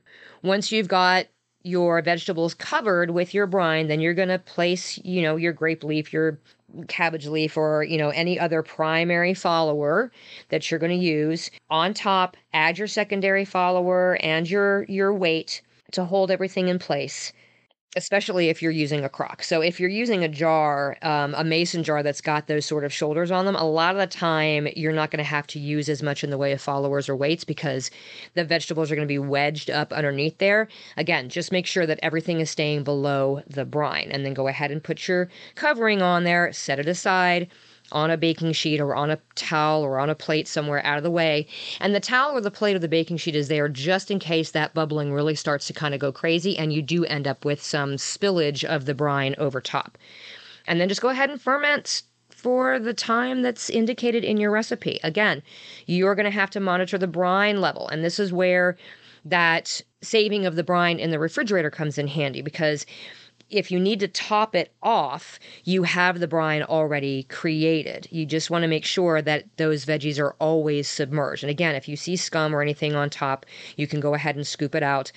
Once 0.43 0.73
you've 0.73 0.89
got 0.89 1.27
your 1.67 2.01
vegetables 2.01 2.55
covered 2.55 3.11
with 3.11 3.35
your 3.35 3.47
brine, 3.47 3.89
then 3.89 4.01
you're 4.01 4.15
going 4.15 4.29
to 4.29 4.39
place, 4.39 4.99
you 4.99 5.21
know, 5.21 5.35
your 5.35 5.53
grape 5.53 5.83
leaf, 5.83 6.13
your 6.13 6.39
cabbage 6.87 7.27
leaf, 7.27 7.57
or, 7.57 7.83
you 7.83 7.99
know, 7.99 8.11
any 8.11 8.39
other 8.39 8.63
primary 8.63 9.35
follower 9.35 10.13
that 10.51 10.71
you're 10.71 10.81
going 10.81 10.97
to 10.97 11.05
use 11.05 11.51
on 11.69 11.93
top. 11.93 12.37
Add 12.55 12.79
your 12.79 12.87
secondary 12.87 13.45
follower 13.45 14.17
and 14.23 14.49
your, 14.49 14.85
your 14.85 15.13
weight 15.13 15.61
to 15.91 16.05
hold 16.05 16.31
everything 16.31 16.69
in 16.69 16.79
place 16.79 17.33
especially 17.97 18.49
if 18.51 18.63
you're 18.63 18.71
using 18.71 19.05
a 19.05 19.09
crock. 19.09 19.43
So 19.43 19.63
if 19.63 19.81
you're 19.81 19.91
using 19.91 20.23
a 20.23 20.29
jar, 20.29 20.97
um, 21.03 21.35
a 21.35 21.43
mason 21.43 21.83
jar 21.83 22.03
that's 22.03 22.21
got 22.21 22.47
those 22.47 22.67
sort 22.67 22.85
of 22.85 22.93
shoulders 22.93 23.31
on 23.31 23.47
them, 23.47 23.57
a 23.57 23.65
lot 23.65 23.95
of 23.95 24.01
the 24.01 24.07
time 24.07 24.69
you're 24.77 24.93
not 24.93 25.11
going 25.11 25.19
to 25.19 25.25
have 25.25 25.47
to 25.49 25.59
use 25.59 25.89
as 25.89 26.03
much 26.03 26.23
in 26.23 26.31
the 26.31 26.39
way 26.39 26.53
of 26.53 26.61
followers 26.61 27.09
or 27.09 27.17
weights 27.17 27.43
because 27.45 27.91
the 28.35 28.45
vegetables 28.45 28.93
are 28.93 28.97
going 28.97 29.09
to 29.09 29.13
be 29.13 29.19
wedged 29.19 29.71
up 29.71 29.93
underneath 29.93 30.39
there. 30.39 30.69
Again, 30.97 31.29
just 31.29 31.51
make 31.51 31.67
sure 31.67 31.87
that 31.87 31.99
everything 32.03 32.41
is 32.41 32.51
staying 32.51 32.85
below 32.85 33.43
the 33.49 33.65
brine 33.65 34.11
and 34.13 34.25
then 34.25 34.35
go 34.35 34.47
ahead 34.47 34.71
and 34.71 34.85
put 34.85 35.09
your 35.09 35.29
covering 35.55 36.03
on 36.03 36.25
there, 36.25 36.53
set 36.53 36.79
it 36.79 36.87
aside 36.89 37.49
on 37.93 38.11
a 38.11 38.17
baking 38.17 38.53
sheet 38.53 38.81
or 38.81 38.95
on 38.95 39.11
a 39.11 39.19
towel 39.35 39.83
or 39.83 39.99
on 39.99 40.11
a 40.11 40.15
plate 40.15 40.49
somewhere 40.49 40.85
out 40.85 40.99
of 40.99 41.05
the 41.05 41.11
way. 41.11 41.47
And 41.81 41.95
the 41.95 42.01
towel 42.01 42.37
or 42.37 42.41
the 42.41 42.51
plate 42.51 42.77
or 42.77 42.81
the 42.81 42.89
baking 42.89 43.19
sheet 43.19 43.37
is 43.37 43.49
there 43.49 43.69
just 43.69 44.11
in 44.11 44.19
case 44.19 44.51
that 44.51 44.75
bubbling 44.75 45.13
really 45.13 45.35
starts 45.35 45.67
to 45.69 45.73
kind 45.73 45.95
of 45.95 46.01
go 46.01 46.13
crazy 46.13 46.59
and 46.59 46.73
you 46.73 46.83
do 46.83 47.05
end 47.05 47.27
up 47.27 47.45
with 47.45 47.63
some 47.63 47.97
spillage 47.97 48.65
of 48.65 48.85
the 48.85 48.95
brine 48.95 49.35
over 49.39 49.61
top. 49.61 49.99
And 50.67 50.81
then 50.81 50.89
just 50.89 51.01
go 51.01 51.11
ahead 51.11 51.31
and 51.31 51.41
ferment 51.41 52.03
for 52.31 52.79
the 52.79 52.95
time 52.95 53.43
that's 53.43 53.71
indicated 53.71 54.23
in 54.23 54.37
your 54.37 54.51
recipe. 54.51 55.01
Again, 55.03 55.43
you're 55.87 56.15
going 56.15 56.25
to 56.25 56.31
have 56.31 56.51
to 56.51 56.61
monitor 56.61 56.99
the 56.99 57.07
brine 57.07 57.61
level. 57.61 57.89
And 57.89 58.05
this 58.05 58.19
is 58.19 58.33
where 58.33 58.77
that 59.25 59.81
saving 60.03 60.47
of 60.47 60.55
the 60.55 60.63
brine 60.63 60.99
in 60.99 61.11
the 61.11 61.19
refrigerator 61.19 61.71
comes 61.71 61.99
in 61.99 62.07
handy 62.07 62.43
because 62.43 62.87
if 63.49 63.71
you 63.71 63.79
need 63.79 64.01
to 64.01 64.09
top 64.09 64.57
it 64.57 64.73
off, 64.83 65.39
you 65.63 65.85
have 65.85 66.19
the 66.19 66.27
brine 66.27 66.63
already 66.63 67.23
created. 67.25 68.09
You 68.11 68.27
just 68.27 68.51
want 68.51 68.63
to 68.63 68.69
make 68.69 68.85
sure 68.85 69.23
that 69.23 69.45
those 69.57 69.85
veggies 69.85 70.19
are 70.19 70.35
always 70.41 70.89
submerged. 70.89 71.45
And 71.45 71.51
again, 71.51 71.77
if 71.77 71.89
you 71.89 71.97
see 71.97 72.17
scum 72.17 72.55
or 72.55 72.61
anything 72.61 72.97
on 72.97 73.09
top, 73.09 73.47
you 73.77 73.87
can 73.87 74.01
go 74.01 74.15
ahead 74.15 74.35
and 74.35 74.45
scoop 74.45 74.75
it 74.75 74.83
out. 74.83 75.13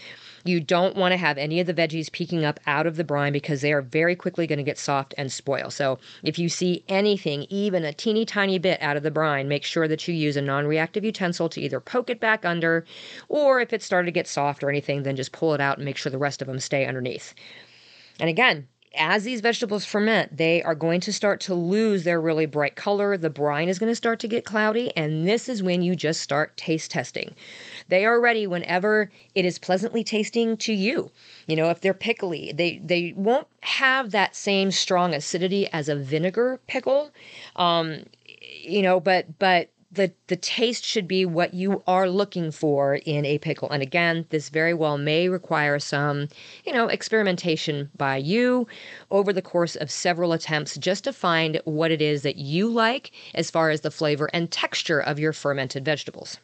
You 0.45 0.59
don't 0.59 0.95
want 0.95 1.11
to 1.13 1.17
have 1.17 1.37
any 1.37 1.59
of 1.59 1.65
the 1.65 1.73
veggies 1.73 2.11
peeking 2.11 2.45
up 2.45 2.59
out 2.67 2.85
of 2.85 2.97
the 2.97 3.03
brine 3.03 3.33
because 3.33 3.61
they 3.61 3.73
are 3.73 3.81
very 3.81 4.15
quickly 4.15 4.45
going 4.45 4.57
to 4.57 4.63
get 4.63 4.77
soft 4.77 5.15
and 5.17 5.31
spoil. 5.31 5.71
So 5.71 5.97
if 6.23 6.37
you 6.37 6.49
see 6.49 6.83
anything, 6.87 7.47
even 7.49 7.83
a 7.83 7.93
teeny 7.93 8.25
tiny 8.25 8.59
bit 8.59 8.81
out 8.81 8.95
of 8.95 9.03
the 9.03 9.11
brine, 9.11 9.47
make 9.47 9.63
sure 9.63 9.87
that 9.87 10.07
you 10.07 10.13
use 10.13 10.37
a 10.37 10.41
non 10.41 10.67
reactive 10.67 11.03
utensil 11.03 11.49
to 11.49 11.61
either 11.61 11.79
poke 11.79 12.09
it 12.11 12.19
back 12.19 12.45
under, 12.45 12.85
or 13.27 13.59
if 13.59 13.73
it 13.73 13.81
started 13.81 14.05
to 14.05 14.11
get 14.11 14.27
soft 14.27 14.63
or 14.63 14.69
anything, 14.69 15.01
then 15.03 15.15
just 15.15 15.31
pull 15.31 15.53
it 15.55 15.61
out 15.61 15.77
and 15.77 15.85
make 15.85 15.97
sure 15.97 16.11
the 16.11 16.17
rest 16.17 16.41
of 16.41 16.47
them 16.47 16.59
stay 16.59 16.85
underneath. 16.85 17.33
And 18.19 18.29
again, 18.29 18.67
as 18.95 19.23
these 19.23 19.41
vegetables 19.41 19.85
ferment, 19.85 20.35
they 20.37 20.63
are 20.63 20.75
going 20.75 20.99
to 21.01 21.13
start 21.13 21.39
to 21.41 21.53
lose 21.53 22.03
their 22.03 22.19
really 22.19 22.45
bright 22.45 22.75
color. 22.75 23.17
The 23.17 23.29
brine 23.29 23.69
is 23.69 23.77
going 23.77 23.91
to 23.91 23.95
start 23.95 24.19
to 24.19 24.27
get 24.27 24.45
cloudy, 24.45 24.91
and 24.97 25.27
this 25.27 25.47
is 25.47 25.61
when 25.61 25.81
you 25.81 25.95
just 25.95 26.21
start 26.21 26.57
taste 26.57 26.91
testing. 26.91 27.35
They 27.87 28.05
are 28.05 28.19
ready 28.19 28.47
whenever 28.47 29.11
it 29.35 29.45
is 29.45 29.59
pleasantly 29.59 30.03
tasting 30.03 30.57
to 30.57 30.73
you. 30.73 31.11
You 31.47 31.55
know, 31.55 31.69
if 31.69 31.81
they're 31.81 31.93
pickly, 31.93 32.51
they 32.51 32.79
they 32.83 33.13
won't 33.15 33.47
have 33.61 34.11
that 34.11 34.35
same 34.35 34.71
strong 34.71 35.13
acidity 35.13 35.67
as 35.71 35.87
a 35.87 35.95
vinegar 35.95 36.59
pickle. 36.67 37.11
Um, 37.55 38.05
you 38.61 38.81
know, 38.81 38.99
but 38.99 39.37
but 39.37 39.69
the 39.91 40.11
the 40.27 40.35
taste 40.35 40.85
should 40.85 41.07
be 41.07 41.25
what 41.25 41.53
you 41.53 41.83
are 41.87 42.09
looking 42.09 42.51
for 42.51 42.95
in 42.95 43.25
a 43.25 43.39
pickle. 43.39 43.69
And 43.69 43.81
again, 43.81 44.25
this 44.29 44.49
very 44.49 44.73
well 44.73 44.97
may 44.97 45.29
require 45.29 45.79
some, 45.79 46.27
you 46.63 46.73
know, 46.73 46.87
experimentation 46.87 47.89
by 47.97 48.17
you 48.17 48.67
over 49.09 49.33
the 49.33 49.41
course 49.41 49.75
of 49.75 49.89
several 49.89 50.33
attempts 50.33 50.77
just 50.77 51.03
to 51.05 51.13
find 51.13 51.59
what 51.65 51.91
it 51.91 52.01
is 52.01 52.21
that 52.21 52.37
you 52.37 52.69
like 52.69 53.11
as 53.33 53.49
far 53.49 53.69
as 53.71 53.81
the 53.81 53.91
flavor 53.91 54.29
and 54.33 54.51
texture 54.51 54.99
of 54.99 55.19
your 55.19 55.33
fermented 55.33 55.85
vegetables. 55.85 56.37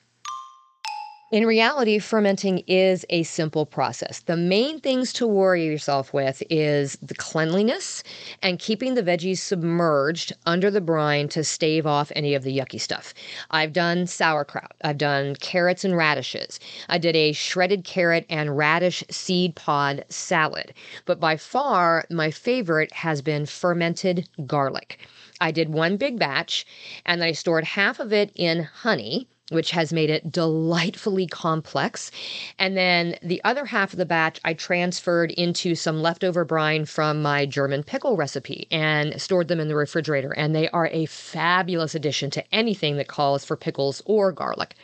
In 1.31 1.47
reality, 1.47 1.97
fermenting 1.97 2.59
is 2.67 3.03
a 3.09 3.23
simple 3.23 3.65
process. 3.65 4.19
The 4.19 4.37
main 4.37 4.79
things 4.79 5.11
to 5.13 5.25
worry 5.25 5.65
yourself 5.65 6.13
with 6.13 6.43
is 6.51 6.99
the 7.01 7.15
cleanliness 7.15 8.03
and 8.43 8.59
keeping 8.59 8.93
the 8.93 9.01
veggies 9.01 9.39
submerged 9.39 10.33
under 10.45 10.69
the 10.69 10.81
brine 10.81 11.27
to 11.29 11.43
stave 11.43 11.87
off 11.87 12.11
any 12.15 12.35
of 12.35 12.43
the 12.43 12.55
yucky 12.55 12.79
stuff. 12.79 13.11
I've 13.49 13.73
done 13.73 14.05
sauerkraut, 14.05 14.73
I've 14.83 14.99
done 14.99 15.35
carrots 15.37 15.83
and 15.83 15.97
radishes. 15.97 16.59
I 16.89 16.99
did 16.99 17.15
a 17.15 17.31
shredded 17.31 17.83
carrot 17.85 18.27
and 18.29 18.55
radish 18.55 19.03
seed 19.09 19.55
pod 19.55 20.05
salad. 20.09 20.75
But 21.05 21.19
by 21.19 21.37
far, 21.37 22.05
my 22.11 22.29
favorite 22.29 22.93
has 22.93 23.23
been 23.23 23.47
fermented 23.47 24.29
garlic. 24.45 24.99
I 25.41 25.49
did 25.49 25.69
one 25.69 25.97
big 25.97 26.19
batch 26.19 26.67
and 27.03 27.23
I 27.23 27.31
stored 27.31 27.63
half 27.63 27.99
of 27.99 28.13
it 28.13 28.31
in 28.35 28.61
honey 28.61 29.27
which 29.49 29.71
has 29.71 29.93
made 29.93 30.09
it 30.09 30.31
delightfully 30.31 31.27
complex. 31.27 32.11
And 32.57 32.75
then 32.75 33.17
the 33.21 33.41
other 33.43 33.65
half 33.65 33.93
of 33.93 33.99
the 33.99 34.05
batch 34.05 34.39
I 34.43 34.53
transferred 34.53 35.31
into 35.31 35.75
some 35.75 36.01
leftover 36.01 36.43
brine 36.45 36.85
from 36.85 37.21
my 37.21 37.45
German 37.45 37.83
pickle 37.83 38.17
recipe 38.17 38.67
and 38.71 39.21
stored 39.21 39.47
them 39.47 39.59
in 39.59 39.67
the 39.67 39.75
refrigerator. 39.75 40.31
And 40.31 40.55
they 40.55 40.69
are 40.69 40.87
a 40.87 41.05
fabulous 41.05 41.93
addition 41.93 42.31
to 42.31 42.55
anything 42.55 42.97
that 42.97 43.07
calls 43.07 43.45
for 43.45 43.55
pickles 43.55 44.01
or 44.05 44.31
garlic. 44.31 44.75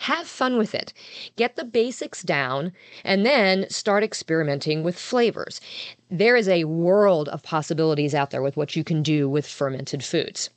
Have 0.00 0.26
fun 0.26 0.58
with 0.58 0.74
it. 0.74 0.92
Get 1.36 1.54
the 1.54 1.64
basics 1.64 2.22
down 2.22 2.72
and 3.04 3.24
then 3.24 3.70
start 3.70 4.02
experimenting 4.02 4.82
with 4.82 4.98
flavors. 4.98 5.60
There 6.10 6.34
is 6.34 6.48
a 6.48 6.64
world 6.64 7.28
of 7.28 7.44
possibilities 7.44 8.14
out 8.14 8.30
there 8.30 8.42
with 8.42 8.56
what 8.56 8.74
you 8.74 8.82
can 8.82 9.02
do 9.02 9.28
with 9.28 9.46
fermented 9.46 10.02
foods. 10.04 10.50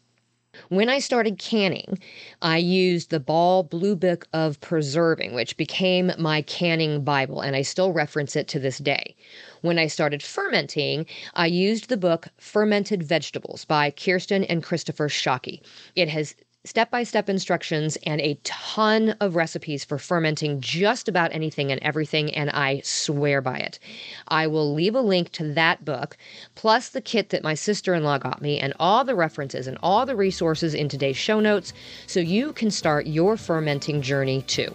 When 0.70 0.90
I 0.90 1.00
started 1.00 1.38
canning, 1.38 2.00
I 2.42 2.58
used 2.58 3.10
the 3.10 3.20
Ball 3.20 3.64
Blue 3.64 3.96
Book 3.96 4.28
of 4.34 4.60
Preserving, 4.62 5.34
which 5.34 5.58
became 5.58 6.12
my 6.18 6.42
canning 6.42 7.04
Bible, 7.04 7.42
and 7.42 7.56
I 7.56 7.62
still 7.62 7.92
reference 7.92 8.36
it 8.36 8.48
to 8.50 8.60
this 8.60 8.78
day. 8.78 9.16
When 9.62 9.80
I 9.80 9.88
started 9.88 10.22
fermenting, 10.22 11.06
I 11.34 11.48
used 11.48 11.90
the 11.90 11.98
book 11.98 12.28
Fermented 12.38 13.04
Vegetables 13.04 13.66
by 13.66 13.92
Kirsten 13.92 14.44
and 14.44 14.64
Christopher 14.64 15.10
Shockey. 15.10 15.62
It 15.96 16.10
has 16.10 16.36
step 16.66 16.92
by 16.92 17.04
step 17.04 17.30
instructions 17.30 17.98
and 18.04 18.20
a 18.20 18.38
ton 18.44 19.12
of 19.22 19.36
recipes 19.36 19.86
for 19.86 19.98
fermenting 19.98 20.60
just 20.60 21.08
about 21.08 21.34
anything 21.34 21.72
and 21.72 21.82
everything, 21.82 22.34
and 22.34 22.50
I 22.50 22.82
swear 22.84 23.40
by 23.42 23.58
it. 23.58 23.80
I 24.28 24.48
will 24.48 24.74
leave 24.74 24.96
a 24.96 25.02
link 25.02 25.32
to 25.34 25.54
that 25.54 25.86
book, 25.86 26.18
plus 26.56 26.90
the 26.90 27.02
kit 27.02 27.30
that 27.30 27.44
my 27.44 27.54
sister 27.54 27.94
in 27.94 28.04
law 28.04 28.18
got 28.18 28.42
me, 28.42 28.60
and 28.60 28.74
all 28.80 29.04
the 29.04 29.16
references 29.16 29.68
and 29.68 29.78
all 29.82 30.06
the 30.06 30.16
resources 30.16 30.74
in 30.74 30.90
today's 30.90 31.18
show 31.18 31.40
notes 31.40 31.72
so 32.08 32.20
you 32.20 32.52
can 32.54 32.72
start 32.72 33.08
your 33.08 33.38
fermenting 33.38 34.02
journey 34.02 34.42
too. 34.44 34.74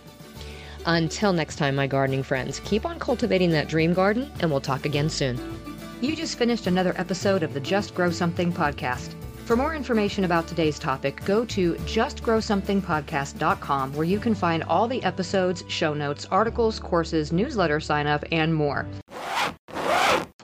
Until 0.87 1.33
next 1.33 1.57
time, 1.57 1.77
my 1.77 1.87
gardening 1.87 2.23
friends, 2.23 2.61
keep 2.61 2.87
on 2.87 2.99
cultivating 2.99 3.51
that 3.51 3.69
dream 3.69 3.93
garden, 3.93 4.31
and 4.41 4.51
we'll 4.51 4.61
talk 4.61 4.87
again 4.87 5.11
soon. 5.11 5.39
You 6.01 6.17
just 6.17 6.39
finished 6.39 6.67
another 6.67 6.95
episode 6.97 7.43
of 7.43 7.53
the 7.53 7.61
Just 7.61 7.95
Grow 7.95 8.11
Something 8.11 8.53
podcast. 8.53 9.15
For 9.51 9.57
more 9.57 9.75
information 9.75 10.23
about 10.23 10.47
today's 10.47 10.79
topic, 10.79 11.25
go 11.25 11.45
to 11.47 11.75
justgrowsomethingpodcast.com 11.75 13.95
where 13.95 14.05
you 14.05 14.21
can 14.21 14.33
find 14.33 14.63
all 14.63 14.87
the 14.87 15.03
episodes, 15.03 15.65
show 15.67 15.93
notes, 15.93 16.25
articles, 16.31 16.79
courses, 16.79 17.33
newsletter 17.33 17.81
sign 17.81 18.07
up, 18.07 18.25
and 18.31 18.55
more. 18.55 18.87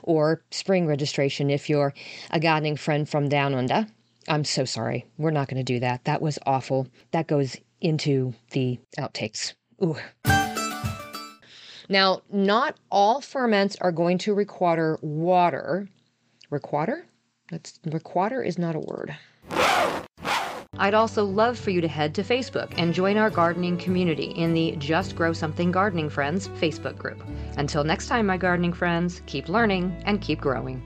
Or 0.03 0.41
spring 0.51 0.87
registration 0.87 1.49
if 1.49 1.69
you're 1.69 1.93
a 2.31 2.39
gardening 2.41 2.75
friend 2.75 3.07
from 3.07 3.29
down 3.29 3.55
under. 3.55 3.87
I'm 4.27 4.43
so 4.43 4.65
sorry. 4.65 5.05
We're 5.17 5.31
not 5.31 5.47
going 5.47 5.55
to 5.55 5.63
do 5.63 5.79
that. 5.79 6.03
That 6.03 6.21
was 6.21 6.37
awful. 6.45 6.89
That 7.11 7.27
goes 7.27 7.55
into 7.79 8.33
the 8.51 8.77
outtakes. 8.99 9.53
Ooh. 9.81 9.95
Now, 11.87 12.23
not 12.29 12.75
all 12.91 13.21
ferments 13.21 13.77
are 13.79 13.93
going 13.93 14.17
to 14.17 14.33
require 14.33 14.99
water. 15.01 15.87
Require? 16.49 17.05
That's 17.49 17.79
require 17.85 18.41
is 18.41 18.57
not 18.57 18.75
a 18.75 18.79
word. 18.79 19.15
I'd 20.79 20.93
also 20.93 21.23
love 21.25 21.57
for 21.57 21.71
you 21.71 21.81
to 21.81 21.87
head 21.87 22.13
to 22.15 22.23
Facebook 22.23 22.73
and 22.77 22.93
join 22.93 23.17
our 23.17 23.29
gardening 23.29 23.77
community 23.77 24.25
in 24.25 24.53
the 24.53 24.75
Just 24.77 25.15
Grow 25.15 25.33
Something 25.33 25.71
Gardening 25.71 26.09
Friends 26.09 26.49
Facebook 26.49 26.97
group. 26.97 27.23
Until 27.57 27.83
next 27.83 28.07
time, 28.07 28.27
my 28.27 28.37
gardening 28.37 28.73
friends, 28.73 29.21
keep 29.25 29.49
learning 29.49 29.95
and 30.05 30.21
keep 30.21 30.39
growing. 30.39 30.83